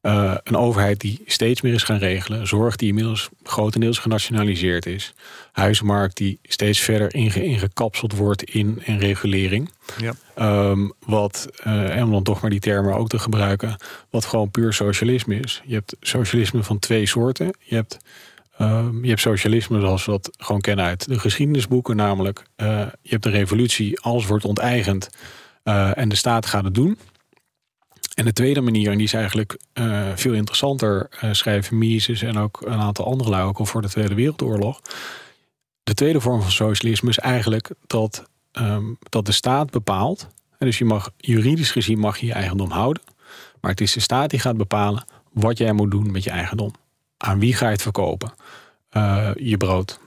Uh, 0.05 0.35
een 0.43 0.57
overheid 0.57 0.99
die 0.99 1.21
steeds 1.25 1.61
meer 1.61 1.73
is 1.73 1.83
gaan 1.83 1.97
regelen. 1.97 2.47
Zorg 2.47 2.75
die 2.75 2.87
inmiddels 2.87 3.29
grotendeels 3.43 3.99
genationaliseerd 3.99 4.85
is. 4.85 5.13
Huizenmarkt 5.51 6.17
die 6.17 6.39
steeds 6.43 6.79
verder 6.79 7.13
inge 7.13 7.43
ingekapseld 7.43 8.13
wordt 8.13 8.43
in, 8.43 8.81
in 8.83 8.97
regulering. 8.97 9.71
Ja. 9.97 10.13
Um, 10.69 10.93
wat, 11.05 11.47
uh, 11.67 11.95
en 11.95 12.03
om 12.03 12.11
dan 12.11 12.23
toch 12.23 12.41
maar 12.41 12.49
die 12.49 12.59
termen 12.59 12.95
ook 12.95 13.07
te 13.09 13.19
gebruiken, 13.19 13.75
wat 14.09 14.25
gewoon 14.25 14.51
puur 14.51 14.73
socialisme 14.73 15.39
is. 15.39 15.61
Je 15.65 15.73
hebt 15.73 15.95
socialisme 15.99 16.63
van 16.63 16.79
twee 16.79 17.05
soorten. 17.05 17.53
Je 17.59 17.75
hebt, 17.75 17.97
um, 18.61 19.03
je 19.03 19.09
hebt 19.09 19.21
socialisme 19.21 19.79
zoals 19.79 20.05
we 20.05 20.11
dat 20.11 20.29
gewoon 20.37 20.61
kennen 20.61 20.85
uit 20.85 21.07
de 21.07 21.19
geschiedenisboeken, 21.19 21.95
namelijk 21.95 22.43
uh, 22.57 22.67
je 23.01 23.09
hebt 23.09 23.23
de 23.23 23.29
revolutie, 23.29 23.99
alles 23.99 24.25
wordt 24.25 24.45
onteigend 24.45 25.09
en 25.93 26.09
de 26.09 26.15
staat 26.15 26.45
gaat 26.45 26.63
het 26.63 26.75
doen. 26.75 26.97
En 28.15 28.25
de 28.25 28.33
tweede 28.33 28.61
manier, 28.61 28.91
en 28.91 28.97
die 28.97 29.05
is 29.05 29.13
eigenlijk 29.13 29.57
uh, 29.73 30.07
veel 30.15 30.33
interessanter, 30.33 31.09
uh, 31.23 31.33
schrijven 31.33 31.77
Mises 31.77 32.21
en 32.21 32.37
ook 32.37 32.61
een 32.65 32.79
aantal 32.79 33.05
andere 33.05 33.29
lui 33.29 33.43
ook 33.43 33.57
al 33.57 33.65
voor 33.65 33.81
de 33.81 33.89
Tweede 33.89 34.15
Wereldoorlog. 34.15 34.81
De 35.83 35.93
tweede 35.93 36.21
vorm 36.21 36.41
van 36.41 36.51
socialisme 36.51 37.09
is 37.09 37.19
eigenlijk 37.19 37.69
dat, 37.87 38.29
um, 38.53 38.97
dat 39.09 39.25
de 39.25 39.31
staat 39.31 39.71
bepaalt. 39.71 40.27
En 40.57 40.65
dus 40.65 40.77
je 40.77 40.85
mag 40.85 41.11
juridisch 41.17 41.71
gezien 41.71 41.99
mag 41.99 42.17
je 42.17 42.25
je 42.25 42.33
eigendom 42.33 42.71
houden. 42.71 43.03
Maar 43.61 43.71
het 43.71 43.81
is 43.81 43.93
de 43.93 43.99
staat 43.99 44.29
die 44.29 44.39
gaat 44.39 44.57
bepalen 44.57 45.05
wat 45.33 45.57
jij 45.57 45.71
moet 45.71 45.91
doen 45.91 46.11
met 46.11 46.23
je 46.23 46.29
eigendom. 46.29 46.71
Aan 47.17 47.39
wie 47.39 47.53
ga 47.53 47.65
je 47.65 47.71
het 47.71 47.81
verkopen? 47.81 48.33
Uh, 48.91 49.29
je 49.35 49.57
brood. 49.57 49.99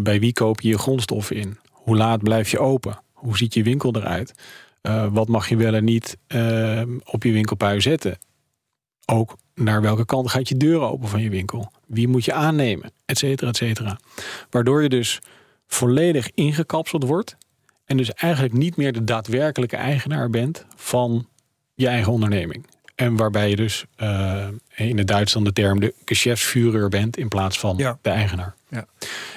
bij 0.00 0.20
wie 0.20 0.32
koop 0.32 0.60
je 0.60 0.68
je 0.68 0.78
grondstoffen 0.78 1.36
in? 1.36 1.58
Hoe 1.70 1.96
laat 1.96 2.22
blijf 2.22 2.50
je 2.50 2.58
open? 2.58 3.00
Hoe 3.12 3.36
ziet 3.36 3.54
je 3.54 3.62
winkel 3.62 3.96
eruit? 3.96 4.34
Uh, 4.82 5.06
wat 5.10 5.28
mag 5.28 5.48
je 5.48 5.56
wel 5.56 5.74
en 5.74 5.84
niet 5.84 6.16
uh, 6.28 6.82
op 7.04 7.22
je 7.22 7.32
winkelpui 7.32 7.80
zetten? 7.80 8.18
Ook 9.06 9.36
naar 9.54 9.82
welke 9.82 10.04
kant 10.04 10.30
gaat 10.30 10.48
je 10.48 10.56
deur 10.56 10.80
open 10.80 11.08
van 11.08 11.22
je 11.22 11.30
winkel? 11.30 11.72
Wie 11.86 12.08
moet 12.08 12.24
je 12.24 12.32
aannemen? 12.32 12.92
Etcetera, 13.04 13.48
etcetera. 13.48 13.98
Waardoor 14.50 14.82
je 14.82 14.88
dus 14.88 15.18
volledig 15.66 16.30
ingekapseld 16.34 17.04
wordt. 17.04 17.36
En 17.84 17.96
dus 17.96 18.12
eigenlijk 18.12 18.54
niet 18.54 18.76
meer 18.76 18.92
de 18.92 19.04
daadwerkelijke 19.04 19.76
eigenaar 19.76 20.30
bent 20.30 20.66
van 20.76 21.28
je 21.74 21.88
eigen 21.88 22.12
onderneming. 22.12 22.66
En 22.94 23.16
waarbij 23.16 23.50
je 23.50 23.56
dus 23.56 23.84
uh, 24.02 24.48
in 24.76 24.98
het 24.98 25.06
Duits 25.06 25.32
dan 25.32 25.44
de 25.44 25.52
term 25.52 25.80
de 25.80 25.94
geschäftsführer 26.04 26.88
bent 26.88 27.16
in 27.16 27.28
plaats 27.28 27.58
van 27.58 27.76
ja. 27.76 27.98
de 28.02 28.10
eigenaar. 28.10 28.54
Ja. 28.68 28.86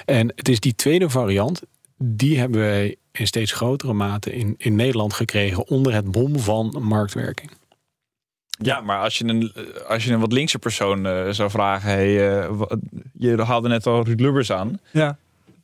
En 0.04 0.32
het 0.36 0.48
is 0.48 0.60
die 0.60 0.74
tweede 0.74 1.10
variant, 1.10 1.62
die 1.98 2.38
hebben 2.38 2.60
wij 2.60 2.96
in 3.12 3.26
steeds 3.26 3.52
grotere 3.52 3.92
mate 3.92 4.32
in, 4.32 4.54
in 4.58 4.74
Nederland 4.76 5.12
gekregen 5.12 5.68
onder 5.68 5.94
het 5.94 6.10
bom 6.10 6.38
van 6.38 6.76
marktwerking. 6.82 7.50
Ja, 8.62 8.80
maar 8.80 9.00
als 9.00 9.18
je 9.18 9.24
een, 9.24 9.52
als 9.88 10.04
je 10.04 10.12
een 10.12 10.20
wat 10.20 10.32
linkse 10.32 10.58
persoon 10.58 11.06
eh, 11.06 11.28
zou 11.30 11.50
vragen... 11.50 11.90
Hey, 11.90 12.38
eh, 12.40 12.50
je 13.18 13.42
haalde 13.42 13.68
net 13.68 13.86
al 13.86 14.04
Ruud 14.04 14.20
Lubbers 14.20 14.52
aan. 14.52 14.80
Ja. 14.90 15.16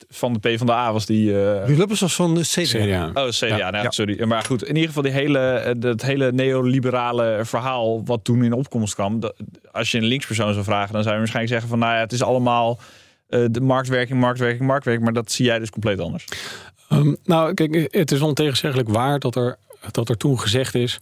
Van 0.09 0.33
de 0.33 0.39
P 0.53 0.57
van 0.57 0.67
de 0.67 0.73
A 0.73 0.93
was 0.93 1.05
die... 1.05 1.29
eh, 1.31 1.65
Ruud 1.65 1.77
Lubbers 1.77 1.99
was 1.99 2.15
van 2.15 2.35
de 2.35 2.41
CDA. 2.41 2.63
CDA. 2.63 3.11
Oh, 3.23 3.29
CDA, 3.29 3.57
Ja, 3.57 3.69
nou, 3.69 3.83
ja. 3.83 3.91
sorry. 3.91 4.23
Maar 4.23 4.43
goed, 4.43 4.63
in 4.63 4.73
ieder 4.75 4.87
geval 4.87 5.03
die 5.03 5.11
hele, 5.11 5.75
dat 5.77 6.01
hele 6.01 6.31
neoliberale 6.31 7.39
verhaal 7.43 8.05
wat 8.05 8.23
toen 8.23 8.43
in 8.43 8.53
opkomst 8.53 8.93
kwam. 8.93 9.19
dat- 9.19 9.35
als 9.71 9.91
je 9.91 9.97
een 9.97 10.03
linkspersoon 10.05 10.53
zou 10.53 10.65
vragen, 10.65 10.93
dan 10.93 11.01
zou 11.01 11.13
je 11.13 11.19
waarschijnlijk 11.19 11.53
zeggen 11.53 11.69
van, 11.69 11.79
nou 11.79 11.93
ja, 11.93 11.99
het 11.99 12.11
is 12.11 12.23
allemaal 12.23 12.79
eh, 13.31 13.45
de 13.51 13.61
marktwerking, 13.61 14.19
marktwerking, 14.19 14.67
marktwerking. 14.67 15.05
Maar 15.05 15.13
dat 15.13 15.31
zie 15.31 15.45
jij 15.45 15.59
dus 15.59 15.69
compleet 15.69 15.99
anders. 15.99 16.25
Ehm, 16.89 17.13
nou, 17.23 17.53
kijk, 17.53 17.87
het 17.91 18.11
is 18.11 18.21
ontegenzeggelijk 18.21 18.89
waar 18.89 19.19
dat 19.19 19.35
er, 19.35 19.57
dat 19.91 20.09
er 20.09 20.17
toen 20.17 20.39
gezegd 20.39 20.75
is. 20.75 20.99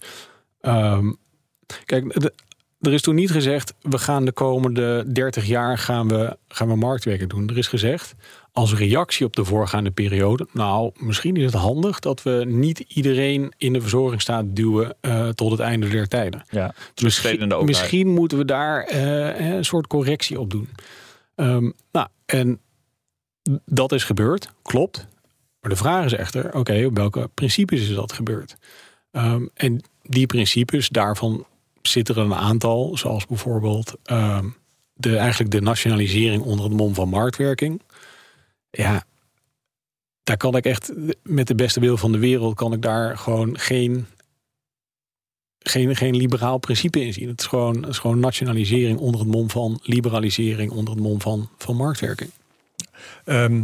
ehm, 0.60 1.12
kijk, 1.84 2.20
de- 2.20 2.32
er 2.80 2.92
is 2.92 3.02
toen 3.02 3.14
niet 3.14 3.30
gezegd, 3.30 3.74
we 3.80 3.98
gaan 3.98 4.24
de 4.24 4.32
komende 4.32 5.04
30 5.12 5.46
jaar 5.46 5.78
gaan 5.78 6.08
we, 6.08 6.36
gaan 6.48 6.68
we 6.68 6.76
marktwerking 6.76 7.30
doen. 7.30 7.48
Er 7.48 7.58
is 7.58 7.66
gezegd, 7.68 8.14
als 8.52 8.74
reactie 8.74 9.26
op 9.26 9.36
de 9.36 9.44
voorgaande 9.44 9.90
periode, 9.90 10.46
nou, 10.52 10.90
misschien 10.96 11.36
is 11.36 11.44
het 11.44 11.54
handig 11.54 11.98
dat 11.98 12.22
we 12.22 12.44
niet 12.48 12.78
iedereen 12.88 13.52
in 13.56 13.72
de 13.72 13.80
verzorgingsstaat 13.80 14.44
duwen 14.48 14.96
eh, 15.00 15.28
tot 15.28 15.50
het 15.50 15.60
einde 15.60 15.88
der 15.88 16.08
tijden. 16.08 16.44
Ja, 16.50 16.74
Misschien, 17.02 17.42
overheid. 17.42 17.66
misschien 17.66 18.08
moeten 18.08 18.38
we 18.38 18.44
daar 18.44 18.82
eh, 18.84 19.50
een 19.56 19.64
soort 19.64 19.86
correctie 19.86 20.40
op 20.40 20.50
doen. 20.50 20.68
Ehm, 21.40 21.70
nou, 21.92 22.08
en 22.26 22.60
dat 23.64 23.92
is 23.92 24.04
gebeurd, 24.04 24.48
klopt. 24.62 25.06
Maar 25.60 25.70
de 25.70 25.76
vraag 25.76 26.04
is 26.04 26.12
echter, 26.12 26.54
oké, 26.54 26.84
op 26.84 26.96
welke 26.96 27.30
principes 27.34 27.80
is 27.80 27.94
dat 27.94 28.12
gebeurd? 28.12 28.56
Ehm, 29.10 29.46
en 29.54 29.82
die 30.02 30.26
principes, 30.26 30.88
daarvan 30.88 31.46
zitten 31.82 32.16
er 32.16 32.22
een 32.22 32.34
aantal, 32.34 32.96
zoals 32.96 33.26
bijvoorbeeld 33.26 33.94
ehm, 34.04 34.48
de, 34.94 35.16
eigenlijk 35.16 35.50
de 35.50 35.60
nationalisering 35.60 36.42
onder 36.42 36.64
het 36.64 36.74
mom 36.74 36.94
van 36.94 37.08
marktwerking. 37.08 37.82
Ja, 38.70 39.04
daar 40.22 40.36
kan 40.36 40.56
ik 40.56 40.64
echt 40.64 40.92
met 41.22 41.46
de 41.46 41.54
beste 41.54 41.80
wil 41.80 41.96
van 41.96 42.12
de 42.12 42.18
wereld, 42.18 42.54
kan 42.54 42.72
ik 42.72 42.82
daar 42.82 43.18
gewoon 43.18 43.58
geen 43.58 44.06
geen, 45.62 45.96
geen 45.96 46.16
liberaal 46.16 46.58
principe 46.58 47.04
in 47.04 47.12
zien. 47.12 47.28
Het 47.28 47.40
is 47.40 47.46
gewoon, 47.46 47.88
is 47.88 47.98
gewoon 47.98 48.20
nationalisering 48.20 48.98
onder 48.98 49.20
het 49.20 49.30
mom 49.30 49.50
van 49.50 49.80
liberalisering, 49.82 50.70
onder 50.70 50.94
het 50.94 51.02
mom 51.02 51.20
van, 51.20 51.48
van 51.58 51.76
marktwerking. 51.76 52.30
Ehm, 53.24 53.62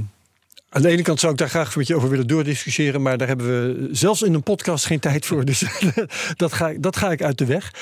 aan 0.68 0.82
de 0.82 0.88
ene 0.88 1.02
kant 1.02 1.20
zou 1.20 1.32
ik 1.32 1.38
daar 1.38 1.48
graag 1.48 1.76
met 1.76 1.86
je 1.86 1.94
over 1.94 2.08
willen 2.08 2.26
doordiscussiëren, 2.26 3.02
maar 3.02 3.18
daar 3.18 3.28
hebben 3.28 3.46
we 3.46 3.88
zelfs 3.92 4.22
in 4.22 4.34
een 4.34 4.42
podcast 4.42 4.86
geen 4.86 5.00
tijd 5.00 5.26
voor. 5.26 5.44
Dus 5.44 5.64
dat, 6.36 6.52
ga, 6.52 6.72
dat 6.78 6.96
ga 6.96 7.10
ik 7.10 7.22
uit 7.22 7.38
de 7.38 7.46
weg. 7.46 7.72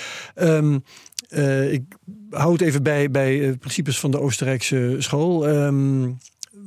Eh, 1.34 1.72
ik 1.72 1.82
hou 2.30 2.52
het 2.52 2.60
even 2.60 2.82
bij, 2.82 3.10
bij 3.10 3.48
eh, 3.48 3.58
principes 3.58 3.98
van 3.98 4.10
de 4.10 4.20
Oostenrijkse 4.20 4.96
school. 4.98 5.48
Ehm, 5.48 6.10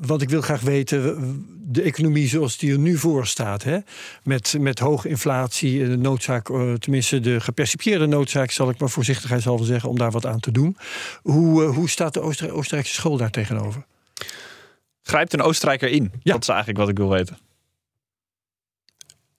wat 0.01 0.21
ik 0.21 0.29
wil 0.29 0.41
graag 0.41 0.61
weten, 0.61 1.45
de 1.69 1.81
economie 1.81 2.27
zoals 2.27 2.57
die 2.57 2.71
er 2.71 2.79
nu 2.79 2.97
voor 2.97 3.27
staat, 3.27 3.63
hè? 3.63 3.77
Met, 4.23 4.55
met 4.59 4.79
hoge 4.79 5.09
inflatie, 5.09 5.81
eh, 5.83 5.89
de 5.89 5.97
noodzaak, 5.97 6.49
eh, 6.49 6.73
tenminste 6.73 7.19
de 7.19 7.39
gepercipieerde 7.39 8.05
noodzaak, 8.05 8.51
zal 8.51 8.69
ik 8.69 8.79
maar 8.79 8.89
voorzichtigheidshalve 8.89 9.63
zeggen, 9.63 9.89
om 9.89 9.97
daar 9.97 10.11
wat 10.11 10.25
aan 10.25 10.39
te 10.39 10.51
doen. 10.51 10.77
Hoe, 11.21 11.63
eh, 11.63 11.75
hoe 11.75 11.89
staat 11.89 12.13
de 12.13 12.21
Oostenrij- 12.21 12.55
Oostenrijkse 12.55 12.93
school 12.93 13.17
daar 13.17 13.31
tegenover? 13.31 13.85
Grijpt 15.01 15.33
een 15.33 15.41
Oostenrijker 15.41 15.89
in? 15.89 16.11
Ja. 16.21 16.33
Dat 16.33 16.41
is 16.41 16.47
eigenlijk 16.47 16.79
wat 16.79 16.89
ik 16.89 16.97
wil 16.97 17.09
weten. 17.09 17.37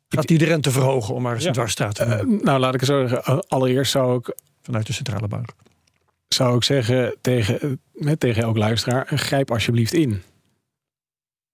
Gaat 0.09 0.27
die 0.29 0.39
de 0.39 0.45
rente 0.45 0.71
verhogen 0.71 1.15
om 1.15 1.23
maar 1.23 1.33
eens 1.35 1.43
Ja. 1.43 1.49
een 1.49 1.55
dwarsstraat 1.55 1.95
te 1.95 2.05
noemen, 2.05 2.45
nou, 2.45 2.61
laat 2.61 2.75
ik 2.75 2.81
het 2.81 2.89
zo 2.89 3.07
zeggen. 3.07 3.49
Allereerst 3.49 3.91
zou 3.93 4.19
ik, 4.19 4.35
vanuit 4.63 4.87
de 4.87 4.93
centrale 4.93 5.29
bank? 5.29 5.51
zou 6.29 6.57
ik 6.57 6.65
zeggen 6.65 7.17
tegen, 7.21 7.81
met, 7.93 8.21
tegen 8.21 8.43
elk 8.43 8.57
luisteraar, 8.57 9.07
grijp 9.15 9.51
alsjeblieft 9.51 9.93
in. 9.93 10.23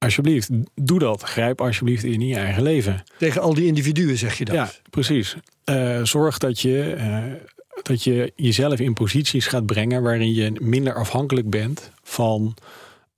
Alsjeblieft, 0.04 0.48
doe 0.74 0.98
dat. 0.98 1.22
Grijp 1.22 1.60
alsjeblieft 1.60 2.04
in 2.04 2.20
je 2.20 2.36
eigen 2.36 2.62
leven. 2.62 3.02
Tegen 3.18 3.40
al 3.40 3.54
die 3.54 3.66
individuen 3.66 4.18
zeg 4.18 4.38
je 4.38 4.44
dat. 4.44 4.54
Ja, 4.54 4.70
precies. 4.90 5.36
Eh, 5.64 6.02
zorg 6.02 6.38
dat 6.38 6.60
je, 6.60 6.92
eh, 6.92 7.22
dat 7.82 8.04
je 8.04 8.32
jezelf 8.36 8.80
in 8.80 8.94
posities 8.94 9.46
gaat 9.46 9.66
brengen 9.66 10.02
waarin 10.02 10.34
je 10.34 10.52
minder 10.60 10.94
afhankelijk 10.94 11.50
bent 11.50 11.90
van, 12.02 12.56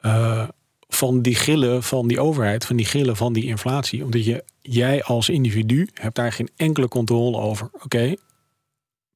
eh, 0.00 0.48
van 0.88 1.22
die 1.22 1.34
grillen 1.34 1.82
van 1.82 2.08
die 2.08 2.20
overheid, 2.20 2.64
van 2.64 2.76
die 2.76 2.86
grillen 2.86 3.16
van 3.16 3.32
die 3.32 3.44
inflatie. 3.44 4.04
Omdat 4.04 4.24
je, 4.24 4.44
jij 4.60 5.02
als 5.02 5.28
individu 5.28 5.88
hebt 5.94 6.14
daar 6.14 6.32
geen 6.32 6.50
enkele 6.56 6.88
controle 6.88 7.36
over. 7.36 7.70
Oké, 7.82 8.14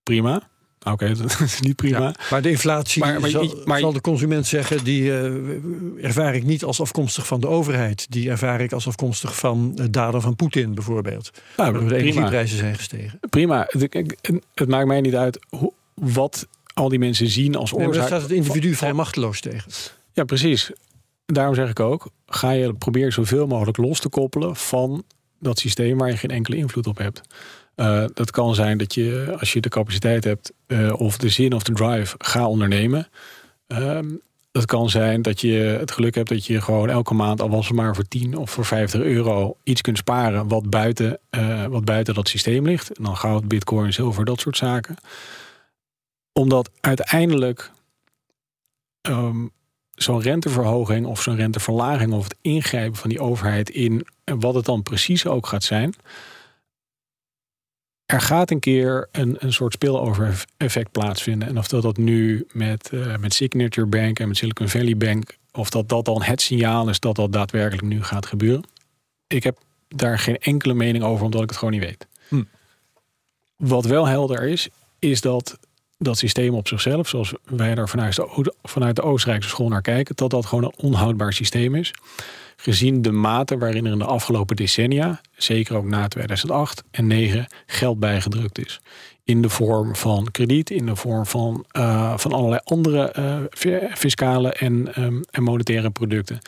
prima. 0.02 0.49
Oké, 0.86 1.14
dat 1.22 1.40
is 1.40 1.60
niet 1.60 1.76
prima. 1.76 1.98
Ja, 1.98 2.14
maar 2.30 2.42
de 2.42 2.50
inflatie, 2.50 3.02
Maar- 3.02 3.20
maar- 3.20 3.30
zal, 3.30 3.62
maar- 3.64 3.78
zal 3.80 3.92
de 3.92 4.00
consument 4.00 4.46
zeggen, 4.46 4.84
die 4.84 5.12
eh, 5.18 6.04
ervaar 6.04 6.34
ik 6.34 6.44
niet 6.44 6.64
als 6.64 6.80
afkomstig 6.80 7.26
van 7.26 7.40
de 7.40 7.46
overheid. 7.48 8.06
Die 8.10 8.30
ervaar 8.30 8.60
ik 8.60 8.72
als 8.72 8.86
afkomstig 8.86 9.36
van 9.38 9.72
de 9.74 9.90
daden 9.90 10.22
van 10.22 10.36
Poetin 10.36 10.74
bijvoorbeeld. 10.74 11.30
Nou, 11.56 11.70
Waardoor 11.72 11.88
de 11.90 11.96
energieprijzen 11.96 12.58
zijn 12.58 12.74
gestegen. 12.76 13.18
prima. 13.30 13.66
Het, 14.54 14.68
maakt 14.68 14.86
mij 14.86 15.00
niet 15.00 15.14
uit 15.14 15.38
hoe, 15.48 15.72
wat 15.94 16.46
al 16.74 16.88
die 16.88 16.98
mensen 16.98 17.28
zien 17.28 17.54
als 17.56 17.70
Nee, 17.72 17.80
maar 17.80 17.88
daar 17.94 18.02
oorzaak. 18.02 18.18
staat 18.18 18.30
het 18.30 18.38
individu 18.38 18.74
vrij 18.74 18.92
machteloos 18.92 19.40
tegen. 19.40 19.72
Ja, 20.12 20.24
precies. 20.24 20.70
Daarom 21.26 21.54
zeg 21.54 21.70
ik 21.70 21.80
ook, 21.80 22.06
ga 22.26 22.50
je 22.50 22.74
probeer 22.74 23.12
zoveel 23.12 23.46
mogelijk 23.46 23.76
los 23.76 24.00
te 24.00 24.08
koppelen 24.08 24.56
van 24.56 25.04
dat 25.38 25.58
systeem 25.58 25.98
waar 25.98 26.08
je 26.10 26.16
geen 26.16 26.30
enkele 26.30 26.56
invloed 26.56 26.86
op 26.86 26.98
hebt. 26.98 27.20
Eh, 27.74 28.04
dat 28.14 28.30
kan 28.30 28.54
zijn 28.54 28.78
dat 28.78 28.94
je, 28.94 29.36
als 29.38 29.52
je 29.52 29.60
de 29.60 29.68
capaciteit 29.68 30.24
hebt 30.24 30.52
eh, 30.66 31.00
of 31.00 31.18
de 31.18 31.28
zin 31.28 31.52
of 31.52 31.62
de 31.62 31.72
drive, 31.72 32.14
ga 32.18 32.46
ondernemen. 32.48 33.08
Ehm, 33.66 34.08
dat 34.52 34.66
kan 34.66 34.90
zijn 34.90 35.22
dat 35.22 35.40
je 35.40 35.76
het 35.78 35.90
geluk 35.90 36.14
hebt 36.14 36.28
dat 36.28 36.46
je 36.46 36.60
gewoon 36.60 36.88
elke 36.88 37.14
maand, 37.14 37.40
al 37.40 37.50
was 37.50 37.66
het 37.66 37.76
maar 37.76 37.94
voor 37.94 38.08
10 38.08 38.36
of 38.36 38.50
voor 38.50 38.64
50 38.64 39.00
euro, 39.00 39.56
iets 39.62 39.80
kunt 39.80 39.98
sparen 39.98 40.48
wat 40.48 40.70
buiten, 40.70 41.18
eh, 41.30 41.66
wat 41.66 41.84
buiten 41.84 42.14
dat 42.14 42.28
systeem 42.28 42.66
ligt. 42.66 42.96
En 42.96 43.04
dan 43.04 43.16
goud, 43.16 43.48
bitcoin, 43.48 43.92
zilver, 43.92 44.24
dat 44.24 44.40
soort 44.40 44.56
zaken. 44.56 44.96
Omdat 46.32 46.70
uiteindelijk 46.80 47.70
ehm, 49.00 49.46
zo'n 49.90 50.20
renteverhoging 50.20 51.06
of 51.06 51.22
zo'n 51.22 51.36
renteverlaging 51.36 52.12
of 52.12 52.24
het 52.24 52.36
ingrijpen 52.40 52.98
van 52.98 53.10
die 53.10 53.20
overheid 53.20 53.70
in 53.70 54.06
wat 54.24 54.54
het 54.54 54.64
dan 54.64 54.82
precies 54.82 55.26
ook 55.26 55.46
gaat 55.46 55.64
zijn. 55.64 55.94
Er 58.10 58.20
gaat 58.20 58.50
een 58.50 58.60
keer 58.60 59.08
een, 59.12 59.36
een 59.38 59.52
soort 59.52 59.72
spillover 59.72 60.44
effect 60.56 60.90
plaatsvinden. 60.90 61.48
En 61.48 61.58
of 61.58 61.68
dat, 61.68 61.82
dat 61.82 61.96
nu 61.96 62.46
met, 62.52 62.90
eh, 62.92 63.16
met 63.16 63.34
Signature 63.34 63.86
Bank 63.86 64.18
en 64.18 64.28
met 64.28 64.36
Silicon 64.36 64.68
Valley 64.68 64.96
Bank, 64.96 65.36
of 65.52 65.70
dat 65.70 65.88
dat 65.88 66.04
dan 66.04 66.22
het 66.22 66.40
signaal 66.40 66.88
is 66.88 67.00
dat 67.00 67.16
dat 67.16 67.32
daadwerkelijk 67.32 67.86
nu 67.86 68.02
gaat 68.02 68.26
gebeuren. 68.26 68.64
Ik 69.26 69.42
heb 69.42 69.58
daar 69.88 70.18
geen 70.18 70.38
enkele 70.38 70.74
mening 70.74 71.04
over, 71.04 71.24
omdat 71.24 71.42
ik 71.42 71.48
het 71.48 71.58
gewoon 71.58 71.74
niet 71.74 71.84
weet. 71.84 72.06
Hm. 72.28 72.42
Wat 73.56 73.84
wel 73.84 74.06
helder 74.06 74.42
is, 74.42 74.68
is 74.98 75.20
dat 75.20 75.58
dat 75.98 76.18
systeem 76.18 76.54
op 76.54 76.68
zichzelf, 76.68 77.08
zoals 77.08 77.32
wij 77.44 77.74
daar 77.74 77.88
vanuit 77.88 78.16
de, 78.16 78.54
vanuit 78.62 78.96
de 78.96 79.02
Oostenrijkse 79.02 79.48
school 79.48 79.68
naar 79.68 79.82
kijken, 79.82 80.16
dat 80.16 80.30
dat 80.30 80.46
gewoon 80.46 80.64
een 80.64 80.76
onhoudbaar 80.76 81.32
systeem 81.32 81.74
is. 81.74 81.92
Gezien 82.62 83.02
de 83.02 83.12
mate 83.12 83.58
waarin 83.58 83.86
er 83.86 83.92
in 83.92 83.98
de 83.98 84.04
afgelopen 84.04 84.56
decennia, 84.56 85.20
zeker 85.36 85.76
ook 85.76 85.84
na 85.84 86.08
2008 86.08 86.82
en 86.90 87.06
2009, 87.08 87.46
geld 87.66 87.98
bijgedrukt 87.98 88.58
is. 88.66 88.80
In 89.24 89.42
de 89.42 89.48
vorm 89.48 89.96
van 89.96 90.30
krediet, 90.30 90.70
in 90.70 90.86
de 90.86 90.96
vorm 90.96 91.26
van, 91.26 91.64
eh, 91.70 92.18
van 92.18 92.32
allerlei 92.32 92.60
andere 92.64 93.10
eh, 93.10 93.38
fi- 93.50 93.88
fiscale 93.94 94.52
en, 94.52 94.94
ehm, 94.94 95.20
en 95.30 95.42
monetaire 95.42 95.90
producten. 95.90 96.38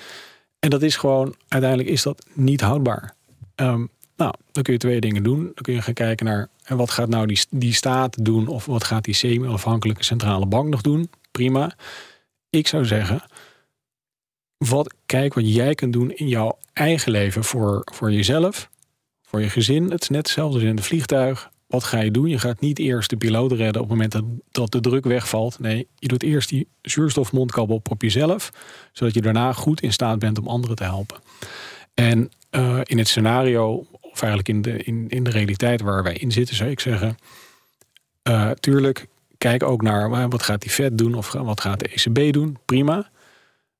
En 0.58 0.70
dat 0.70 0.82
is 0.82 0.96
gewoon, 0.96 1.34
uiteindelijk 1.48 1.90
is 1.90 2.02
dat 2.02 2.26
niet 2.32 2.60
houdbaar. 2.60 3.14
Ehm, 3.54 3.86
nou, 4.16 4.34
dan 4.52 4.62
kun 4.62 4.72
je 4.72 4.78
twee 4.78 5.00
dingen 5.00 5.22
doen. 5.22 5.42
Dan 5.42 5.62
kun 5.62 5.74
je 5.74 5.82
gaan 5.82 5.94
kijken 5.94 6.26
naar 6.26 6.48
en 6.64 6.76
wat 6.76 6.90
gaat 6.90 7.08
nou 7.08 7.26
die, 7.26 7.44
die 7.50 7.74
staat 7.74 8.24
doen 8.24 8.46
of 8.46 8.66
wat 8.66 8.84
gaat 8.84 9.04
die 9.04 9.14
semi-onafhankelijke 9.14 10.04
centrale 10.04 10.46
bank 10.46 10.68
nog 10.68 10.80
doen. 10.80 11.10
Prima. 11.30 11.72
Ik 12.50 12.66
zou 12.68 12.84
zeggen, 12.84 13.22
wat, 14.68 14.94
kijk 15.06 15.34
wat 15.34 15.54
jij 15.54 15.74
kunt 15.74 15.92
doen 15.92 16.10
in 16.10 16.28
jouw 16.28 16.58
eigen 16.72 17.12
leven 17.12 17.44
voor, 17.44 17.82
voor 17.92 18.12
jezelf, 18.12 18.68
voor 19.22 19.40
je 19.40 19.48
gezin. 19.48 19.90
Het 19.90 20.02
is 20.02 20.08
net 20.08 20.18
hetzelfde 20.26 20.54
als 20.58 20.64
in 20.68 20.76
het 20.76 20.84
vliegtuig. 20.84 21.50
Wat 21.66 21.84
ga 21.84 22.00
je 22.00 22.10
doen? 22.10 22.28
Je 22.28 22.38
gaat 22.38 22.60
niet 22.60 22.78
eerst 22.78 23.10
de 23.10 23.16
piloot 23.16 23.52
redden 23.52 23.82
op 23.82 23.88
het 23.88 23.96
moment 23.98 24.12
dat, 24.12 24.24
dat 24.50 24.72
de 24.72 24.80
druk 24.80 25.04
wegvalt. 25.04 25.58
Nee, 25.58 25.86
je 25.98 26.08
doet 26.08 26.22
eerst 26.22 26.48
die 26.48 26.68
zuurstofmondkap 26.82 27.70
op 27.70 27.90
op 27.90 28.02
jezelf, 28.02 28.50
zodat 28.92 29.14
je 29.14 29.20
daarna 29.20 29.52
goed 29.52 29.80
in 29.82 29.92
staat 29.92 30.18
bent 30.18 30.38
om 30.38 30.48
anderen 30.48 30.76
te 30.76 30.84
helpen. 30.84 31.18
En 31.94 32.30
eh, 32.50 32.80
in 32.82 32.98
het 32.98 33.08
scenario, 33.08 33.86
of 34.00 34.22
eigenlijk 34.22 34.48
in 34.48 34.62
de, 34.62 34.76
in, 34.82 35.08
in 35.08 35.22
de 35.24 35.30
realiteit 35.30 35.80
waar 35.80 36.02
wij 36.02 36.14
in 36.14 36.32
zitten, 36.32 36.56
zou 36.56 36.70
ik 36.70 36.80
zeggen. 36.80 37.16
eh, 38.22 38.50
tuurlijk, 38.50 39.06
kijk 39.38 39.62
ook 39.62 39.82
naar 39.82 40.12
eh, 40.12 40.26
wat 40.28 40.42
gaat 40.42 40.60
die 40.60 40.70
Fed 40.70 40.98
doen 40.98 41.14
of 41.14 41.32
wat 41.32 41.60
gaat 41.60 41.78
de 41.80 41.88
ECB 41.88 42.32
doen. 42.32 42.58
Prima. 42.64 43.10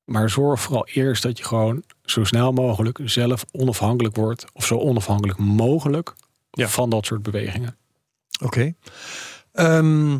Maar 0.05 0.29
zorg 0.29 0.61
vooral 0.61 0.87
eerst 0.87 1.23
dat 1.23 1.37
je 1.37 1.43
gewoon 1.43 1.83
zo 2.05 2.23
snel 2.23 2.51
mogelijk 2.51 2.99
zelf 3.03 3.45
onafhankelijk 3.51 4.15
wordt. 4.15 4.45
Of 4.53 4.65
zo 4.65 4.77
onafhankelijk 4.77 5.39
mogelijk 5.39 6.13
Ja. 6.51 6.67
van 6.67 6.89
dat 6.89 7.05
soort 7.05 7.23
bewegingen. 7.23 7.75
Oké. 8.43 8.73
Ehm, 9.51 10.17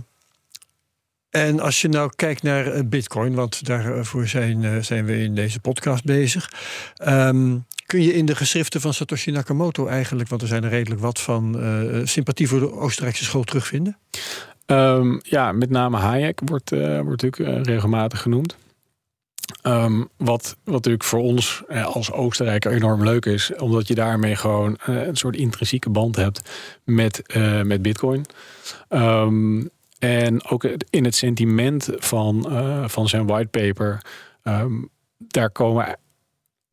en 1.29 1.59
als 1.59 1.81
je 1.81 1.87
nou 1.89 2.11
kijkt 2.15 2.43
naar 2.43 2.67
eh, 2.67 2.81
Bitcoin, 2.85 3.33
want 3.33 3.65
daarvoor 3.65 4.27
zijn, 4.27 4.63
eh, 4.63 4.77
zijn 4.81 5.05
we 5.05 5.17
in 5.17 5.35
deze 5.35 5.59
podcast 5.59 6.03
bezig. 6.03 6.51
Ehm, 6.95 7.57
kun 7.85 8.01
je 8.01 8.13
in 8.13 8.25
de 8.25 8.35
geschriften 8.35 8.81
van 8.81 8.93
Satoshi 8.93 9.31
Nakamoto 9.31 9.87
eigenlijk, 9.87 10.29
want 10.29 10.41
er 10.41 10.47
zijn 10.47 10.63
er 10.63 10.69
redelijk 10.69 11.01
wat 11.01 11.19
van, 11.21 11.59
eh, 11.59 12.01
sympathie 12.03 12.47
voor 12.47 12.59
de 12.59 12.71
Oostenrijkse 12.71 13.23
school 13.23 13.43
terugvinden? 13.43 13.97
Ehm, 14.65 15.19
ja, 15.21 15.51
met 15.51 15.69
name 15.69 15.97
Hayek 15.97 16.39
wordt, 16.45 16.71
uh, 16.71 16.99
wordt 17.01 17.21
natuurlijk 17.21 17.65
regelmatig 17.67 18.21
genoemd. 18.21 18.55
Ehm, 19.61 20.03
wat, 20.17 20.57
wat 20.63 20.73
natuurlijk 20.73 21.03
voor 21.03 21.19
ons 21.19 21.63
als 21.83 22.11
Oostenrijker 22.11 22.71
enorm 22.71 23.03
leuk 23.03 23.25
is, 23.25 23.55
omdat 23.55 23.87
je 23.87 23.95
daarmee 23.95 24.35
gewoon 24.35 24.77
een 24.79 25.15
soort 25.15 25.35
intrinsieke 25.35 25.89
band 25.89 26.15
hebt 26.15 26.49
met, 26.83 27.21
met 27.63 27.81
Bitcoin. 27.81 28.25
Um, 28.89 29.69
en 29.99 30.45
ook 30.45 30.63
in 30.89 31.05
het 31.05 31.15
sentiment 31.15 31.89
van, 31.95 32.45
van 32.89 33.07
zijn 33.07 33.27
whitepaper, 33.27 34.01
um, 34.43 34.89
daar 35.17 35.49
komen, 35.49 35.97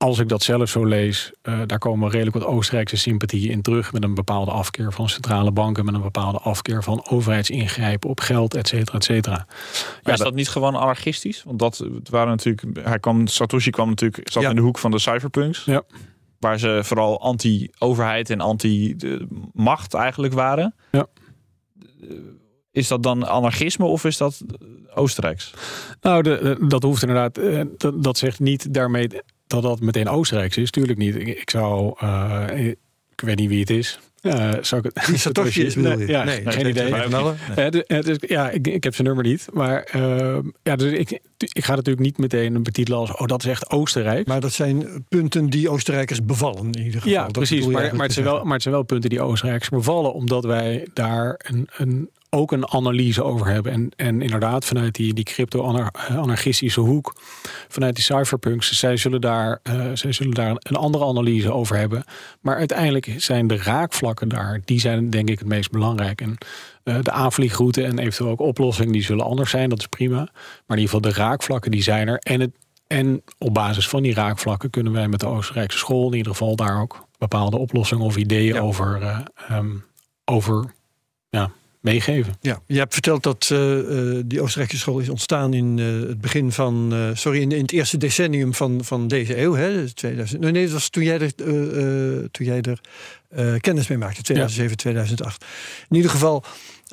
als 0.03 0.19
ik 0.19 0.29
dat 0.29 0.43
zelf 0.43 0.69
zo 0.69 0.85
lees, 0.85 1.33
uh, 1.43 1.61
daar 1.67 1.79
komen 1.79 2.11
redelijk 2.11 2.37
wat 2.37 2.47
Oostenrijkse 2.47 2.97
sympathieën 2.97 3.51
in 3.51 3.63
terug. 3.63 3.93
Met 3.93 4.05
een 4.05 4.15
bepaalde 4.15 4.51
afkeer 4.51 4.93
van 4.93 5.09
centrale 5.09 5.53
banken, 5.53 5.85
met 5.85 5.95
een 5.95 6.03
bepaalde 6.03 6.39
afkeer 6.39 6.83
van 6.83 7.07
overheidsingrijpen 7.11 8.11
op 8.11 8.21
geld, 8.21 8.55
et 8.55 8.69
cetera, 8.69 8.97
et 8.99 9.05
cetera. 9.05 9.47
Ja, 10.03 10.13
is 10.13 10.19
dat, 10.19 10.35
niet 10.35 10.49
gewoon 10.49 10.77
anarchistisch? 10.77 11.43
Want 11.43 11.59
dat 11.59 11.85
waren 12.11 12.29
natuurlijk, 12.29 12.87
hij 12.87 12.99
kwam, 12.99 13.27
Satoshi 13.27 13.71
kwam 13.71 13.89
natuurlijk, 13.89 14.31
zat 14.33 14.43
in 14.43 14.55
de 14.55 14.61
hoek 14.61 14.79
van 14.79 14.91
de 14.91 14.99
cypherpunks. 14.99 15.65
Ja. 15.65 15.83
Waar 16.39 16.59
ze 16.59 16.81
vooral 16.83 17.21
anti-overheid 17.21 18.31
en 18.31 18.41
anti-macht 18.41 19.95
eigenlijk 19.95 20.33
waren. 20.33 20.75
Ja 20.91 21.07
is 22.73 22.89
dat 22.89 23.03
dan 23.03 23.27
anarchisme 23.27 23.85
of 23.85 24.05
is 24.05 24.17
dat 24.17 24.41
Oostenrijks? 24.95 25.55
Nou, 26.01 26.23
de, 26.23 26.57
dat 26.69 26.83
hoeft 26.83 27.03
inderdaad. 27.03 27.39
Eh, 27.39 27.63
dat, 27.77 28.03
dat 28.03 28.19
zegt 28.19 28.41
niet 28.41 28.75
daarmee 28.75 29.09
dat 29.51 29.63
dat 29.63 29.81
meteen 29.81 30.09
Oostenrijks 30.09 30.57
is. 30.57 30.71
Tuurlijk 30.71 30.99
niet. 30.99 31.17
Ik, 31.17 31.51
zou. 31.51 31.95
Uh, 32.03 32.67
ik 33.13 33.21
weet 33.21 33.39
niet 33.39 33.49
wie 33.49 33.61
het 33.61 33.71
is. 33.71 33.99
Uh, 34.23 34.51
zou 34.61 34.83
ik 34.85 34.91
het, 34.95 35.21
Satoshi 35.21 35.65
is 35.65 35.75
bedoel 35.75 35.99
je? 35.99 36.07
Ja, 36.07 36.25
nee, 36.25 36.43
geen 36.45 36.67
idee. 36.67 36.93
Nee. 37.57 38.03
dus, 38.03 38.17
ja, 38.21 38.51
ik, 38.51 38.67
ik 38.67 38.85
heb 38.85 38.95
zijn 38.95 39.07
nummer 39.07 39.25
niet. 39.25 39.49
Maar 39.53 39.89
uh, 39.97 40.39
ja, 40.63 40.77
dus 40.77 40.93
ik, 40.93 41.21
ik 41.37 41.65
ga 41.65 41.75
natuurlijk 41.75 42.05
niet 42.05 42.19
meteen 42.19 42.63
betitelen 42.63 42.99
als... 42.99 43.17
oh, 43.17 43.27
dat 43.27 43.45
is 43.45 43.51
echt 43.51 43.71
Oostenrijk. 43.71 44.27
Maar 44.27 44.41
dat 44.41 44.53
zijn 44.53 45.05
punten 45.09 45.47
die 45.47 45.69
Oostenrijkers 45.69 46.25
bevallen 46.25 46.67
in 46.73 46.79
ieder 46.79 47.01
geval. 47.01 47.11
Ja, 47.11 47.27
precies. 47.27 47.67
Maar, 47.67 47.97
maar, 47.97 48.05
het 48.05 48.13
zijn 48.13 48.25
wel, 48.25 48.45
maar 48.45 48.53
het 48.53 48.63
zijn 48.63 48.75
wel 48.75 48.83
punten 48.83 49.11
die 49.11 49.21
Oostenrijkers 49.21 49.69
bevallen... 49.69 50.13
omdat 50.13 50.45
wij 50.45 50.89
daar 50.95 51.35
een, 51.39 51.69
een 51.77 52.11
ook 52.31 52.53
een 52.53 52.69
analyse 52.69 53.25
over 53.25 53.47
hebben. 53.47 53.73
En, 53.73 53.91
en 53.97 54.23
inderdaad, 54.23 54.65
vanuit 54.65 54.95
die, 54.95 55.15
die 55.15 55.25
crypto-anarchistische 55.25 56.81
hoek, 56.81 57.15
vanuit 57.69 57.95
die 57.95 58.05
cypherpunks, 58.05 58.71
zij 58.71 58.97
zullen, 58.97 59.21
daar, 59.21 59.61
uh, 59.71 59.91
zij 59.95 60.13
zullen 60.13 60.35
daar 60.35 60.51
een 60.59 60.77
andere 60.77 61.05
analyse 61.05 61.53
over 61.53 61.77
hebben. 61.77 62.05
Maar 62.41 62.57
uiteindelijk 62.57 63.15
zijn 63.17 63.47
de 63.47 63.57
raakvlakken 63.57 64.29
daar, 64.29 64.61
die 64.65 64.81
zijn 64.81 65.11
denk 65.11 65.29
ik 65.29 65.39
het 65.39 65.49
meest 65.49 65.71
belangrijk. 65.71 66.21
En 66.21 66.37
uh, 66.85 66.97
de 67.03 67.11
aanvliegroute 67.11 67.85
en 67.85 67.99
eventueel 67.99 68.31
ook 68.31 68.41
oplossingen, 68.41 68.93
die 68.93 69.03
zullen 69.03 69.25
anders 69.25 69.51
zijn, 69.51 69.69
dat 69.69 69.79
is 69.79 69.87
prima. 69.87 70.17
Maar 70.17 70.77
in 70.77 70.83
ieder 70.83 70.95
geval 70.95 71.01
de 71.01 71.13
raakvlakken, 71.13 71.71
die 71.71 71.83
zijn 71.83 72.09
er. 72.09 72.19
En, 72.19 72.41
het, 72.41 72.51
en 72.87 73.23
op 73.39 73.55
basis 73.55 73.89
van 73.89 74.03
die 74.03 74.15
raakvlakken 74.15 74.71
kunnen 74.71 74.93
wij 74.93 75.09
met 75.09 75.21
de 75.21 75.27
Oostenrijkse 75.27 75.79
school 75.79 76.07
in 76.11 76.17
ieder 76.17 76.33
geval 76.33 76.57
daar 76.57 76.81
ook 76.81 77.07
bepaalde 77.19 77.59
oplossingen 77.59 78.05
of 78.05 78.17
ideeën 78.17 78.61
over, 78.61 79.03
uh, 79.03 79.19
um, 79.51 79.85
over 80.25 80.75
ja, 81.29 81.51
meegeven. 81.81 82.35
Ja, 82.41 82.63
je 82.67 82.79
hebt 82.79 82.93
verteld 82.93 83.23
dat 83.23 83.51
uh, 83.53 84.21
die 84.25 84.41
Oostenrijkse 84.41 84.79
school 84.79 84.99
is 84.99 85.09
ontstaan 85.09 85.55
in 85.55 85.79
uh, 85.79 86.09
het 86.09 86.21
begin 86.21 86.53
van, 86.53 86.95
sorry, 87.15 87.41
in, 87.41 87.53
in, 87.53 87.63
het 87.63 87.73
eerste 87.73 87.97
decennium 87.97 88.55
van, 88.55 88.85
van 88.85 89.09
deze 89.09 89.41
eeuw, 89.41 89.55
hè, 89.55 89.91
2000. 89.91 90.41
Nee, 90.41 90.53
nee, 90.53 90.65
dat 90.65 90.73
was 90.73 90.89
toen 90.89 91.03
jij 91.03 91.19
er, 91.19 91.35
toen 92.31 92.47
jij 92.47 92.61
er 92.61 92.81
kennis 93.61 93.89
mee 93.89 93.99
maakte, 93.99 94.23
2007, 94.23 94.71
ja. 94.71 94.77
2008. 94.77 95.45
In 95.89 95.97
ieder 95.97 96.11
geval, 96.11 96.45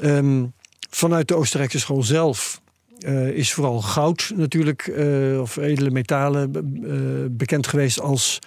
um, 0.03 0.53
vanuit 0.89 1.27
de 1.27 1.35
Oostenrijkse 1.35 1.79
school 1.79 2.03
zelf 2.03 2.61
is 3.33 3.53
vooral 3.53 3.81
goud 3.81 4.31
natuurlijk, 4.35 4.91
of 5.39 5.57
edele 5.57 5.91
metalen 5.91 6.51
bekend 7.37 7.67
geweest 7.67 7.99
als 7.99 8.39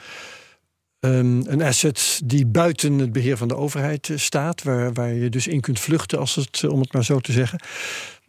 Um, 1.00 1.42
een 1.46 1.62
asset 1.62 2.20
die 2.24 2.46
buiten 2.46 2.98
het 2.98 3.12
beheer 3.12 3.36
van 3.36 3.48
de 3.48 3.56
overheid 3.56 4.08
uh, 4.08 4.18
staat, 4.18 4.62
waar, 4.62 4.92
waar 4.92 5.14
je 5.14 5.28
dus 5.28 5.46
in 5.46 5.60
kunt 5.60 5.80
vluchten, 5.80 6.18
als 6.18 6.34
het, 6.34 6.64
om 6.68 6.80
het 6.80 6.92
maar 6.92 7.04
zo 7.04 7.20
te 7.20 7.32
zeggen. 7.32 7.60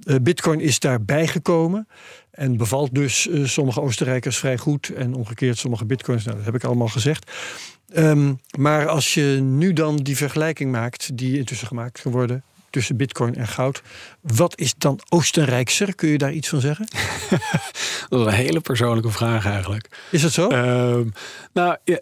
Uh, 0.04 0.16
Bitcoin 0.22 0.60
is 0.60 0.80
daarbij 0.80 1.28
gekomen 1.28 1.88
en 2.32 2.58
bevalt 2.58 2.96
dus 2.96 3.30
sommige 3.44 3.82
Oostenrijkers 3.82 4.38
vrij 4.38 4.58
goed 4.58 4.90
en 4.90 5.14
omgekeerd 5.14 5.58
sommige 5.58 5.86
Bitcoins. 5.86 6.24
Nou, 6.24 6.36
dat 6.36 6.46
heb 6.46 6.56
ik 6.56 6.64
allemaal 6.64 6.88
gezegd. 6.88 7.32
Um, 7.96 8.40
maar 8.58 8.88
als 8.88 9.14
je 9.14 9.40
nu 9.42 9.74
dan 9.74 9.96
die 9.96 10.18
vergelijking 10.18 10.72
maakt, 10.72 11.18
die 11.18 11.38
intussen 11.38 11.68
gemaakt 11.68 12.00
geworden 12.00 12.44
tussen 12.72 12.98
bitcoin 12.98 13.36
en 13.36 13.48
goud. 13.48 13.82
Wat 14.22 14.60
is 14.60 14.74
dan 14.78 15.00
Oostenrijkser? 15.10 15.96
Kun 15.96 16.10
je 16.10 16.18
daar 16.18 16.34
iets 16.34 16.50
van 16.50 16.60
zeggen? 16.60 16.88
dat 18.10 18.20
is 18.20 18.26
een 18.26 18.34
hele 18.34 18.60
persoonlijke 18.60 19.10
vraag 19.10 19.46
eigenlijk. 19.46 19.90
Is 20.12 20.24
het 20.24 20.34
zo? 20.34 20.50
Uh, 20.50 21.06
nou, 21.54 21.78
ja, 21.84 22.00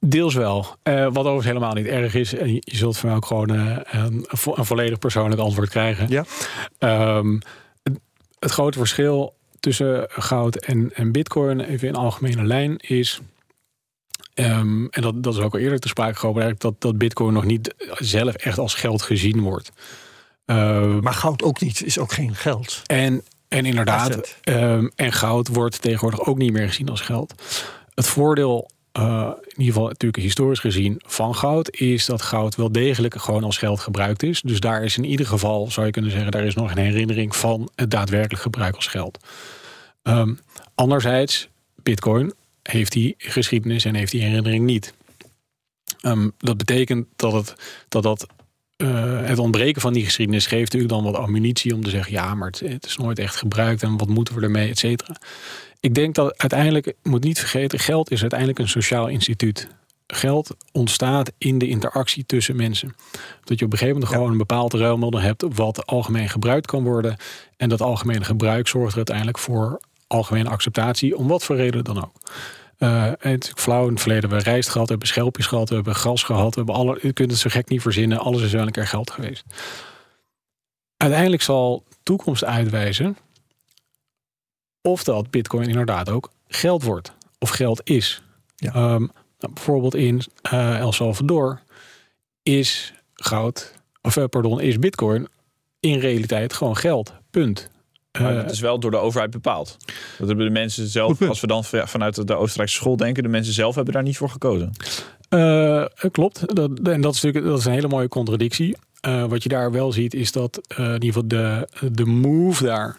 deels 0.00 0.34
wel. 0.34 0.76
Uh, 0.84 1.02
wat 1.04 1.16
overigens 1.16 1.46
helemaal 1.46 1.74
niet 1.74 1.86
erg 1.86 2.14
is. 2.14 2.34
En 2.34 2.54
je, 2.54 2.62
zult 2.64 2.98
van 2.98 3.08
mij 3.08 3.16
ook 3.16 3.26
gewoon 3.26 3.54
uh, 3.54 3.76
een, 3.82 4.26
een, 4.54 4.64
volledig 4.64 4.98
persoonlijk 4.98 5.40
antwoord 5.40 5.68
krijgen. 5.68 6.08
Ja. 6.08 6.24
Um, 7.16 7.40
het, 7.82 8.00
het, 8.38 8.50
grote 8.50 8.78
verschil 8.78 9.34
tussen 9.60 10.06
goud 10.08 10.56
en, 10.56 10.90
en 10.94 11.12
bitcoin, 11.12 11.60
even 11.60 11.88
in 11.88 11.94
algemene 11.94 12.44
lijn, 12.44 12.76
is... 12.76 13.20
Um, 14.34 14.88
en 14.90 15.02
dat, 15.02 15.22
dat 15.22 15.34
is 15.34 15.40
ook 15.40 15.52
al 15.52 15.60
eerder 15.60 15.78
te 15.78 15.88
sprake 15.88 16.14
gekomen, 16.14 16.54
dat, 16.58 16.74
dat 16.78 16.98
bitcoin 16.98 17.32
nog 17.32 17.44
niet 17.44 17.74
zelf 17.98 18.34
echt 18.34 18.58
als 18.58 18.74
geld 18.74 19.02
gezien 19.02 19.40
wordt. 19.40 19.72
Uh, 20.50 21.00
maar 21.00 21.12
goud 21.12 21.42
ook 21.42 21.60
niet, 21.60 21.84
is 21.84 21.98
ook 21.98 22.12
geen 22.12 22.34
geld. 22.34 22.82
En, 22.86 23.22
en 23.48 23.66
inderdaad, 23.66 24.36
um, 24.44 24.90
en 24.96 25.12
goud 25.12 25.48
wordt 25.48 25.82
tegenwoordig 25.82 26.24
ook 26.24 26.38
niet 26.38 26.52
meer 26.52 26.68
gezien 26.68 26.88
als 26.88 27.00
geld. 27.00 27.34
Het 27.94 28.06
voordeel, 28.06 28.70
uh, 28.98 29.30
in 29.42 29.50
ieder 29.50 29.72
geval 29.72 29.88
natuurlijk 29.88 30.22
historisch 30.22 30.58
gezien, 30.58 31.02
van 31.06 31.34
goud 31.34 31.76
is 31.76 32.06
dat 32.06 32.22
goud 32.22 32.54
wel 32.54 32.72
degelijk 32.72 33.20
gewoon 33.20 33.44
als 33.44 33.58
geld 33.58 33.80
gebruikt 33.80 34.22
is. 34.22 34.40
Dus 34.40 34.60
daar 34.60 34.84
is 34.84 34.96
in 34.96 35.04
ieder 35.04 35.26
geval, 35.26 35.70
zou 35.70 35.86
je 35.86 35.92
kunnen 35.92 36.10
zeggen, 36.10 36.30
daar 36.30 36.44
is 36.44 36.54
nog 36.54 36.70
een 36.70 36.82
herinnering 36.82 37.36
van 37.36 37.70
het 37.74 37.90
daadwerkelijk 37.90 38.42
gebruik 38.42 38.74
als 38.74 38.86
geld. 38.86 39.18
Um, 40.02 40.38
anderzijds, 40.74 41.48
Bitcoin 41.82 42.32
heeft 42.62 42.92
die 42.92 43.14
geschiedenis 43.18 43.84
en 43.84 43.94
heeft 43.94 44.12
die 44.12 44.22
herinnering 44.22 44.64
niet. 44.64 44.94
Um, 46.02 46.32
dat 46.38 46.56
betekent 46.56 47.06
dat 47.16 47.32
het, 47.32 47.54
dat, 47.88 48.02
dat 48.02 48.26
uh, 48.82 49.26
het 49.26 49.38
ontbreken 49.38 49.80
van 49.80 49.92
die 49.92 50.04
geschiedenis 50.04 50.46
geeft 50.46 50.72
natuurlijk 50.72 50.92
dan 50.92 51.12
wat 51.12 51.22
ammunitie 51.22 51.74
om 51.74 51.82
te 51.82 51.90
zeggen: 51.90 52.12
ja, 52.12 52.34
maar 52.34 52.48
het, 52.48 52.60
het, 52.60 52.86
is 52.86 52.96
nooit 52.96 53.18
echt 53.18 53.36
gebruikt 53.36 53.82
en 53.82 53.96
wat 53.96 54.08
moeten 54.08 54.34
we 54.34 54.40
ermee, 54.40 54.70
et 54.70 54.78
cetera. 54.78 55.16
Ik 55.80 55.94
denk 55.94 56.14
dat 56.14 56.38
uiteindelijk, 56.38 56.94
moet 57.02 57.24
niet 57.24 57.38
vergeten, 57.38 57.78
geld 57.78 58.10
is 58.10 58.20
uiteindelijk 58.20 58.58
een 58.58 58.68
sociaal 58.68 59.08
instituut. 59.08 59.68
Geld 60.06 60.56
ontstaat 60.72 61.32
in 61.38 61.58
de 61.58 61.68
interactie 61.68 62.26
tussen 62.26 62.56
mensen. 62.56 62.94
Dat 63.44 63.58
je 63.58 63.64
op 63.64 63.72
een 63.72 63.78
gegeven 63.78 63.88
moment 63.88 64.10
ja. 64.10 64.16
gewoon 64.16 64.30
een 64.30 64.38
bepaald 64.38 64.74
ruilmiddel 64.74 65.20
hebt 65.20 65.44
wat 65.54 65.86
algemeen 65.86 66.28
gebruikt 66.28 66.66
kan 66.66 66.84
worden. 66.84 67.16
En 67.56 67.68
dat 67.68 67.80
algemene 67.80 68.24
gebruik 68.24 68.68
zorgt 68.68 68.90
er 68.90 68.96
uiteindelijk 68.96 69.38
voor 69.38 69.80
algemene 70.06 70.48
acceptatie, 70.48 71.16
om 71.16 71.28
wat 71.28 71.44
voor 71.44 71.56
reden 71.56 71.84
dan 71.84 71.96
ook. 71.96 72.12
Uh, 72.80 73.12
het 73.18 73.44
is 73.44 73.52
flauw 73.62 73.86
in 73.86 73.92
het 73.92 74.00
verleden 74.00 74.28
hebben 74.28 74.44
we 74.44 74.50
rijst 74.50 74.68
gehad, 74.68 74.86
we 74.86 74.90
hebben 74.92 75.08
schelpjes 75.08 75.46
gehad, 75.46 75.68
we 75.68 75.74
hebben 75.74 75.94
gras 75.94 76.22
gehad, 76.22 76.54
we 76.54 76.56
hebben 76.56 76.74
alle, 76.74 77.00
u 77.02 77.12
kunt 77.12 77.30
het 77.30 77.40
zo 77.40 77.50
gek 77.50 77.68
niet 77.68 77.82
verzinnen, 77.82 78.18
alles 78.18 78.42
is 78.42 78.52
wel 78.52 78.66
een 78.66 78.70
keer 78.70 78.86
geld 78.86 79.10
geweest. 79.10 79.44
Uiteindelijk 80.96 81.42
zal 81.42 81.84
toekomst 82.02 82.44
uitwijzen 82.44 83.16
of 84.82 85.04
dat 85.04 85.30
bitcoin 85.30 85.68
inderdaad 85.68 86.08
ook 86.08 86.30
geld 86.48 86.82
wordt 86.82 87.12
of 87.38 87.50
geld 87.50 87.80
is. 87.84 88.22
Ja. 88.56 88.92
Um, 88.92 89.10
nou, 89.38 89.52
bijvoorbeeld 89.54 89.94
in 89.94 90.22
uh, 90.52 90.78
El 90.78 90.92
Salvador 90.92 91.62
is 92.42 92.92
goud, 93.14 93.74
of 94.02 94.16
uh, 94.16 94.24
pardon, 94.24 94.60
is 94.60 94.78
bitcoin 94.78 95.28
in 95.80 95.98
realiteit 95.98 96.52
gewoon 96.52 96.76
geld. 96.76 97.12
Punt. 97.30 97.69
Maar 98.18 98.36
het 98.36 98.50
is 98.50 98.60
wel 98.60 98.80
door 98.80 98.90
de 98.90 98.96
overheid 98.96 99.30
bepaald. 99.30 99.76
Dat 100.18 100.28
hebben 100.28 100.46
de 100.46 100.52
mensen 100.52 100.86
zelf, 100.86 101.22
als 101.22 101.40
we 101.40 101.46
dan 101.46 101.64
vanuit 101.64 102.26
de 102.26 102.34
Oostenrijkse 102.34 102.76
school 102.76 102.96
denken, 102.96 103.22
de 103.22 103.28
mensen 103.28 103.52
zelf 103.52 103.74
hebben 103.74 103.94
daar 103.94 104.02
niet 104.02 104.16
voor 104.16 104.30
gekozen. 104.30 104.72
Uh, 105.34 105.84
klopt. 106.10 106.56
Dat, 106.56 106.70
en 106.82 107.00
dat 107.00 107.14
is 107.14 107.20
natuurlijk 107.20 107.44
dat 107.44 107.58
is 107.58 107.64
een 107.64 107.72
hele 107.72 107.88
mooie 107.88 108.08
contradictie. 108.08 108.76
Uh, 109.06 109.24
wat 109.24 109.42
je 109.42 109.48
daar 109.48 109.72
wel 109.72 109.92
ziet, 109.92 110.14
is 110.14 110.32
dat 110.32 110.60
uh, 110.78 110.86
in 110.86 110.92
ieder 110.92 111.06
geval 111.06 111.28
de, 111.28 111.68
de 111.92 112.04
move 112.04 112.64
daar, 112.64 112.98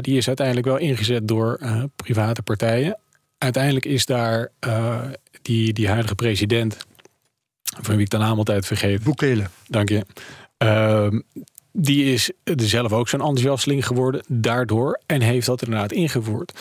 die 0.00 0.16
is 0.16 0.26
uiteindelijk 0.26 0.66
wel 0.66 0.76
ingezet 0.76 1.28
door 1.28 1.60
private 1.96 2.42
partijen. 2.42 2.98
Uiteindelijk 3.38 3.84
is 3.84 4.06
daar 4.06 4.52
die, 5.42 5.72
die 5.72 5.88
huidige 5.88 6.14
president, 6.14 6.76
van 7.80 7.94
wie 7.94 8.04
ik 8.04 8.10
de 8.10 8.18
naam 8.18 8.38
altijd 8.38 8.66
vergeet. 8.66 9.02
Boekelen. 9.02 9.50
Dank 9.66 9.88
je. 9.88 10.04
Ehm, 11.72 11.82
die 11.82 12.12
is 12.12 12.30
er 12.44 12.60
zelf 12.60 12.92
ook 12.92 13.08
zo'n 13.08 13.20
enthousiasteling 13.20 13.86
geworden 13.86 14.24
daardoor 14.28 15.00
en 15.06 15.20
heeft 15.20 15.46
dat 15.46 15.62
inderdaad 15.62 15.92
ingevoerd. 15.92 16.60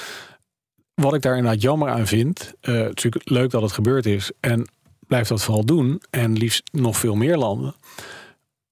Wat 0.93 1.14
ik 1.14 1.22
daar 1.22 1.38
inderdaad 1.38 1.62
jammer 1.62 1.89
aan 1.89 2.07
vind, 2.07 2.53
uh, 2.62 2.76
is 2.80 2.84
natuurlijk 2.84 3.30
leuk 3.30 3.51
dat 3.51 3.62
het 3.62 3.72
gebeurd 3.72 4.05
is 4.05 4.32
en 4.39 4.68
blijft 5.07 5.30
dat 5.30 5.43
vooral 5.43 5.66
doen 5.66 6.01
en 6.10 6.34
liefst 6.34 6.64
nog 6.72 6.97
veel 6.97 7.16
meer 7.16 7.38
landen. 7.38 7.76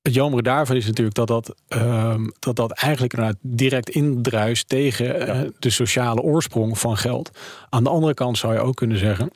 Het 0.01 0.13
jammer 0.13 0.43
daarvan 0.43 0.75
is 0.75 0.85
natuurlijk 0.85 1.15
dat 1.15 1.27
dat, 1.27 1.55
uh, 1.75 2.15
dat, 2.39 2.55
dat 2.55 2.71
eigenlijk 2.71 3.13
inderdaad 3.13 3.39
direct 3.41 3.89
indruist 3.89 4.69
tegen 4.69 5.27
uh, 5.27 5.49
de 5.59 5.69
sociale 5.69 6.21
oorsprong 6.21 6.79
van 6.79 6.97
geld. 6.97 7.39
Aan 7.69 7.83
de 7.83 7.89
andere 7.89 8.13
kant 8.13 8.37
zou 8.37 8.53
je 8.53 8.59
ook 8.59 8.75
kunnen 8.75 8.97
zeggen, 8.97 9.31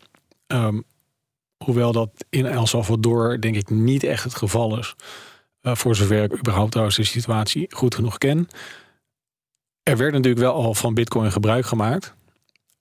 um, 0.47 0.83
hoewel 1.63 1.91
dat 1.91 2.09
in 2.29 2.45
El 2.45 2.67
Salvador 2.67 3.41
denk 3.41 3.55
ik 3.55 3.69
niet 3.69 4.03
echt 4.03 4.23
het 4.23 4.35
geval 4.35 4.79
is, 4.79 4.95
uh, 5.61 5.75
voor 5.75 5.95
zover 5.95 6.23
ik 6.23 6.37
überhaupt 6.37 6.71
trouwens 6.71 6.97
de 6.97 7.03
situatie 7.03 7.67
goed 7.75 7.95
genoeg 7.95 8.17
ken. 8.17 8.47
Er 9.83 9.97
werd 9.97 10.11
natuurlijk 10.11 10.41
wel 10.41 10.53
al 10.53 10.73
van 10.73 10.93
Bitcoin 10.93 11.31
gebruik 11.31 11.65
gemaakt. 11.65 12.13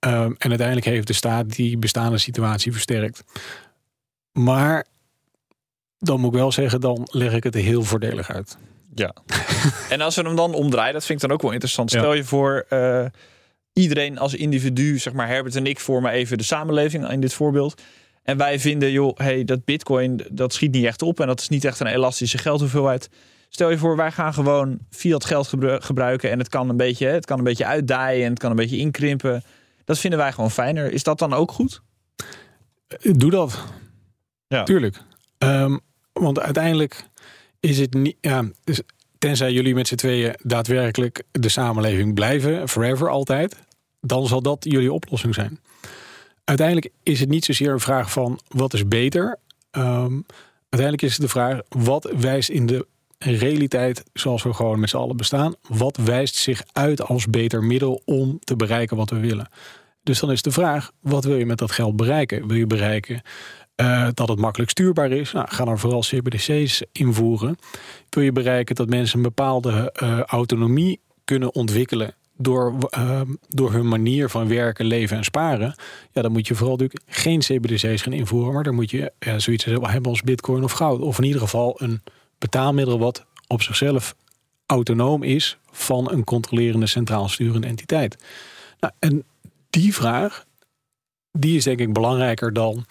Um, 0.05 0.35
en 0.37 0.49
uiteindelijk 0.49 0.87
heeft 0.87 1.07
de 1.07 1.13
staat 1.13 1.55
die 1.55 1.77
bestaande 1.77 2.17
situatie 2.17 2.71
versterkt. 2.71 3.23
Maar 4.31 4.85
dan 5.97 6.19
moet 6.19 6.33
ik 6.33 6.39
wel 6.39 6.51
zeggen, 6.51 6.81
dan 6.81 7.07
leg 7.11 7.33
ik 7.33 7.43
het 7.43 7.53
heel 7.53 7.83
voordelig 7.83 8.31
uit. 8.31 8.57
Ja. 8.95 9.15
en 9.89 10.01
als 10.01 10.15
we 10.15 10.21
hem 10.21 10.35
dan 10.35 10.53
omdraaien, 10.53 10.93
dat 10.93 11.05
vind 11.05 11.21
ik 11.21 11.27
dan 11.27 11.37
ook 11.37 11.41
wel 11.41 11.51
interessant. 11.51 11.89
Stel 11.89 12.13
je 12.13 12.23
voor, 12.23 12.65
uh, 12.69 13.05
iedereen 13.73 14.17
als 14.17 14.33
individu, 14.33 14.99
zeg 14.99 15.13
maar 15.13 15.27
Herbert 15.27 15.55
en 15.55 15.65
ik, 15.65 15.79
vormen 15.79 16.11
even 16.11 16.37
de 16.37 16.43
samenleving 16.43 17.09
in 17.09 17.21
dit 17.21 17.33
voorbeeld. 17.33 17.81
En 18.23 18.37
wij 18.37 18.59
vinden, 18.59 18.91
joh, 18.91 19.17
hey, 19.17 19.43
dat 19.43 19.65
bitcoin, 19.65 20.25
dat 20.31 20.53
schiet 20.53 20.71
niet 20.71 20.85
echt 20.85 21.01
op. 21.01 21.19
En 21.19 21.27
dat 21.27 21.39
is 21.39 21.49
niet 21.49 21.65
echt 21.65 21.79
een 21.79 21.87
elastische 21.87 22.37
geldhoeveelheid. 22.37 23.09
Stel 23.49 23.69
je 23.69 23.77
voor, 23.77 23.95
wij 23.95 24.11
gaan 24.11 24.33
gewoon 24.33 24.79
fiat 24.89 25.25
geld 25.25 25.53
gebruiken. 25.83 26.31
En 26.31 26.37
het 26.37 26.49
kan 26.49 26.69
een 26.69 26.77
beetje, 26.77 27.07
het 27.07 27.25
kan 27.25 27.37
een 27.37 27.43
beetje 27.43 27.65
uitdaaien 27.65 28.23
en 28.23 28.29
het 28.29 28.39
kan 28.39 28.49
een 28.49 28.55
beetje 28.55 28.77
inkrimpen. 28.77 29.43
Dat 29.85 29.99
vinden 29.99 30.19
wij 30.19 30.31
gewoon 30.31 30.51
fijner. 30.51 30.91
Is 30.91 31.03
dat 31.03 31.19
dan 31.19 31.33
ook 31.33 31.51
goed? 31.51 31.81
Doe 33.01 33.31
dat. 33.31 33.63
Ja. 34.47 34.63
Tuurlijk. 34.63 35.01
Um, 35.37 35.79
want 36.13 36.39
uiteindelijk 36.39 37.03
is 37.59 37.77
het 37.77 37.93
niet. 37.93 38.17
Ja, 38.21 38.43
tenzij 39.17 39.51
jullie 39.51 39.75
met 39.75 39.87
z'n 39.87 39.95
tweeën 39.95 40.35
daadwerkelijk 40.43 41.23
de 41.31 41.49
samenleving 41.49 42.13
blijven, 42.13 42.69
forever 42.69 43.09
altijd, 43.09 43.55
dan 44.01 44.27
zal 44.27 44.41
dat 44.41 44.57
jullie 44.59 44.93
oplossing 44.93 45.33
zijn. 45.33 45.59
Uiteindelijk 46.43 46.93
is 47.03 47.19
het 47.19 47.29
niet 47.29 47.45
zozeer 47.45 47.71
een 47.71 47.79
vraag 47.79 48.11
van 48.11 48.39
wat 48.47 48.73
is 48.73 48.87
beter. 48.87 49.39
Um, 49.71 50.25
uiteindelijk 50.69 51.01
is 51.01 51.13
het 51.13 51.21
de 51.21 51.27
vraag 51.27 51.59
wat 51.69 52.11
wijst 52.17 52.49
in 52.49 52.65
de 52.65 52.87
realiteit, 53.19 54.03
zoals 54.13 54.43
we 54.43 54.53
gewoon 54.53 54.79
met 54.79 54.89
z'n 54.89 54.97
allen 54.97 55.17
bestaan, 55.17 55.55
wat 55.67 55.97
wijst 55.97 56.35
zich 56.35 56.63
uit 56.71 57.01
als 57.01 57.27
beter 57.27 57.63
middel 57.63 58.01
om 58.05 58.39
te 58.39 58.55
bereiken 58.55 58.97
wat 58.97 59.09
we 59.09 59.19
willen. 59.19 59.49
Dus 60.03 60.19
dan 60.19 60.31
is 60.31 60.41
de 60.41 60.51
vraag: 60.51 60.91
wat 60.99 61.23
wil 61.23 61.37
je 61.37 61.45
met 61.45 61.57
dat 61.57 61.71
geld 61.71 61.95
bereiken? 61.95 62.47
Wil 62.47 62.57
je 62.57 62.67
bereiken 62.67 63.21
uh, 63.75 64.07
dat 64.13 64.27
het 64.27 64.39
makkelijk 64.39 64.71
stuurbaar 64.71 65.11
is. 65.11 65.31
Nou, 65.31 65.47
ga 65.49 65.65
dan 65.65 65.79
vooral 65.79 66.01
CBDC's 66.01 66.83
invoeren. 66.91 67.57
Wil 68.09 68.23
je 68.23 68.31
bereiken 68.31 68.75
dat 68.75 68.89
mensen 68.89 69.17
een 69.17 69.23
bepaalde 69.23 69.95
uh, 70.03 70.19
autonomie 70.19 70.99
kunnen 71.23 71.53
ontwikkelen 71.53 72.15
door, 72.41 72.75
uh, 72.97 73.21
door 73.47 73.71
hun 73.71 73.87
manier 73.87 74.29
van 74.29 74.47
werken, 74.47 74.85
leven 74.85 75.17
en 75.17 75.23
sparen. 75.23 75.75
Ja, 76.11 76.21
dan 76.21 76.31
moet 76.31 76.47
je 76.47 76.55
vooral 76.55 76.75
natuurlijk 76.75 77.03
geen 77.07 77.39
CBDC's 77.39 78.01
gaan 78.01 78.13
invoeren, 78.13 78.53
maar 78.53 78.63
dan 78.63 78.75
moet 78.75 78.91
je 78.91 79.11
zoiets 79.37 79.65
hebben 79.65 80.09
als 80.09 80.21
bitcoin 80.21 80.63
of 80.63 80.71
goud. 80.71 80.99
Of 80.99 81.17
in 81.17 81.23
ieder 81.23 81.41
geval 81.41 81.75
een 81.77 82.01
betaalmiddel 82.37 82.99
wat 82.99 83.25
op 83.47 83.61
zichzelf 83.61 84.15
autonoom 84.65 85.23
is 85.23 85.57
van 85.71 86.11
een 86.11 86.23
controlerende 86.23 86.87
centraal 86.87 87.29
sturende 87.29 87.67
entiteit. 87.67 88.17
Nou, 88.79 88.93
en 88.99 89.23
die 89.69 89.93
vraag, 89.93 90.45
die 91.31 91.55
is 91.55 91.63
denk 91.63 91.79
ik 91.79 91.93
belangrijker 91.93 92.53
dan 92.53 92.85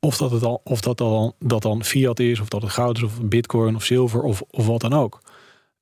of 0.00 0.16
dat, 0.16 0.30
het 0.30 0.42
al, 0.42 0.60
of 0.64 0.80
dat, 0.80 0.98
dan, 0.98 1.34
dat 1.38 1.62
dan 1.62 1.84
fiat 1.84 2.18
is, 2.18 2.40
of 2.40 2.48
dat 2.48 2.62
het 2.62 2.70
goud 2.70 2.96
is, 2.96 3.02
of 3.02 3.20
bitcoin 3.22 3.74
of 3.74 3.84
zilver 3.84 4.22
of, 4.22 4.42
of 4.50 4.66
wat 4.66 4.80
dan 4.80 4.92
ook. 4.92 5.20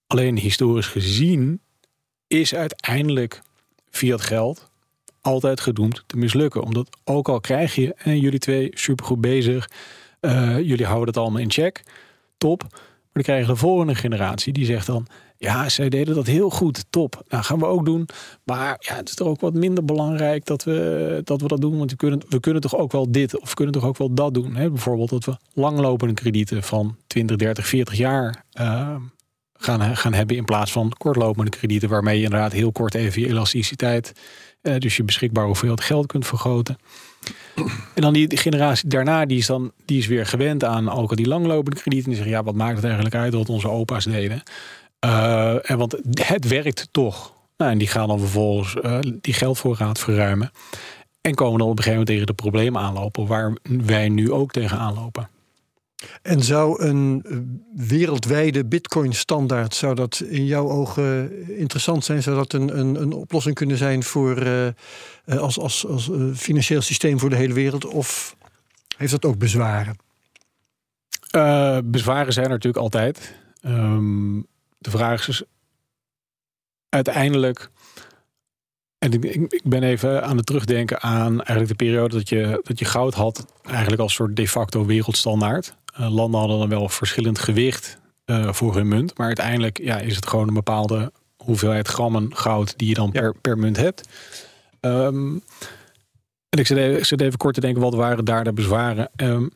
Alleen 0.06 0.38
historisch 0.38 0.86
gezien 0.86 1.60
is 2.26 2.54
uiteindelijk 2.54 3.42
fiat 3.90 4.20
geld 4.20 4.68
altijd 5.20 5.60
gedoemd 5.60 6.02
te 6.06 6.16
mislukken. 6.16 6.62
Omdat 6.62 6.96
ook 7.04 7.28
al 7.28 7.40
krijg 7.40 7.74
je, 7.74 7.94
en 7.94 8.18
jullie 8.18 8.38
twee 8.38 8.70
supergoed 8.74 9.20
bezig, 9.20 9.70
uh, 10.20 10.58
jullie 10.58 10.86
houden 10.86 11.08
het 11.08 11.16
allemaal 11.16 11.40
in 11.40 11.50
check, 11.50 11.82
top. 12.38 12.62
Maar 12.62 13.12
dan 13.12 13.22
krijg 13.22 13.46
je 13.46 13.52
de 13.52 13.58
volgende 13.58 13.94
generatie 13.94 14.52
die 14.52 14.64
zegt 14.64 14.86
dan, 14.86 15.06
ja, 15.36 15.68
zij 15.68 15.88
deden 15.88 16.14
dat 16.14 16.26
heel 16.26 16.50
goed. 16.50 16.84
Top. 16.90 17.22
Nou, 17.28 17.44
gaan 17.44 17.58
we 17.58 17.64
ook 17.64 17.84
doen. 17.84 18.08
Maar 18.44 18.76
ja, 18.78 18.94
het 18.94 19.08
is 19.08 19.14
toch 19.14 19.28
ook 19.28 19.40
wat 19.40 19.54
minder 19.54 19.84
belangrijk 19.84 20.44
dat 20.44 20.64
we 20.64 21.20
dat, 21.24 21.40
we 21.40 21.48
dat 21.48 21.60
doen. 21.60 21.78
Want 21.78 21.90
we 21.90 21.96
kunnen, 21.96 22.20
we 22.28 22.40
kunnen 22.40 22.62
toch 22.62 22.76
ook 22.76 22.92
wel 22.92 23.12
dit 23.12 23.40
of 23.40 23.48
we 23.48 23.54
kunnen 23.54 23.74
toch 23.74 23.84
ook 23.84 23.98
wel 23.98 24.14
dat 24.14 24.34
doen. 24.34 24.56
Hè? 24.56 24.70
Bijvoorbeeld 24.70 25.10
dat 25.10 25.24
we 25.24 25.36
langlopende 25.52 26.14
kredieten 26.14 26.62
van 26.62 26.96
20, 27.06 27.36
30, 27.36 27.66
40 27.66 27.94
jaar 27.94 28.44
uh, 28.60 28.96
gaan, 29.64 29.96
gaan 29.96 30.14
hebben. 30.14 30.36
In 30.36 30.44
plaats 30.44 30.72
van 30.72 30.92
kortlopende 30.98 31.50
kredieten. 31.50 31.88
Waarmee 31.88 32.18
je 32.18 32.24
inderdaad 32.24 32.52
heel 32.52 32.72
kort 32.72 32.94
even 32.94 33.22
je 33.22 33.28
elasticiteit. 33.28 34.12
Uh, 34.62 34.78
dus 34.78 34.96
je 34.96 35.04
beschikbaar 35.04 35.46
hoeveelheid 35.46 35.80
geld 35.80 36.06
kunt 36.06 36.26
vergroten. 36.26 36.78
En 37.94 38.02
dan 38.02 38.12
die 38.12 38.36
generatie 38.36 38.88
daarna, 38.88 39.26
die 39.26 39.38
is 39.38 39.46
dan 39.46 39.72
die 39.84 39.98
is 39.98 40.06
weer 40.06 40.26
gewend 40.26 40.64
aan 40.64 40.90
ook 40.90 41.10
al 41.10 41.16
die 41.16 41.26
langlopende 41.26 41.80
kredieten. 41.80 42.08
Die 42.08 42.18
zeggen, 42.18 42.36
ja, 42.36 42.42
wat 42.42 42.54
maakt 42.54 42.74
het 42.74 42.84
eigenlijk 42.84 43.14
uit 43.14 43.34
wat 43.34 43.48
onze 43.48 43.68
opa's 43.68 44.04
deden? 44.04 44.42
Uh, 45.04 45.70
en 45.70 45.78
want 45.78 45.96
het 46.14 46.48
werkt 46.48 46.88
toch. 46.90 47.32
Nou, 47.56 47.70
en 47.70 47.78
die 47.78 47.88
gaan 47.88 48.08
dan 48.08 48.18
vervolgens 48.18 48.76
uh, 48.84 48.98
die 49.20 49.34
geldvoorraad 49.34 49.98
verruimen. 49.98 50.50
En 51.20 51.34
komen 51.34 51.58
dan 51.58 51.68
op 51.68 51.78
een 51.78 51.84
gegeven 51.84 52.04
moment 52.04 52.06
tegen 52.08 52.26
de 52.26 52.42
problemen 52.42 52.82
aanlopen 52.82 53.26
waar 53.26 53.56
wij 53.62 54.08
nu 54.08 54.32
ook 54.32 54.50
tegen 54.50 54.78
aanlopen. 54.78 55.28
En 56.22 56.42
zou 56.42 56.82
een 56.82 57.24
eh, 57.24 57.36
wereldwijde 57.88 58.64
bitcoin-standaard, 58.64 59.74
zou 59.74 59.94
dat 59.94 60.20
in 60.28 60.44
jouw 60.46 60.70
ogen 60.70 61.32
interessant 61.58 62.04
zijn? 62.04 62.22
Zou 62.22 62.36
dat 62.36 62.52
een, 62.52 62.78
een, 62.78 63.02
een 63.02 63.12
oplossing 63.12 63.54
kunnen 63.54 63.76
zijn 63.76 64.02
voor 64.02 64.46
uh, 64.46 64.68
als, 65.26 65.58
als, 65.58 65.86
als 65.86 66.10
financieel 66.34 66.80
systeem 66.80 67.18
voor 67.18 67.30
de 67.30 67.36
hele 67.36 67.54
wereld? 67.54 67.86
Of 67.86 68.36
heeft 68.96 69.12
dat 69.12 69.24
ook 69.24 69.38
bezwaren? 69.38 69.96
Bezwaren 71.84 72.32
zijn 72.32 72.44
er 72.44 72.52
natuurlijk 72.52 72.82
altijd. 72.82 73.34
Um, 73.62 74.46
de 74.78 74.90
vraag 74.90 75.28
is 75.28 75.42
uiteindelijk. 76.88 77.70
En 78.98 79.12
ik, 79.12 79.24
ik, 79.24 79.62
ben 79.64 79.82
even 79.82 80.24
aan 80.24 80.36
het 80.36 80.46
terugdenken 80.46 81.00
aan 81.00 81.36
eigenlijk 81.36 81.68
de 81.68 81.84
periode 81.84 82.16
dat 82.16 82.28
je, 82.28 82.60
dat 82.62 82.78
je 82.78 82.84
goud 82.84 83.14
had, 83.14 83.46
eigenlijk 83.62 84.02
als 84.02 84.14
soort 84.14 84.36
de 84.36 84.48
facto 84.48 84.84
wereldstandaard. 84.84 85.76
Uh, 86.00 86.14
landen 86.14 86.40
hadden 86.40 86.58
dan 86.58 86.68
wel 86.68 86.88
verschillend 86.88 87.38
gewicht 87.38 87.98
uh, 88.26 88.52
voor 88.52 88.74
hun 88.74 88.88
munt, 88.88 89.18
maar 89.18 89.26
uiteindelijk 89.26 89.78
ja, 89.78 89.98
is 89.98 90.16
het 90.16 90.26
gewoon 90.26 90.48
een 90.48 90.54
bepaalde 90.54 91.12
hoeveelheid 91.36 91.88
grammen 91.88 92.36
goud 92.36 92.78
die 92.78 92.88
je 92.88 92.94
dan 92.94 93.10
per, 93.10 93.34
per 93.40 93.58
munt 93.58 93.76
hebt. 93.76 94.08
Um, 94.80 95.42
en 96.48 96.58
ik 96.58 96.66
zit, 96.66 96.76
even, 96.76 96.98
ik 96.98 97.04
zit 97.04 97.20
even 97.20 97.38
kort 97.38 97.54
te 97.54 97.60
denken, 97.60 97.82
wat 97.82 97.94
waren 97.94 98.24
daar 98.24 98.44
de 98.44 98.52
bezwaren? 98.52 99.10
Um, 99.16 99.50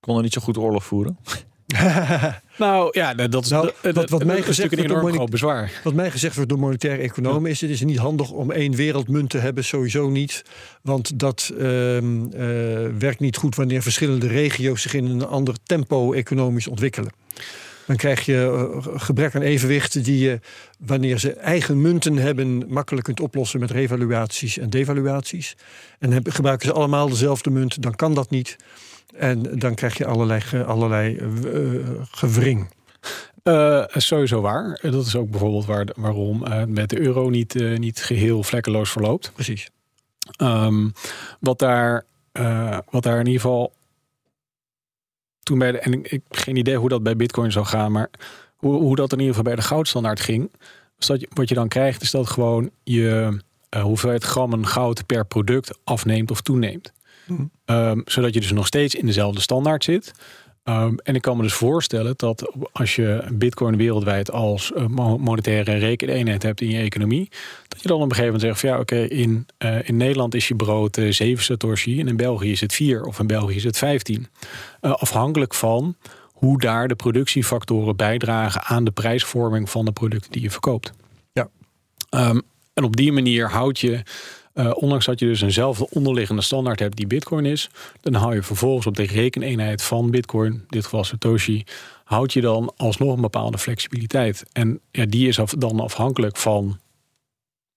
konden 0.00 0.22
niet 0.22 0.32
zo 0.32 0.40
goed 0.40 0.56
oorlog 0.56 0.84
voeren. 0.84 1.18
nou 2.58 2.88
ja, 2.90 3.14
dat 3.14 3.44
is 3.44 3.50
nou, 3.50 3.70
wat, 3.82 4.10
wat 4.10 4.24
mij 4.24 4.42
gezegd 4.42 4.74
wordt 4.74 4.90
een 4.90 4.96
enorm 4.96 5.12
groot 5.12 5.30
bezwaar. 5.30 5.72
Wat 5.84 5.94
mij 5.94 6.10
gezegd 6.10 6.34
wordt 6.34 6.50
door 6.50 6.58
monetaire 6.58 7.02
economen 7.02 7.50
is: 7.50 7.60
het 7.60 7.70
is 7.70 7.80
niet 7.80 7.98
handig 7.98 8.30
om 8.30 8.50
één 8.50 8.74
wereldmunt 8.74 9.30
te 9.30 9.38
hebben, 9.38 9.64
sowieso 9.64 10.08
niet. 10.08 10.42
Want 10.82 11.18
dat 11.18 11.52
uh, 11.58 11.96
uh, 11.96 12.02
werkt 12.98 13.20
niet 13.20 13.36
goed 13.36 13.54
wanneer 13.54 13.82
verschillende 13.82 14.26
regio's 14.26 14.82
zich 14.82 14.94
in 14.94 15.06
een 15.06 15.26
ander 15.26 15.54
tempo 15.64 16.12
economisch 16.12 16.68
ontwikkelen. 16.68 17.12
Dan 17.86 17.96
krijg 17.96 18.24
je 18.24 18.70
uh, 18.74 19.00
gebrek 19.00 19.34
aan 19.34 19.42
evenwicht 19.42 20.04
die 20.04 20.18
je, 20.18 20.40
wanneer 20.78 21.18
ze 21.18 21.32
eigen 21.32 21.80
munten 21.80 22.16
hebben, 22.16 22.64
makkelijk 22.68 23.04
kunt 23.04 23.20
oplossen 23.20 23.60
met 23.60 23.70
revaluaties 23.70 24.58
en 24.58 24.70
devaluaties. 24.70 25.56
En 25.98 26.12
heb, 26.12 26.28
gebruiken 26.30 26.66
ze 26.66 26.72
allemaal 26.72 27.08
dezelfde 27.08 27.50
munt, 27.50 27.82
dan 27.82 27.94
kan 27.94 28.14
dat 28.14 28.30
niet. 28.30 28.56
En 29.12 29.58
dan 29.58 29.74
krijg 29.74 29.98
je 29.98 30.06
allerlei, 30.06 30.42
allerlei 30.66 31.16
uh, 31.16 32.00
gewring. 32.10 32.70
Uh, 33.44 33.84
sowieso 33.88 34.40
waar. 34.40 34.78
Dat 34.82 35.06
is 35.06 35.16
ook 35.16 35.30
bijvoorbeeld 35.30 35.66
waar, 35.66 35.86
waarom 35.96 36.46
uh, 36.46 36.64
met 36.64 36.90
de 36.90 37.00
euro 37.00 37.28
niet, 37.28 37.54
uh, 37.54 37.78
niet 37.78 38.02
geheel 38.02 38.42
vlekkeloos 38.42 38.90
verloopt. 38.90 39.32
Precies. 39.34 39.70
Um, 40.42 40.92
wat, 41.40 41.58
daar, 41.58 42.04
wat 42.90 43.02
daar 43.02 43.18
in 43.18 43.26
ieder 43.26 43.40
geval 43.40 43.72
toen 45.42 45.58
bij 45.58 45.72
de. 45.72 45.78
En 45.78 45.92
ik, 45.92 46.10
ik 46.10 46.22
geen 46.30 46.56
idee 46.56 46.76
hoe 46.76 46.88
dat 46.88 47.02
bij 47.02 47.16
Bitcoin 47.16 47.52
zou 47.52 47.66
gaan, 47.66 47.92
maar 47.92 48.10
hoe, 48.56 48.74
hoe 48.74 48.96
dat 48.96 49.12
in 49.12 49.18
ieder 49.18 49.34
geval 49.34 49.50
bij 49.52 49.60
de 49.60 49.68
goudstandaard 49.68 50.20
ging. 50.20 50.50
Dat 50.98 51.26
wat 51.28 51.48
je 51.48 51.54
dan 51.54 51.68
krijgt, 51.68 52.02
is 52.02 52.10
dat 52.10 52.30
gewoon 52.30 52.70
je 52.82 53.38
hoeveelheid 53.80 54.24
grammen 54.24 54.66
goud 54.66 55.06
per 55.06 55.26
product 55.26 55.78
afneemt 55.84 56.30
of 56.30 56.40
toeneemt. 56.40 56.92
Um, 57.66 58.02
zodat 58.04 58.34
je 58.34 58.40
dus 58.40 58.52
nog 58.52 58.66
steeds 58.66 58.94
in 58.94 59.06
dezelfde 59.06 59.40
standaard 59.40 59.84
zit. 59.84 60.12
Ehm, 60.64 60.94
en 61.02 61.14
ik 61.14 61.22
kan 61.22 61.36
me 61.36 61.42
dus 61.42 61.52
voorstellen 61.52 62.14
dat 62.16 62.52
als 62.72 62.96
je 62.96 63.24
bitcoin 63.32 63.76
wereldwijd 63.76 64.30
als 64.30 64.72
uh, 64.76 64.86
monetaire 65.16 65.74
rekeneenheid 65.74 66.42
hebt 66.42 66.60
in 66.60 66.70
je 66.70 66.78
economie, 66.78 67.28
dat 67.68 67.82
je 67.82 67.88
dan 67.88 67.96
op 67.96 68.02
een 68.02 68.14
gegeven 68.14 68.32
moment 68.32 68.42
zegt 68.42 68.60
van 68.60 68.68
ja, 68.68 68.78
oké, 68.78 68.96
in, 68.96 69.46
uh, 69.58 69.88
in 69.88 69.96
Nederland 69.96 70.34
is 70.34 70.48
je 70.48 70.54
brood 70.54 70.96
uh, 70.96 71.12
7 71.12 71.44
satoshi 71.44 72.00
en 72.00 72.08
in 72.08 72.16
België 72.16 72.50
is 72.50 72.60
het 72.60 72.74
4 72.74 73.04
of 73.04 73.18
in 73.18 73.26
België 73.26 73.56
is 73.56 73.64
het 73.64 73.78
15. 73.78 74.26
afhankelijk 74.80 75.54
van 75.54 75.96
hoe 76.32 76.60
daar 76.60 76.88
de 76.88 76.94
productiefactoren 76.94 77.96
bijdragen 77.96 78.62
aan 78.62 78.84
de 78.84 78.90
prijsvorming 78.90 79.70
van 79.70 79.84
de 79.84 79.92
producten 79.92 80.32
die 80.32 80.42
je 80.42 80.50
verkoopt. 80.50 80.92
Ja. 81.32 81.48
Um, 82.10 82.42
en 82.74 82.84
op 82.84 82.96
die 82.96 83.12
manier 83.12 83.50
houd 83.50 83.78
je 83.78 84.02
uh, 84.54 84.70
ondanks 84.74 85.06
dat 85.06 85.20
je 85.20 85.26
dus 85.26 85.40
eenzelfde 85.40 85.88
onderliggende 85.90 86.42
standaard 86.42 86.78
hebt 86.78 86.96
die 86.96 87.06
Bitcoin 87.06 87.44
is, 87.44 87.70
dan 88.00 88.14
hou 88.14 88.34
je 88.34 88.42
vervolgens 88.42 88.86
op 88.86 88.96
de 88.96 89.06
rekeneenheid 89.06 89.82
van 89.82 90.10
Bitcoin, 90.10 90.52
in 90.52 90.64
dit 90.68 90.84
geval 90.84 91.04
Satoshi, 91.04 91.64
houd 92.04 92.32
je 92.32 92.40
dan 92.40 92.72
alsnog 92.76 93.14
een 93.14 93.20
bepaalde 93.20 93.58
flexibiliteit. 93.58 94.44
En 94.52 94.80
ja, 94.90 95.06
die 95.06 95.28
is 95.28 95.38
af, 95.38 95.50
dan 95.50 95.80
afhankelijk 95.80 96.36
van 96.36 96.78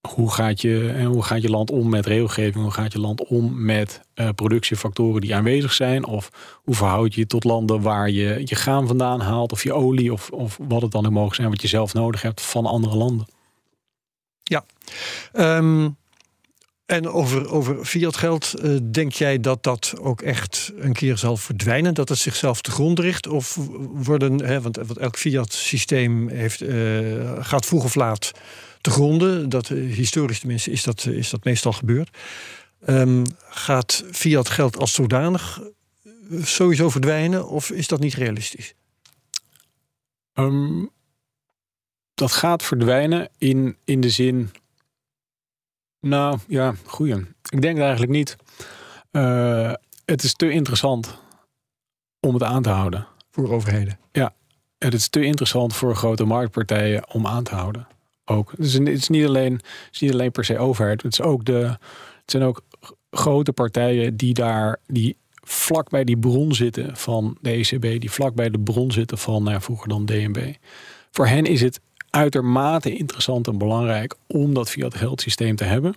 hoe 0.06 0.32
gaat, 0.32 0.62
je, 0.62 0.92
en 0.96 1.06
hoe 1.06 1.24
gaat 1.24 1.42
je 1.42 1.50
land 1.50 1.72
om 1.72 1.90
met 1.90 2.06
regelgeving, 2.06 2.64
hoe 2.64 2.72
gaat 2.72 2.94
je 2.94 3.00
land 3.00 3.28
om 3.28 3.66
met 3.66 4.02
uh, 4.16 4.30
productiefactoren 4.36 5.22
die 5.22 5.36
aanwezig 5.36 5.74
zijn, 5.74 6.06
of 6.06 6.30
hoe 6.64 6.76
verhoud 6.76 7.14
je 7.14 7.22
je 7.22 7.28
tot 7.28 7.44
landen 7.44 7.82
waar 7.82 8.10
je 8.10 8.42
je 8.46 8.56
graan 8.56 8.88
vandaan 8.88 9.20
haalt, 9.20 9.52
of 9.52 9.64
je 9.64 9.74
olie, 9.74 10.14
of, 10.14 10.30
of 10.30 10.60
wat 10.68 10.82
het 10.82 10.92
dan 10.92 11.06
ook 11.06 11.12
mogen 11.12 11.36
zijn, 11.36 11.50
wat 11.50 11.62
je 11.62 11.68
zelf 11.68 11.94
nodig 11.94 12.22
hebt 12.22 12.42
van 12.42 12.66
andere 12.66 12.96
landen. 12.96 13.28
Ja. 14.44 14.66
Um 15.34 15.98
en 16.86 17.08
over, 17.08 17.52
over 17.52 17.86
fiat 17.86 18.18
geld, 18.18 18.54
uh, 18.64 18.78
denk 18.92 19.14
jij 19.14 19.40
dat 19.40 19.64
dat 19.64 19.94
ook 20.00 20.22
echt 20.22 20.72
een 20.76 20.94
keer 20.94 21.18
zal 21.18 21.38
verdwijnen? 21.38 21.94
Dat 21.94 22.10
het 22.10 22.18
zichzelf 22.18 22.62
te 22.62 22.72
grond 22.72 23.00
richt? 23.00 23.28
Of 23.28 23.56
worden, 23.80 24.46
hè, 24.46 24.62
want, 24.62 24.76
want 24.76 24.98
elk 24.98 25.18
fiat 25.18 25.54
systeem 25.54 26.30
heeft, 26.30 26.62
uh, 26.62 27.46
gaat 27.46 27.66
vroeg 27.66 27.84
of 27.84 27.96
laat 27.96 28.32
te 28.82 28.90
gronden. 28.90 29.50
Dat, 29.50 29.70
uh, 29.70 29.96
historisch 29.96 30.40
tenminste 30.40 30.72
is 30.72 30.84
dat, 30.84 31.06
is 31.06 31.30
dat 31.30 31.44
meestal 31.44 31.72
gebeurd. 31.72 32.18
Um, 32.88 33.24
gaat 33.50 34.04
fiat 34.12 34.50
geld 34.50 34.78
als 34.78 34.94
zodanig 34.94 35.62
sowieso 36.42 36.90
verdwijnen? 36.90 37.48
Of 37.48 37.70
is 37.70 37.88
dat 37.88 38.00
niet 38.00 38.14
realistisch? 38.14 38.74
Um, 40.34 40.90
dat 42.14 42.32
gaat 42.32 42.64
verdwijnen 42.64 43.30
in, 43.38 43.78
in 43.84 44.02
de 44.02 44.10
zin 44.10 44.52
nou 46.06 46.40
ja, 46.48 46.74
goeie. 46.86 47.16
Ik 47.50 47.62
denk 47.62 47.76
het 47.76 47.84
eigenlijk 47.86 48.12
niet. 48.12 48.36
Uh, 49.12 49.74
het 50.06 50.24
is 50.24 50.34
te 50.34 50.50
interessant 50.50 51.20
om 52.20 52.34
het 52.34 52.44
aan 52.44 52.62
te 52.62 52.70
houden. 52.70 53.08
Voor 53.32 53.52
overheden? 53.52 54.00
Ja, 54.12 54.34
het 54.78 54.94
is 54.94 55.08
te 55.08 55.24
interessant 55.24 55.76
voor 55.76 55.96
grote 55.96 56.26
marktpartijen 56.26 57.14
om 57.14 57.28
aan 57.28 57.44
te 57.44 57.56
houden. 57.56 57.88
Ook. 58.26 58.54
Dus 58.58 58.74
het 58.74 58.88
is 58.88 59.10
niet 59.10 59.26
alleen, 59.26 59.54
het 59.54 59.90
is 59.92 60.00
niet 60.00 60.12
alleen 60.12 60.32
per 60.32 60.46
se 60.46 60.58
overheid. 60.58 61.02
Het, 61.02 61.12
is 61.12 61.22
ook 61.22 61.46
de, 61.46 61.78
het 62.22 62.32
zijn 62.32 62.44
ook 62.44 62.62
grote 63.12 63.54
partijen 63.54 64.18
die 64.18 64.34
daar, 64.34 64.80
die 64.88 65.18
vlak 65.34 65.90
bij 65.90 66.04
die 66.04 66.18
bron 66.18 66.54
zitten 66.54 66.98
van 66.98 67.38
de 67.42 67.52
ECB, 67.52 67.82
die 68.02 68.12
vlak 68.12 68.36
bij 68.36 68.50
de 68.50 68.60
bron 68.60 68.92
zitten 68.92 69.18
van 69.18 69.44
nou, 69.44 69.62
vroeger 69.62 69.88
dan 69.88 70.06
DNB. 70.06 70.54
Voor 71.12 71.28
hen 71.28 71.46
is 71.46 71.62
het 71.62 71.80
uitermate 72.16 72.96
interessant 72.96 73.48
en 73.48 73.58
belangrijk 73.58 74.16
om 74.28 74.54
dat 74.54 74.70
fiat 74.70 74.96
geldsysteem 74.96 75.56
te 75.56 75.64
hebben. 75.64 75.96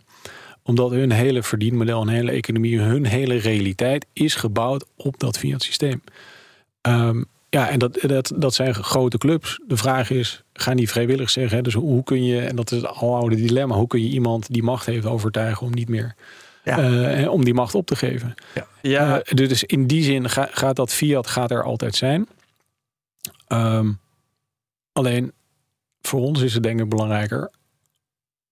Omdat 0.63 0.91
hun 0.91 1.11
hele 1.11 1.43
verdienmodel, 1.43 1.99
hun 1.99 2.15
hele 2.15 2.31
economie, 2.31 2.81
hun 2.81 3.05
hele 3.07 3.37
realiteit 3.37 4.07
is 4.13 4.35
gebouwd 4.35 4.85
op 4.97 5.19
dat 5.21 5.39
fiat 5.39 5.63
systeem. 5.63 6.03
Um, 6.83 7.27
ja, 7.51 7.69
en 7.69 7.79
dat, 7.79 7.99
dat, 8.01 8.33
dat 8.37 8.55
zijn 8.55 8.75
grote 8.75 9.19
clubs. 9.19 9.61
De 9.67 9.77
vraag 9.77 10.11
is, 10.11 10.43
gaan 10.53 10.77
die 10.77 10.89
vrijwillig 10.89 11.31
zeggen? 11.31 11.57
Hè? 11.57 11.63
Dus 11.63 11.75
hoe 11.75 12.05
kun 12.05 12.25
je, 12.25 12.41
en 12.41 12.57
dat 12.57 12.73
is 12.73 12.83
het 12.83 12.91
aloude 12.91 13.37
dilemma, 13.37 13.75
hoe 13.75 13.87
kun 13.87 14.03
je 14.03 14.09
iemand 14.09 14.53
die 14.53 14.63
macht 14.63 14.87
heeft 14.87 15.07
overtuigen 15.07 15.67
om 15.67 15.75
niet 15.75 15.89
meer 15.89 16.15
ja. 16.65 16.91
uh, 17.19 17.31
om 17.31 17.45
die 17.45 17.55
macht 17.55 17.75
op 17.75 17.87
te 17.87 17.97
geven? 17.97 18.35
Ja. 18.55 18.67
ja. 18.83 19.17
Uh, 19.17 19.49
dus 19.49 19.65
in 19.65 19.87
die 19.87 20.03
zin 20.03 20.31
ga, 20.31 20.49
gaat 20.51 20.77
dat 20.77 20.93
fiat 20.93 21.27
gaat 21.27 21.51
er 21.51 21.63
altijd 21.63 21.95
zijn. 21.95 22.29
Um, 23.49 23.99
alleen 24.93 25.33
voor 26.09 26.21
ons 26.21 26.41
is 26.41 26.55
het 26.55 26.63
denk 26.63 26.81
ik 26.81 26.89
belangrijker. 26.89 27.51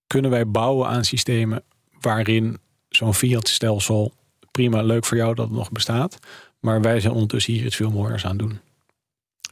Kunnen 0.06 0.30
wij 0.30 0.46
bouwen 0.46 0.88
aan 0.88 1.04
systemen 1.04 1.64
waarin 2.00 2.58
zo'n 2.88 3.14
fiat-stelsel 3.14 4.12
prima, 4.50 4.82
leuk 4.82 5.04
voor 5.04 5.16
jou 5.16 5.34
dat 5.34 5.48
het 5.48 5.56
nog 5.56 5.72
bestaat. 5.72 6.18
Maar 6.60 6.80
wij 6.80 7.00
zijn 7.00 7.12
ondertussen 7.12 7.52
hier 7.52 7.64
iets 7.64 7.76
veel 7.76 7.90
mooiers 7.90 8.26
aan 8.26 8.36
doen. 8.36 8.60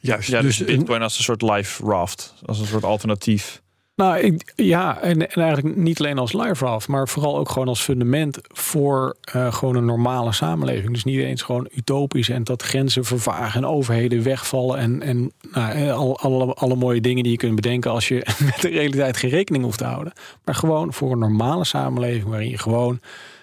Juist, 0.01 0.29
ja, 0.29 0.41
dus, 0.41 0.57
dus 0.57 0.67
Bitcoin 0.67 1.03
als 1.03 1.19
een 1.19 1.25
soort 1.25 1.43
live 1.43 1.85
raft, 1.85 2.35
als 2.45 2.61
een 2.61 2.67
soort 2.67 2.85
alternatief. 2.85 3.63
Nou, 3.97 4.19
ik, 4.19 4.53
ja, 4.57 5.01
en, 5.01 5.31
en, 5.31 5.43
eigenlijk 5.43 5.77
niet 5.77 5.99
alleen 5.99 6.19
als 6.19 6.33
live 6.33 6.65
af, 6.65 6.89
maar 6.89 7.09
vooral 7.09 7.39
ook 7.39 7.49
gewoon 7.49 7.69
als 7.69 7.83
fundament 7.83 8.39
voor 8.43 9.17
uh, 9.37 9.53
gewoon 9.53 9.77
een 9.77 9.85
normale 9.85 10.33
samenleving. 10.33 10.93
Dus 10.93 11.05
niet 11.05 11.19
eens 11.19 11.43
gewoon 11.43 11.69
utopisch 11.75 12.29
en 12.29 12.45
dat 12.45 12.63
grenzen 12.63 13.05
vervagen 13.05 13.63
en 13.63 13.69
overheden 13.69 14.23
wegvallen 14.23 14.79
en, 14.79 15.03
en 15.03 15.33
nou, 15.53 15.73
eh, 15.73 15.97
al, 15.97 16.19
alle, 16.19 16.55
alle 16.55 16.75
mooie 16.75 17.01
dingen 17.01 17.23
die 17.23 17.33
je 17.33 17.39
kunt 17.39 17.55
bedenken 17.55 17.91
als 17.91 18.09
je 18.09 18.27
met 18.45 18.61
de 18.61 18.69
realiteit 18.69 19.17
geen 19.17 19.31
rekening 19.31 19.65
hoeft 19.65 19.79
te 19.79 19.85
houden. 19.85 20.13
Maar 20.45 20.55
gewoon 20.55 20.93
voor 20.93 21.13
een 21.13 21.19
normale 21.19 21.65
samenleving 21.65 22.25
waarin 22.25 22.51
je 22.51 22.59
gewoon 22.59 23.01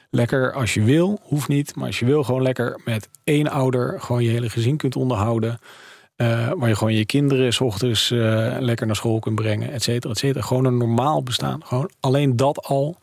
lekker 0.10 0.54
als 0.54 0.74
je 0.74 0.84
wil, 0.84 1.20
hoeft 1.24 1.48
niet, 1.48 1.76
maar 1.76 1.88
als 1.88 2.00
je 2.00 2.06
wil 2.06 2.24
gewoon 2.24 2.42
lekker 2.42 2.82
met 2.86 3.10
één 3.24 3.48
ouder 3.48 4.02
gewoon 4.02 4.24
je 4.24 4.30
hele 4.30 4.50
gezin 4.50 4.78
kunt 4.78 4.96
onderhouden. 4.96 5.60
Uh, 6.22 6.52
waar 6.58 6.70
je 6.70 6.76
gewoon 6.76 6.94
je 6.94 7.06
kinderen 7.06 7.54
s 7.54 7.60
ochtends 7.60 8.12
uh, 8.12 8.56
lekker 8.60 8.86
naar 8.86 8.96
school 8.96 9.20
kunt 9.20 9.36
brengen, 9.36 9.72
et 9.72 9.84
cetera, 9.84 10.14
et 10.14 10.20
cetera. 10.20 10.46
Gewoon 10.46 10.66
een 10.66 10.78
normaal 10.78 11.24
bestaan. 11.24 11.66
Gewoon 11.66 11.90
alleen 12.00 12.36
dat 12.36 12.64
al. 12.64 12.98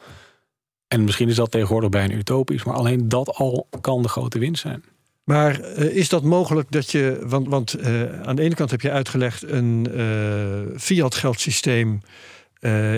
En 0.88 1.04
misschien 1.04 1.28
is 1.28 1.36
dat 1.36 1.50
tegenwoordig 1.50 1.90
bijna 1.90 2.14
utopisch, 2.14 2.64
maar 2.64 2.74
alleen 2.74 3.08
dat 3.08 3.34
al 3.34 3.66
kan 3.80 4.02
de 4.02 4.08
grote 4.08 4.38
winst 4.38 4.60
zijn. 4.60 4.84
Maar 5.24 5.60
uh, 5.60 5.96
is 5.96 6.08
dat 6.08 6.22
mogelijk 6.22 6.70
dat 6.70 6.90
je, 6.90 7.22
want, 7.26 7.48
want 7.48 7.76
aan 8.24 8.36
de 8.36 8.42
ene 8.42 8.54
kant 8.54 8.70
heb 8.70 8.80
je 8.80 8.90
uitgelegd, 8.90 9.42
een 9.50 9.86
fiat 10.76 11.14
geldsysteem 11.14 12.00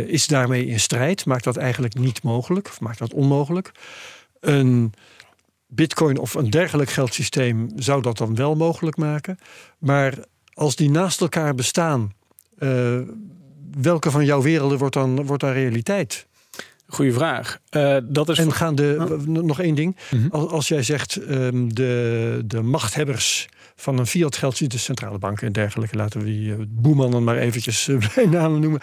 is 0.06 0.26
daarmee 0.26 0.66
in 0.66 0.80
strijd, 0.80 1.26
maakt 1.26 1.44
dat 1.44 1.56
eigenlijk 1.56 1.94
niet 1.94 2.22
mogelijk, 2.22 2.68
of 2.68 2.80
maakt 2.80 2.98
dat 2.98 3.14
onmogelijk. 3.14 3.72
Een 4.40 4.92
Bitcoin 5.70 6.18
of 6.18 6.34
een 6.34 6.50
dergelijk 6.50 6.90
geldsysteem 6.90 7.68
zou 7.76 8.02
dat 8.02 8.18
dan 8.18 8.34
wel 8.34 8.56
mogelijk 8.56 8.96
maken. 8.96 9.38
Maar 9.78 10.14
als 10.52 10.76
die 10.76 10.90
naast 10.90 11.20
elkaar 11.20 11.54
bestaan, 11.54 12.12
uh, 12.58 12.98
welke 13.80 14.10
van 14.10 14.24
jouw 14.24 14.42
werelden 14.42 14.78
wordt 14.78 14.94
dan, 14.94 15.26
wordt 15.26 15.42
dan 15.42 15.52
realiteit? 15.52 16.26
Goeie 16.86 17.12
vraag. 17.12 17.58
Uh, 17.70 17.96
dat 18.04 18.28
is 18.28 18.38
en 18.38 18.52
gaan 18.52 18.74
de, 18.74 19.16
nog 19.26 19.60
één 19.60 19.74
ding. 19.74 19.96
Mm 20.10 20.20
-hmm. 20.20 20.30
als, 20.30 20.50
als, 20.50 20.68
jij 20.68 20.82
zegt 20.82 21.16
um, 21.30 21.74
de, 21.74 22.42
de 22.44 22.62
machthebbers 22.62 23.48
van 23.76 23.98
een 23.98 24.06
fiat 24.06 24.36
geldsysteem, 24.36 24.78
de 24.78 24.84
centrale 24.84 25.18
banken 25.18 25.46
en 25.46 25.52
dergelijke, 25.52 25.96
laten 25.96 26.20
we 26.20 26.26
die 26.26 26.48
uh, 26.48 26.56
boemannen 26.68 27.24
maar 27.24 27.36
eventjes 27.36 27.88
bij 28.14 28.26
namen 28.26 28.60
noemen. 28.60 28.80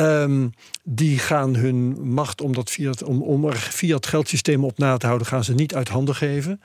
Um, 0.00 0.52
die 0.82 1.18
gaan 1.18 1.54
hun 1.54 2.08
macht 2.08 2.40
om, 2.40 2.52
dat 2.52 2.70
fiat, 2.70 3.02
om, 3.02 3.22
om 3.22 3.44
er 3.44 3.56
fiat 3.56 4.06
geldsysteem 4.06 4.64
op 4.64 4.78
na 4.78 4.96
te 4.96 5.06
houden, 5.06 5.26
gaan 5.26 5.44
ze 5.44 5.54
niet 5.54 5.74
uit 5.74 5.88
handen 5.88 6.14
geven. 6.14 6.60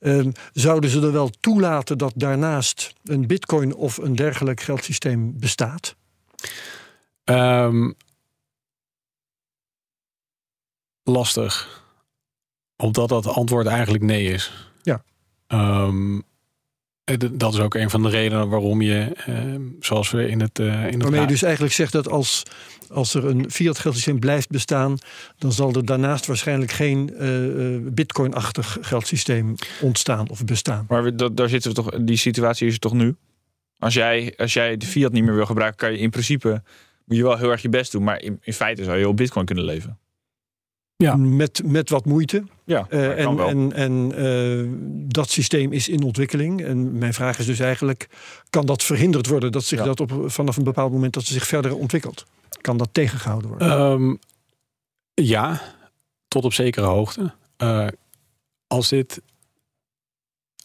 Um, 0.00 0.32
zouden 0.52 0.90
ze 0.90 1.00
er 1.00 1.12
wel 1.12 1.30
toelaten 1.40 1.98
dat 1.98 2.12
daarnaast 2.16 2.94
een 3.04 3.26
bitcoin 3.26 3.74
of 3.74 3.96
een 3.96 4.16
dergelijk 4.16 4.60
geldsysteem 4.60 5.38
bestaat? 5.38 5.96
Um, 7.24 7.94
lastig. 11.02 11.82
Omdat 12.76 13.08
dat 13.08 13.26
antwoord 13.26 13.66
eigenlijk 13.66 14.04
nee 14.04 14.32
is. 14.32 14.70
Ja. 14.82 15.02
Um, 15.48 16.22
dat 17.32 17.52
is 17.52 17.60
ook 17.60 17.74
een 17.74 17.90
van 17.90 18.02
de 18.02 18.08
redenen 18.08 18.48
waarom 18.48 18.82
je, 18.82 19.16
uh, 19.28 19.54
zoals 19.80 20.10
we 20.10 20.28
in 20.28 20.40
het. 20.40 20.58
Uh, 20.58 20.66
in 20.66 20.92
het 20.92 21.02
Waarmee 21.02 21.20
je 21.20 21.26
dus 21.26 21.42
eigenlijk 21.42 21.74
zegt 21.74 21.92
dat 21.92 22.08
als, 22.08 22.42
als 22.88 23.14
er 23.14 23.24
een 23.24 23.50
fiat 23.50 23.78
geldsysteem 23.78 24.18
blijft 24.18 24.48
bestaan, 24.48 24.98
dan 25.38 25.52
zal 25.52 25.72
er 25.72 25.84
daarnaast 25.84 26.26
waarschijnlijk 26.26 26.70
geen 26.70 27.10
uh, 27.20 27.92
bitcoin-achtig 27.92 28.78
geldsysteem 28.80 29.54
ontstaan 29.80 30.28
of 30.28 30.44
bestaan. 30.44 30.84
Maar 30.88 31.02
we, 31.02 31.34
daar 31.34 31.48
zitten 31.48 31.70
we 31.70 31.82
toch, 31.82 32.04
die 32.04 32.16
situatie 32.16 32.66
is 32.66 32.74
er 32.74 32.80
toch 32.80 32.92
nu? 32.92 33.16
Als 33.78 33.94
jij, 33.94 34.34
als 34.36 34.52
jij 34.52 34.76
de 34.76 34.86
fiat 34.86 35.12
niet 35.12 35.24
meer 35.24 35.34
wil 35.34 35.46
gebruiken, 35.46 35.78
kan 35.78 35.92
je 35.92 35.98
in 35.98 36.10
principe 36.10 36.62
moet 37.04 37.16
je 37.16 37.22
wel 37.22 37.36
heel 37.36 37.50
erg 37.50 37.62
je 37.62 37.68
best 37.68 37.92
doen. 37.92 38.04
Maar 38.04 38.22
in, 38.22 38.38
in 38.42 38.52
feite 38.52 38.84
zou 38.84 38.98
je 38.98 39.08
op 39.08 39.16
bitcoin 39.16 39.46
kunnen 39.46 39.64
leven. 39.64 39.98
Ja. 41.02 41.16
Met, 41.16 41.62
met 41.64 41.90
wat 41.90 42.04
moeite. 42.04 42.44
Ja, 42.64 42.86
uh, 42.90 43.24
en 43.24 43.38
en, 43.38 43.72
en 43.72 44.12
uh, 44.22 44.68
dat 45.12 45.30
systeem 45.30 45.72
is 45.72 45.88
in 45.88 46.02
ontwikkeling. 46.02 46.62
En 46.62 46.98
mijn 46.98 47.14
vraag 47.14 47.38
is 47.38 47.46
dus 47.46 47.58
eigenlijk: 47.58 48.08
kan 48.50 48.66
dat 48.66 48.82
verhinderd 48.82 49.26
worden 49.26 49.52
dat 49.52 49.64
zich 49.64 49.78
ja. 49.78 49.84
dat 49.84 50.00
op, 50.00 50.22
vanaf 50.26 50.56
een 50.56 50.64
bepaald 50.64 50.92
moment 50.92 51.14
dat 51.14 51.24
ze 51.24 51.32
zich 51.32 51.46
verder 51.46 51.76
ontwikkelt? 51.76 52.26
Kan 52.60 52.76
dat 52.76 52.88
tegengehouden 52.92 53.48
worden? 53.48 53.80
Um, 53.80 54.18
ja, 55.14 55.60
tot 56.28 56.44
op 56.44 56.52
zekere 56.52 56.86
hoogte. 56.86 57.32
Uh, 57.62 57.86
als 58.66 58.88
dit. 58.88 59.22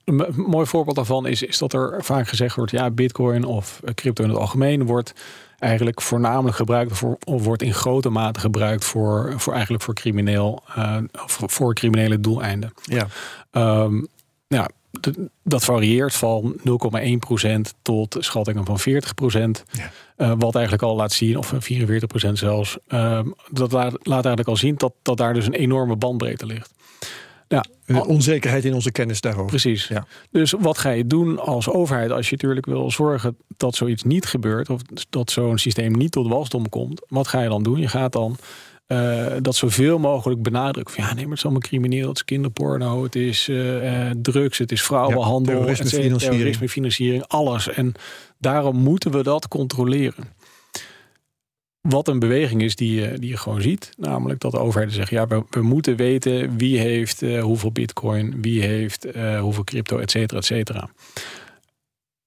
een 0.03 0.33
mooi 0.35 0.65
voorbeeld 0.65 0.95
daarvan 0.95 1.27
is, 1.27 1.41
is 1.43 1.57
dat 1.57 1.73
er 1.73 2.03
vaak 2.03 2.27
gezegd 2.27 2.55
wordt: 2.55 2.71
ja, 2.71 2.91
Bitcoin 2.91 3.43
of 3.43 3.81
crypto 3.93 4.23
in 4.23 4.29
het 4.29 4.39
algemeen 4.39 4.85
wordt 4.85 5.13
eigenlijk 5.59 6.01
voornamelijk 6.01 6.55
gebruikt 6.55 6.97
voor, 6.97 7.17
of 7.23 7.43
wordt 7.43 7.61
in 7.61 7.73
grote 7.73 8.09
mate 8.09 8.39
gebruikt 8.39 8.85
voor, 8.85 9.33
voor 9.37 9.53
eigenlijk 9.53 9.83
voor 9.83 9.93
crimineel, 9.93 10.63
uh, 10.77 10.97
voor 11.27 11.73
criminele 11.73 12.19
doeleinden. 12.19 12.73
Ja. 12.83 13.07
Um, 13.51 14.07
ja, 14.47 14.69
dat 15.43 15.63
varieert 15.63 16.15
van 16.15 16.55
0,1% 16.57 17.61
tot 17.81 18.17
schattingen 18.19 18.65
van 18.65 18.79
40%. 18.79 18.83
Ja. 19.71 19.91
Uh, 20.17 20.33
wat 20.37 20.55
eigenlijk 20.55 20.83
al 20.83 20.95
laat 20.95 21.11
zien, 21.11 21.37
of 21.37 21.53
44% 21.53 21.57
zelfs. 22.31 22.77
Uh, 22.87 23.19
dat 23.49 23.71
laat, 23.71 23.91
laat, 23.91 24.25
eigenlijk 24.25 24.47
al 24.47 24.57
zien 24.57 24.75
dat, 24.77 24.93
dat 25.01 25.17
daar 25.17 25.33
dus 25.33 25.45
een 25.45 25.53
enorme 25.53 25.95
bandbreedte 25.95 26.45
ligt. 26.45 26.73
Ja, 27.47 27.65
onzekerheid 28.01 28.65
in 28.65 28.73
onze 28.73 28.91
kennis 28.91 29.21
daarover. 29.21 29.49
Precies. 29.49 29.87
Ja. 29.87 30.07
Dus 30.31 30.53
wat 30.59 30.77
ga 30.77 30.89
je 30.89 31.07
doen 31.07 31.39
als 31.39 31.69
overheid 31.69 32.11
als 32.11 32.29
je 32.29 32.35
natuurlijk 32.35 32.65
wil 32.65 32.91
zorgen 32.91 33.37
dat 33.57 33.75
zoiets 33.75 34.03
niet 34.03 34.25
gebeurt 34.25 34.69
of 34.69 34.81
dat 35.09 35.31
zo'n 35.31 35.57
systeem 35.57 35.91
niet 35.91 36.11
tot 36.11 36.27
wasdom 36.27 36.69
komt? 36.69 37.01
Wat 37.07 37.27
ga 37.27 37.41
je 37.41 37.49
dan 37.49 37.63
doen? 37.63 37.79
Je 37.79 37.87
gaat 37.87 38.11
dan 38.11 38.37
uh, 38.87 39.25
dat 39.41 39.55
zoveel 39.55 39.97
mogelijk 39.97 40.41
benadrukken. 40.41 40.93
Van, 40.93 41.03
ja, 41.03 41.09
nee, 41.09 41.21
maar 41.21 41.29
het 41.29 41.37
is 41.37 41.43
allemaal 41.43 41.61
crimineel. 41.61 42.07
Het 42.07 42.15
is 42.15 42.25
kinderporno, 42.25 43.03
het 43.03 43.15
is 43.15 43.47
uh, 43.47 44.09
drugs, 44.21 44.57
het 44.57 44.71
is 44.71 44.81
vrouwenhandel, 44.81 45.53
ja, 45.53 45.59
terrorisme, 45.59 45.85
financiering. 45.85 46.21
terrorisme, 46.21 46.69
financiering, 46.69 47.23
alles. 47.27 47.69
En 47.69 47.93
daarom 48.39 48.77
moeten 48.77 49.11
we 49.11 49.23
dat 49.23 49.47
controleren. 49.47 50.23
Wat 51.87 52.07
een 52.07 52.19
beweging 52.19 52.61
is 52.61 52.75
die 52.75 53.01
je, 53.01 53.19
die 53.19 53.29
je 53.29 53.37
gewoon 53.37 53.61
ziet. 53.61 53.91
Namelijk 53.97 54.39
dat 54.39 54.51
de 54.51 54.59
overheden 54.59 54.93
zeggen: 54.93 55.17
ja, 55.17 55.27
we, 55.27 55.43
we 55.49 55.61
moeten 55.61 55.95
weten 55.95 56.57
wie 56.57 56.79
heeft 56.79 57.21
uh, 57.21 57.43
hoeveel 57.43 57.71
bitcoin, 57.71 58.41
wie 58.41 58.61
heeft 58.61 59.15
uh, 59.15 59.39
hoeveel 59.39 59.63
crypto, 59.63 59.97
et 59.97 60.11
cetera, 60.11 60.39
et 60.39 60.45
cetera. 60.45 60.89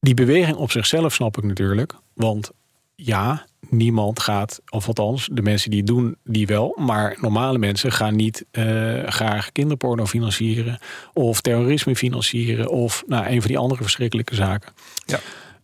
Die 0.00 0.14
beweging 0.14 0.56
op 0.56 0.70
zichzelf 0.70 1.14
snap 1.14 1.36
ik 1.36 1.44
natuurlijk. 1.44 1.94
Want 2.14 2.50
ja, 2.94 3.46
niemand 3.68 4.20
gaat, 4.20 4.60
of 4.70 4.86
althans, 4.86 5.28
de 5.32 5.42
mensen 5.42 5.70
die 5.70 5.78
het 5.78 5.88
doen, 5.88 6.16
die 6.24 6.46
wel. 6.46 6.76
Maar 6.76 7.16
normale 7.20 7.58
mensen 7.58 7.92
gaan 7.92 8.16
niet 8.16 8.44
uh, 8.52 9.06
graag 9.06 9.52
kinderporno 9.52 10.06
financieren. 10.06 10.78
Of 11.12 11.40
terrorisme 11.40 11.96
financieren. 11.96 12.70
Of 12.70 13.04
nou, 13.06 13.26
een 13.26 13.40
van 13.40 13.48
die 13.48 13.58
andere 13.58 13.82
verschrikkelijke 13.82 14.34
zaken. 14.34 14.72
Ja. 15.06 15.20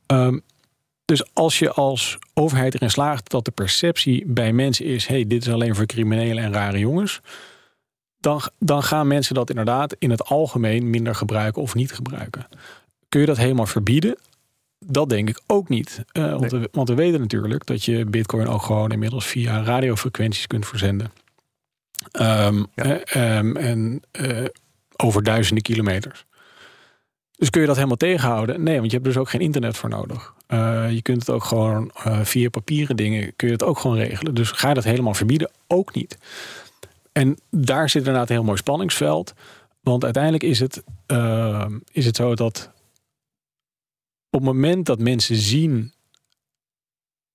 Um, 0.07 0.43
dus 1.05 1.35
als 1.35 1.59
je 1.59 1.73
als 1.73 2.19
overheid 2.35 2.75
erin 2.75 2.91
slaagt 2.91 3.31
dat 3.31 3.45
de 3.45 3.51
perceptie 3.51 4.25
bij 4.27 4.53
mensen 4.53 4.85
is: 4.85 5.07
hey, 5.07 5.27
dit 5.27 5.47
is 5.47 5.53
alleen 5.53 5.75
voor 5.75 5.87
criminelen 5.87 6.45
en 6.45 6.53
rare 6.53 6.79
jongens. 6.79 7.21
Dan, 8.19 8.41
dan 8.59 8.83
gaan 8.83 9.07
mensen 9.07 9.35
dat 9.35 9.51
inderdaad 9.51 9.97
in 9.99 10.11
het 10.11 10.25
algemeen 10.25 10.91
minder 10.91 11.15
gebruiken 11.15 11.63
of 11.63 11.75
niet 11.75 11.93
gebruiken. 11.93 12.47
Kun 13.09 13.21
je 13.21 13.27
dat 13.27 13.37
helemaal 13.37 13.67
verbieden? 13.67 14.17
Dat 14.79 15.09
denk 15.09 15.29
ik 15.29 15.41
ook 15.47 15.69
niet. 15.69 16.05
Uh, 16.13 16.39
want, 16.39 16.51
we, 16.51 16.69
want, 16.73 16.89
we, 16.89 16.95
weten 16.95 17.21
natuurlijk 17.21 17.67
dat 17.67 17.85
je 17.85 18.05
Bitcoin 18.05 18.47
ook 18.47 18.63
gewoon 18.63 18.93
inmiddels 18.93 19.27
via 19.27 19.63
radiofrequenties 19.63 20.47
kunt 20.47 20.67
verzenden. 20.67 21.13
Um, 22.21 22.67
um, 23.17 23.57
en 23.57 24.03
uh, 24.13 24.45
over 24.97 25.23
duizenden 25.23 25.63
kilometers. 25.63 26.25
Dus 27.37 27.51
kun 27.51 27.61
je 27.61 27.67
dat 27.67 27.77
helemaal 27.77 27.97
tegenhouden? 27.97 28.63
Nee, 28.63 28.79
want 28.79 28.91
je 28.91 28.97
hebt 28.97 29.09
dus 29.09 29.17
ook 29.17 29.31
geen 29.31 29.41
internet 29.41 29.77
voor 29.77 29.89
nodig. 29.89 30.35
Uh, 30.49 30.91
je 30.91 31.03
kunt 31.03 31.21
het 31.21 31.31
ook 31.31 31.45
gewoon 31.45 31.91
via 32.23 32.49
papieren 32.49 32.97
dingen 32.97 33.37
kun 33.37 33.47
je 33.47 33.53
het 33.53 33.63
ook 33.63 33.79
gewoon 33.79 33.97
regelen. 33.97 34.35
Dus 34.35 34.51
ga 34.51 34.69
je 34.69 34.75
dat 34.75 34.85
helemaal 34.85 35.15
verbieden? 35.15 35.51
Ook 35.67 35.95
niet. 35.95 36.19
En 37.13 37.39
daar 37.51 37.89
zit 37.89 38.03
inderdaad 38.03 38.29
een 38.29 38.35
heel 38.35 38.45
mooi 38.45 38.59
spanningsveld. 38.59 39.33
Want 39.81 40.05
uiteindelijk 40.05 40.43
is 40.43 40.61
het, 40.61 40.83
is 41.93 42.07
het 42.07 42.17
zo 42.17 42.35
dat 42.35 42.71
op 44.31 44.41
het 44.41 44.43
moment 44.43 44.87
dat 44.87 44.99
mensen 44.99 45.37
zien 45.37 45.93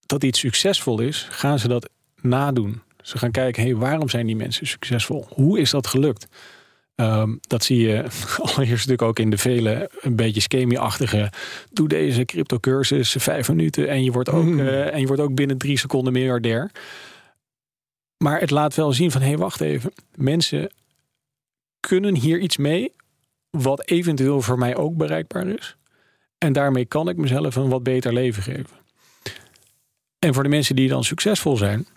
dat 0.05 0.23
iets 0.23 0.39
succesvol 0.39 0.99
is, 0.99 1.27
gaan 1.29 1.59
ze 1.59 1.67
dat 1.67 1.89
nadoen. 2.21 2.81
Ze 3.01 3.17
gaan 3.17 3.31
kijken, 3.31 3.63
hey, 3.63 3.75
waarom 3.75 4.09
zijn 4.09 4.25
die 4.25 4.35
mensen 4.35 4.67
succesvol? 4.67 5.25
Hoe 5.29 5.59
is 5.59 5.69
dat 5.69 5.87
gelukt? 5.87 6.27
Um, 6.99 7.39
dat 7.41 7.63
zie 7.63 7.87
je 7.87 8.05
allereerst 8.43 8.87
natuurlijk 8.87 9.01
ook 9.01 9.19
in 9.19 9.29
de 9.29 9.37
vele 9.37 9.89
een 10.01 10.15
beetje 10.15 10.41
schemie-achtige. 10.41 11.31
Doe 11.71 11.87
deze 11.87 12.25
crypto-cursus 12.25 13.11
vijf 13.11 13.49
minuten 13.49 13.87
en 13.89 14.03
je, 14.03 14.11
wordt 14.11 14.29
ook, 14.29 14.45
mm. 14.45 14.59
uh, 14.59 14.93
en 14.93 14.99
je 14.99 15.07
wordt 15.07 15.21
ook 15.21 15.35
binnen 15.35 15.57
drie 15.57 15.77
seconden 15.77 16.13
miljardair. 16.13 16.71
Maar 18.17 18.39
het 18.39 18.49
laat 18.49 18.75
wel 18.75 18.93
zien 18.93 19.11
van, 19.11 19.21
hé, 19.21 19.27
hey, 19.27 19.37
wacht 19.37 19.61
even. 19.61 19.91
Mensen 20.15 20.71
kunnen 21.79 22.15
hier 22.15 22.39
iets 22.39 22.57
mee 22.57 22.93
wat 23.49 23.87
eventueel 23.87 24.41
voor 24.41 24.57
mij 24.57 24.75
ook 24.75 24.95
bereikbaar 24.97 25.47
is. 25.47 25.75
En 26.37 26.53
daarmee 26.53 26.85
kan 26.85 27.09
ik 27.09 27.17
mezelf 27.17 27.55
een 27.55 27.69
wat 27.69 27.83
beter 27.83 28.13
leven 28.13 28.43
geven. 28.43 28.77
En 30.19 30.33
voor 30.33 30.43
de 30.43 30.49
mensen 30.49 30.75
die 30.75 30.89
dan 30.89 31.03
succesvol 31.03 31.57
zijn, 31.57 31.87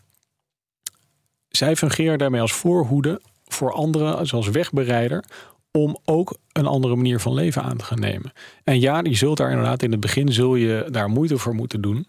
zij 1.48 1.76
fungeren 1.76 2.18
daarmee 2.18 2.40
als 2.40 2.52
voorhoede 2.52 3.20
voor 3.52 3.72
anderen, 3.72 4.26
zoals 4.26 4.48
wegbereider, 4.48 5.24
om 5.70 5.98
ook 6.04 6.36
een 6.52 6.66
andere 6.66 6.96
manier 6.96 7.20
van 7.20 7.34
leven 7.34 7.62
aan 7.62 7.76
te 7.76 7.84
gaan 7.84 8.00
nemen. 8.00 8.32
En 8.64 8.80
ja, 8.80 9.00
je 9.02 9.14
zult 9.14 9.36
daar 9.36 9.50
inderdaad 9.50 9.82
in 9.82 9.90
het 9.90 10.00
begin 10.00 10.32
zul 10.32 10.54
je 10.54 10.86
daar 10.90 11.08
moeite 11.08 11.38
voor 11.38 11.54
moeten 11.54 11.80
doen. 11.80 12.06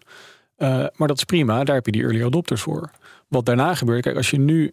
Uh, 0.58 0.68
maar 0.68 1.08
dat 1.08 1.16
is 1.16 1.24
prima, 1.24 1.64
daar 1.64 1.74
heb 1.74 1.86
je 1.86 1.92
die 1.92 2.02
early 2.02 2.24
adopters 2.24 2.60
voor. 2.60 2.90
Wat 3.28 3.46
daarna 3.46 3.74
gebeurt, 3.74 4.02
kijk, 4.02 4.16
als 4.16 4.30
je 4.30 4.38
nu 4.38 4.72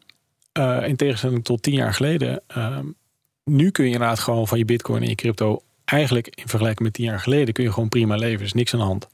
uh, 0.59 0.87
in 0.87 0.95
tegenstelling 0.95 1.43
tot 1.43 1.61
tien 1.61 1.73
jaar 1.73 1.93
geleden, 1.93 2.41
uh, 2.57 2.77
nu 3.43 3.71
kun 3.71 3.85
je 3.85 3.91
inderdaad 3.91 4.19
gewoon 4.19 4.47
van 4.47 4.57
je 4.57 4.65
bitcoin 4.65 5.01
en 5.01 5.09
je 5.09 5.15
crypto 5.15 5.61
eigenlijk 5.85 6.27
in 6.27 6.47
vergelijking 6.47 6.83
met 6.83 6.93
tien 6.93 7.05
jaar 7.05 7.19
geleden 7.19 7.53
kun 7.53 7.63
je 7.63 7.71
gewoon 7.71 7.89
prima 7.89 8.15
leven. 8.15 8.45
is 8.45 8.53
niks 8.53 8.73
aan 8.73 8.79
de 8.79 8.85
hand. 8.85 9.07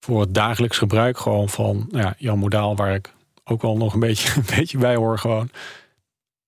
Voor 0.00 0.20
het 0.20 0.34
dagelijks 0.34 0.78
gebruik 0.78 1.18
gewoon 1.18 1.48
van 1.48 1.86
nou 1.90 2.04
ja, 2.04 2.14
Jan 2.18 2.38
Modaal, 2.38 2.76
waar 2.76 2.94
ik 2.94 3.12
ook 3.44 3.62
wel 3.62 3.76
nog 3.76 3.94
een 3.94 4.00
beetje, 4.00 4.32
een 4.36 4.56
beetje 4.56 4.78
bij 4.78 4.94
hoor 4.94 5.18
gewoon. 5.18 5.50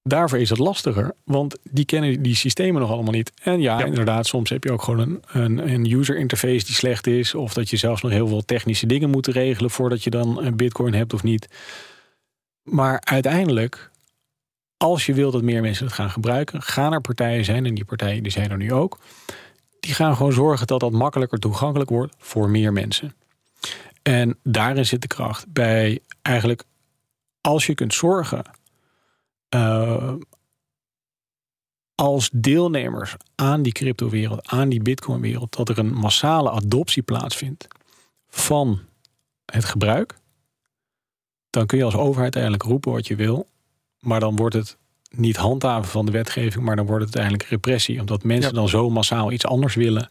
Daarvoor 0.02 0.38
is 0.38 0.50
het 0.50 0.58
lastiger, 0.58 1.14
want 1.24 1.58
die 1.70 1.84
kennen 1.84 2.22
die 2.22 2.34
systemen 2.34 2.80
nog 2.80 2.90
allemaal 2.90 3.12
niet. 3.12 3.32
En 3.42 3.60
ja, 3.60 3.84
inderdaad, 3.84 4.26
soms 4.26 4.50
heb 4.50 4.64
je 4.64 4.72
ook 4.72 4.82
gewoon 4.82 5.00
een, 5.00 5.22
een, 5.32 5.72
een, 5.72 5.92
user 5.92 6.18
interface 6.18 6.64
die 6.64 6.74
slecht 6.74 7.06
is. 7.06 7.34
Of 7.34 7.54
dat 7.54 7.70
je 7.70 7.76
zelfs 7.76 8.02
nog 8.02 8.12
heel 8.12 8.28
veel 8.28 8.44
technische 8.44 8.86
dingen 8.86 9.10
moet 9.10 9.26
regelen 9.26 9.70
voordat 9.70 10.04
je 10.04 10.10
dan 10.10 10.42
een 10.42 10.56
bitcoin 10.56 10.94
hebt 10.94 11.14
of 11.14 11.22
niet. 11.22 11.48
Maar 12.62 13.00
uiteindelijk 13.00 13.90
als 14.76 15.06
je 15.06 15.14
wil 15.14 15.30
dat 15.30 15.42
meer 15.42 15.62
mensen 15.62 15.86
het 15.86 15.94
gaan 15.94 16.10
gebruiken, 16.10 16.62
gaan 16.62 16.92
er 16.92 17.00
partijen 17.00 17.44
zijn, 17.44 17.66
en 17.66 17.74
die 17.74 17.84
partijen 17.84 18.22
die 18.22 18.32
zijn 18.32 18.50
er 18.50 18.56
nu 18.56 18.72
ook, 18.72 18.98
die 19.80 19.94
gaan 19.94 20.16
gewoon 20.16 20.32
zorgen 20.32 20.66
dat 20.66 20.80
dat 20.80 20.92
makkelijker 20.92 21.38
toegankelijk 21.38 21.90
wordt 21.90 22.14
voor 22.18 22.48
meer 22.48 22.72
mensen. 22.72 23.14
En 24.02 24.38
daarin 24.42 24.86
zit 24.86 25.02
de 25.02 25.06
kracht 25.06 25.52
bij 25.52 26.00
eigenlijk 26.22 26.62
als 27.40 27.66
je 27.66 27.74
kunt 27.74 27.94
zorgen 27.94 28.44
uh, 29.54 30.14
als 31.94 32.30
deelnemers 32.32 33.16
aan 33.34 33.62
die 33.62 33.72
cryptowereld, 33.72 34.48
aan 34.48 34.68
die 34.68 34.82
bitcoinwereld, 34.82 35.56
dat 35.56 35.68
er 35.68 35.78
een 35.78 35.94
massale 35.94 36.50
adoptie 36.50 37.02
plaatsvindt 37.02 37.68
van 38.28 38.80
het 39.44 39.64
gebruik, 39.64 40.14
dan 41.50 41.66
kun 41.66 41.78
je 41.78 41.84
als 41.84 41.96
overheid 41.96 42.34
eigenlijk 42.34 42.64
roepen 42.64 42.92
wat 42.92 43.06
je 43.06 43.16
wil. 43.16 43.48
Maar 43.98 44.20
dan 44.20 44.36
wordt 44.36 44.54
het 44.54 44.76
niet 45.10 45.36
handhaven 45.36 45.90
van 45.90 46.06
de 46.06 46.12
wetgeving, 46.12 46.64
maar 46.64 46.76
dan 46.76 46.86
wordt 46.86 47.04
het 47.04 47.14
eigenlijk 47.16 47.48
repressie. 47.48 48.00
Omdat 48.00 48.24
mensen 48.24 48.54
dan 48.54 48.68
zo 48.68 48.90
massaal 48.90 49.32
iets 49.32 49.46
anders 49.46 49.74
willen 49.74 50.10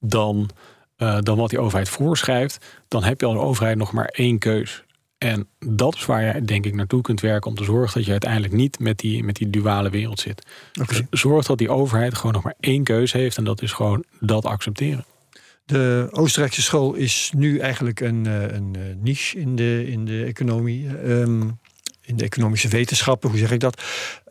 dan, 0.00 0.50
uh, 0.96 1.18
dan 1.20 1.36
wat 1.36 1.50
die 1.50 1.58
overheid 1.58 1.88
voorschrijft. 1.88 2.82
Dan 2.88 3.04
heb 3.04 3.20
je 3.20 3.26
als 3.26 3.36
overheid 3.36 3.76
nog 3.76 3.92
maar 3.92 4.06
één 4.06 4.38
keus. 4.38 4.84
En 5.18 5.48
dat 5.58 5.94
is 5.94 6.06
waar 6.06 6.22
je 6.22 6.42
denk 6.42 6.66
ik 6.66 6.74
naartoe 6.74 7.02
kunt 7.02 7.20
werken 7.20 7.50
om 7.50 7.56
te 7.56 7.64
zorgen 7.64 7.94
dat 7.94 8.04
je 8.04 8.10
uiteindelijk 8.10 8.52
niet 8.52 8.78
met 8.78 8.98
die, 8.98 9.24
met 9.24 9.36
die 9.36 9.50
duale 9.50 9.90
wereld 9.90 10.20
zit. 10.20 10.46
Okay. 10.80 11.06
Dus 11.10 11.20
zorg 11.20 11.46
dat 11.46 11.58
die 11.58 11.70
overheid 11.70 12.14
gewoon 12.14 12.32
nog 12.32 12.42
maar 12.42 12.54
één 12.60 12.84
keus 12.84 13.12
heeft 13.12 13.36
en 13.36 13.44
dat 13.44 13.62
is 13.62 13.72
gewoon 13.72 14.04
dat 14.20 14.44
accepteren. 14.44 15.04
De 15.66 16.08
Oostenrijkse 16.10 16.62
school 16.62 16.94
is 16.94 17.32
nu 17.36 17.58
eigenlijk 17.58 18.00
een, 18.00 18.26
eh, 18.26 18.42
een 18.42 18.76
eh, 18.76 18.82
niche 19.00 19.38
in 19.38 19.56
de, 19.56 19.86
in 19.86 20.04
de 20.04 20.24
economie. 20.24 20.88
Um, 21.08 21.58
in 22.06 22.16
de 22.16 22.24
economische 22.24 22.68
wetenschappen, 22.68 23.30
hoe 23.30 23.38
zeg 23.38 23.50
ik 23.50 23.60
dat? 23.60 23.82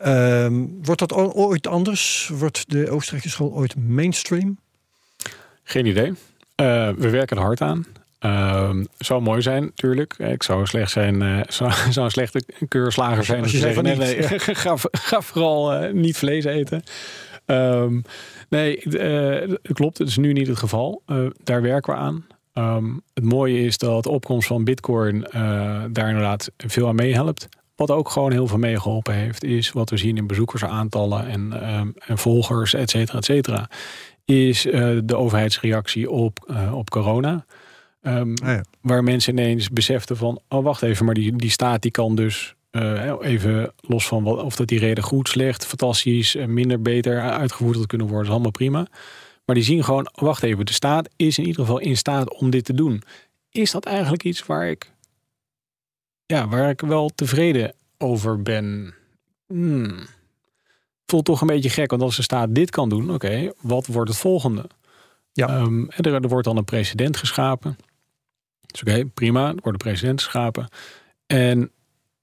Um, 0.06 0.78
wordt 0.82 1.00
dat 1.00 1.12
ooit 1.12 1.66
anders? 1.66 2.30
Wordt 2.32 2.70
de 2.70 2.90
Oostenrijkse 2.90 3.30
school 3.30 3.52
ooit 3.52 3.76
mainstream? 3.76 4.58
Geen 5.62 5.86
idee. 5.86 6.08
Uh, 6.08 6.16
we 6.96 7.10
werken 7.10 7.36
er 7.36 7.42
hard 7.42 7.60
aan. 7.60 7.86
Uh, 8.24 8.70
zou 8.98 9.22
mooi 9.22 9.42
zijn, 9.42 9.62
natuurlijk. 9.62 10.14
Ik 10.18 10.42
zou 10.42 10.66
slecht 10.66 10.90
zijn, 10.90 11.22
uh, 11.22 11.40
zou, 11.48 11.72
zou, 11.90 12.04
een 12.04 12.10
slechte 12.10 12.44
keurslager 12.68 13.24
zijn. 13.24 13.42
Als 13.42 13.52
je, 13.52 13.58
zegt 13.58 13.82
nee, 13.82 13.96
nee, 13.96 14.22
ga, 14.38 14.76
ga, 14.90 15.20
vooral 15.20 15.82
uh, 15.82 15.92
niet 15.92 16.16
vlees 16.16 16.44
eten. 16.44 16.82
Um, 17.46 18.02
nee, 18.48 18.82
klopt. 19.72 19.98
Het 19.98 20.08
is 20.08 20.16
nu 20.16 20.32
niet 20.32 20.46
het 20.46 20.58
geval. 20.58 21.02
daar 21.42 21.62
werken 21.62 21.92
we 21.92 21.98
aan. 21.98 22.26
Um, 22.76 23.02
het 23.14 23.24
mooie 23.24 23.60
is 23.60 23.78
dat 23.78 24.02
de 24.02 24.10
opkomst 24.10 24.46
van 24.46 24.64
Bitcoin 24.64 25.26
daar 25.92 26.08
inderdaad 26.08 26.50
veel 26.56 26.88
aan 26.88 26.94
meehelpt. 26.94 27.48
Wat 27.76 27.90
ook 27.90 28.10
gewoon 28.10 28.32
heel 28.32 28.46
veel 28.46 28.58
meegeholpen 28.58 29.14
heeft, 29.14 29.44
is 29.44 29.72
wat 29.72 29.90
we 29.90 29.96
zien 29.96 30.16
in 30.16 30.26
bezoekersaantallen 30.26 31.26
en, 31.26 31.62
ehm, 31.62 31.88
en 31.98 32.18
volgers, 32.18 32.74
et 32.74 32.90
cetera, 32.90 33.18
et 33.18 33.24
cetera. 33.24 33.68
Is 34.24 34.66
uh, 34.66 34.98
de 35.04 35.16
overheidsreactie 35.16 36.10
op, 36.10 36.50
uh, 36.50 36.74
op 36.74 36.90
corona. 36.90 37.44
Um, 38.06 38.34
ah 38.42 38.48
ja. 38.48 38.64
Waar 38.80 39.04
mensen 39.04 39.32
ineens 39.32 39.70
beseften 39.70 40.16
van, 40.16 40.40
oh 40.48 40.64
wacht 40.64 40.82
even, 40.82 41.04
maar 41.04 41.14
die, 41.14 41.36
die 41.36 41.50
staat 41.50 41.82
die 41.82 41.90
kan 41.90 42.14
dus 42.14 42.54
uh, 42.70 43.12
even 43.20 43.72
los 43.80 44.06
van 44.06 44.22
wat, 44.22 44.42
of 44.42 44.56
dat 44.56 44.68
die 44.68 44.78
reden 44.78 45.04
goed, 45.04 45.28
slecht, 45.28 45.66
fantastisch, 45.66 46.36
minder, 46.46 46.82
beter 46.82 47.20
uitgevoerd 47.20 47.86
kunnen 47.86 48.06
worden, 48.06 48.26
is 48.26 48.32
allemaal 48.32 48.50
prima. 48.50 48.86
Maar 49.44 49.54
die 49.54 49.64
zien 49.64 49.84
gewoon, 49.84 50.08
wacht 50.14 50.42
even, 50.42 50.66
de 50.66 50.72
staat 50.72 51.08
is 51.16 51.38
in 51.38 51.46
ieder 51.46 51.60
geval 51.60 51.78
in 51.78 51.96
staat 51.96 52.34
om 52.34 52.50
dit 52.50 52.64
te 52.64 52.74
doen. 52.74 53.02
Is 53.50 53.70
dat 53.70 53.84
eigenlijk 53.84 54.24
iets 54.24 54.46
waar 54.46 54.70
ik, 54.70 54.92
ja, 56.26 56.48
waar 56.48 56.70
ik 56.70 56.80
wel 56.80 57.10
tevreden 57.14 57.74
over 57.98 58.42
ben? 58.42 58.94
Hmm. 59.46 60.06
Voelt 61.06 61.24
toch 61.24 61.40
een 61.40 61.46
beetje 61.46 61.70
gek, 61.70 61.90
want 61.90 62.02
als 62.02 62.16
de 62.16 62.22
staat 62.22 62.54
dit 62.54 62.70
kan 62.70 62.88
doen, 62.88 63.10
oké, 63.10 63.52
wat 63.60 63.86
wordt 63.86 64.10
het 64.10 64.18
volgende? 64.18 64.66
Ja. 65.32 65.60
Um, 65.60 65.90
er, 65.90 66.14
er, 66.14 66.28
wordt 66.28 66.44
dan 66.44 66.56
een 66.56 66.64
president 66.64 67.16
geschapen. 67.16 67.76
Dus 68.80 68.92
oké, 68.92 69.06
prima, 69.06 69.46
er 69.46 69.52
wordt 69.62 69.66
een 69.66 69.90
president 69.90 70.22
geschapen. 70.22 70.68
En 71.26 71.70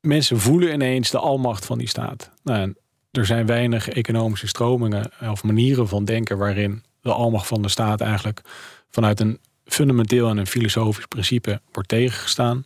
mensen 0.02 0.39
voelen 0.39 0.74
ineens 0.74 1.10
de 1.10 1.18
almacht 1.18 1.66
van 1.66 1.78
die 1.78 1.88
staat. 1.88 2.32
Nou, 2.43 2.76
er 3.12 3.26
zijn 3.26 3.45
weinig 3.45 3.89
economische 3.89 4.47
stromingen 4.47 5.12
of 5.22 5.43
manieren 5.43 5.88
van 5.88 6.06
denken 6.06 6.38
waarin 6.38 6.84
de 7.02 7.12
almacht 7.14 7.47
van 7.47 7.62
de 7.62 7.70
staat 7.70 8.02
eigenlijk 8.02 8.41
vanuit 8.89 9.20
een 9.20 9.39
fundamenteel 9.66 10.30
en 10.30 10.38
een 10.38 10.47
filosofisch 10.47 11.06
principe 11.06 11.62
wordt 11.72 11.89
tegengestaan. 11.89 12.66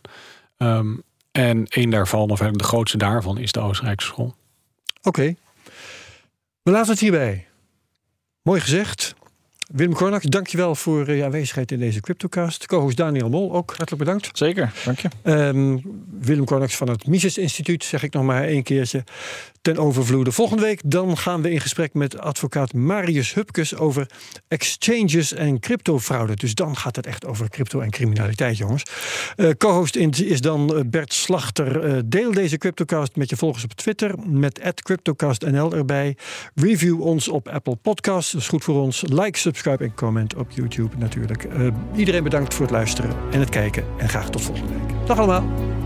Um, 0.58 1.02
en 1.32 1.66
een 1.68 1.90
daarvan, 1.90 2.30
of 2.30 2.38
de 2.38 2.64
grootste 2.64 2.96
daarvan, 2.96 3.38
is 3.38 3.52
de 3.52 3.60
Oostenrijkse 3.60 4.06
school. 4.06 4.34
Oké. 5.02 5.34
We 6.62 6.70
laten 6.70 6.90
het 6.90 7.00
hierbij. 7.00 7.46
Mooi 8.42 8.60
gezegd. 8.60 9.14
Willem 9.66 9.94
Kornak, 9.94 10.30
dankjewel 10.30 10.74
voor 10.74 11.10
je 11.12 11.24
aanwezigheid 11.24 11.72
in 11.72 11.78
deze 11.78 12.00
CryptoCast. 12.00 12.66
Co-host 12.66 12.96
Daniel 12.96 13.28
Mol, 13.28 13.52
ook 13.52 13.68
hartelijk 13.68 14.04
bedankt. 14.04 14.28
Zeker, 14.32 14.72
dank 14.84 14.98
je. 14.98 15.08
Um, 15.22 15.82
Willem 16.20 16.44
Kornaks 16.44 16.76
van 16.76 16.88
het 16.88 17.06
Mises 17.06 17.38
Instituut, 17.38 17.84
zeg 17.84 18.02
ik 18.02 18.12
nog 18.12 18.22
maar 18.22 18.44
één 18.44 18.62
keertje 18.62 19.04
ten 19.66 19.78
overvloede. 19.78 20.32
Volgende 20.32 20.62
week 20.62 20.80
dan 20.84 21.16
gaan 21.16 21.42
we 21.42 21.50
in 21.50 21.60
gesprek 21.60 21.94
met 21.94 22.18
advocaat 22.18 22.72
Marius 22.72 23.34
Hupkes 23.34 23.76
over 23.76 24.06
exchanges 24.48 25.32
en 25.32 25.60
cryptofraude. 25.60 26.34
Dus 26.34 26.54
dan 26.54 26.76
gaat 26.76 26.96
het 26.96 27.06
echt 27.06 27.26
over 27.26 27.48
crypto 27.48 27.80
en 27.80 27.90
criminaliteit, 27.90 28.56
jongens. 28.56 28.82
Uh, 29.36 29.50
Co-host 29.58 29.96
is 29.96 30.40
dan 30.40 30.76
eh, 30.76 30.80
Bert 30.86 31.12
Slachter. 31.12 31.84
Uh, 31.84 31.98
deel 32.04 32.32
deze 32.32 32.58
CryptoCast 32.58 33.16
met 33.16 33.30
je 33.30 33.36
volgers 33.36 33.64
op 33.64 33.72
Twitter 33.72 34.14
met 34.26 34.60
CryptoCastNL 34.74 35.72
erbij. 35.72 36.16
Review 36.54 37.02
ons 37.02 37.28
op 37.28 37.48
Apple 37.48 37.76
Podcasts, 37.76 38.32
dat 38.32 38.40
is 38.40 38.48
goed 38.48 38.64
voor 38.64 38.82
ons. 38.82 39.02
Like, 39.08 39.38
subscribe 39.38 39.84
en 39.84 39.94
comment 39.94 40.34
op 40.34 40.50
YouTube 40.50 40.96
natuurlijk. 40.96 41.46
Iedereen 41.96 42.22
bedankt 42.22 42.54
voor 42.54 42.64
het 42.64 42.74
luisteren 42.74 43.16
en 43.30 43.40
het 43.40 43.48
kijken 43.48 43.84
en 43.98 44.08
graag 44.08 44.30
tot 44.30 44.42
volgende 44.42 44.72
week. 44.72 45.06
Dag 45.06 45.18
allemaal. 45.18 45.85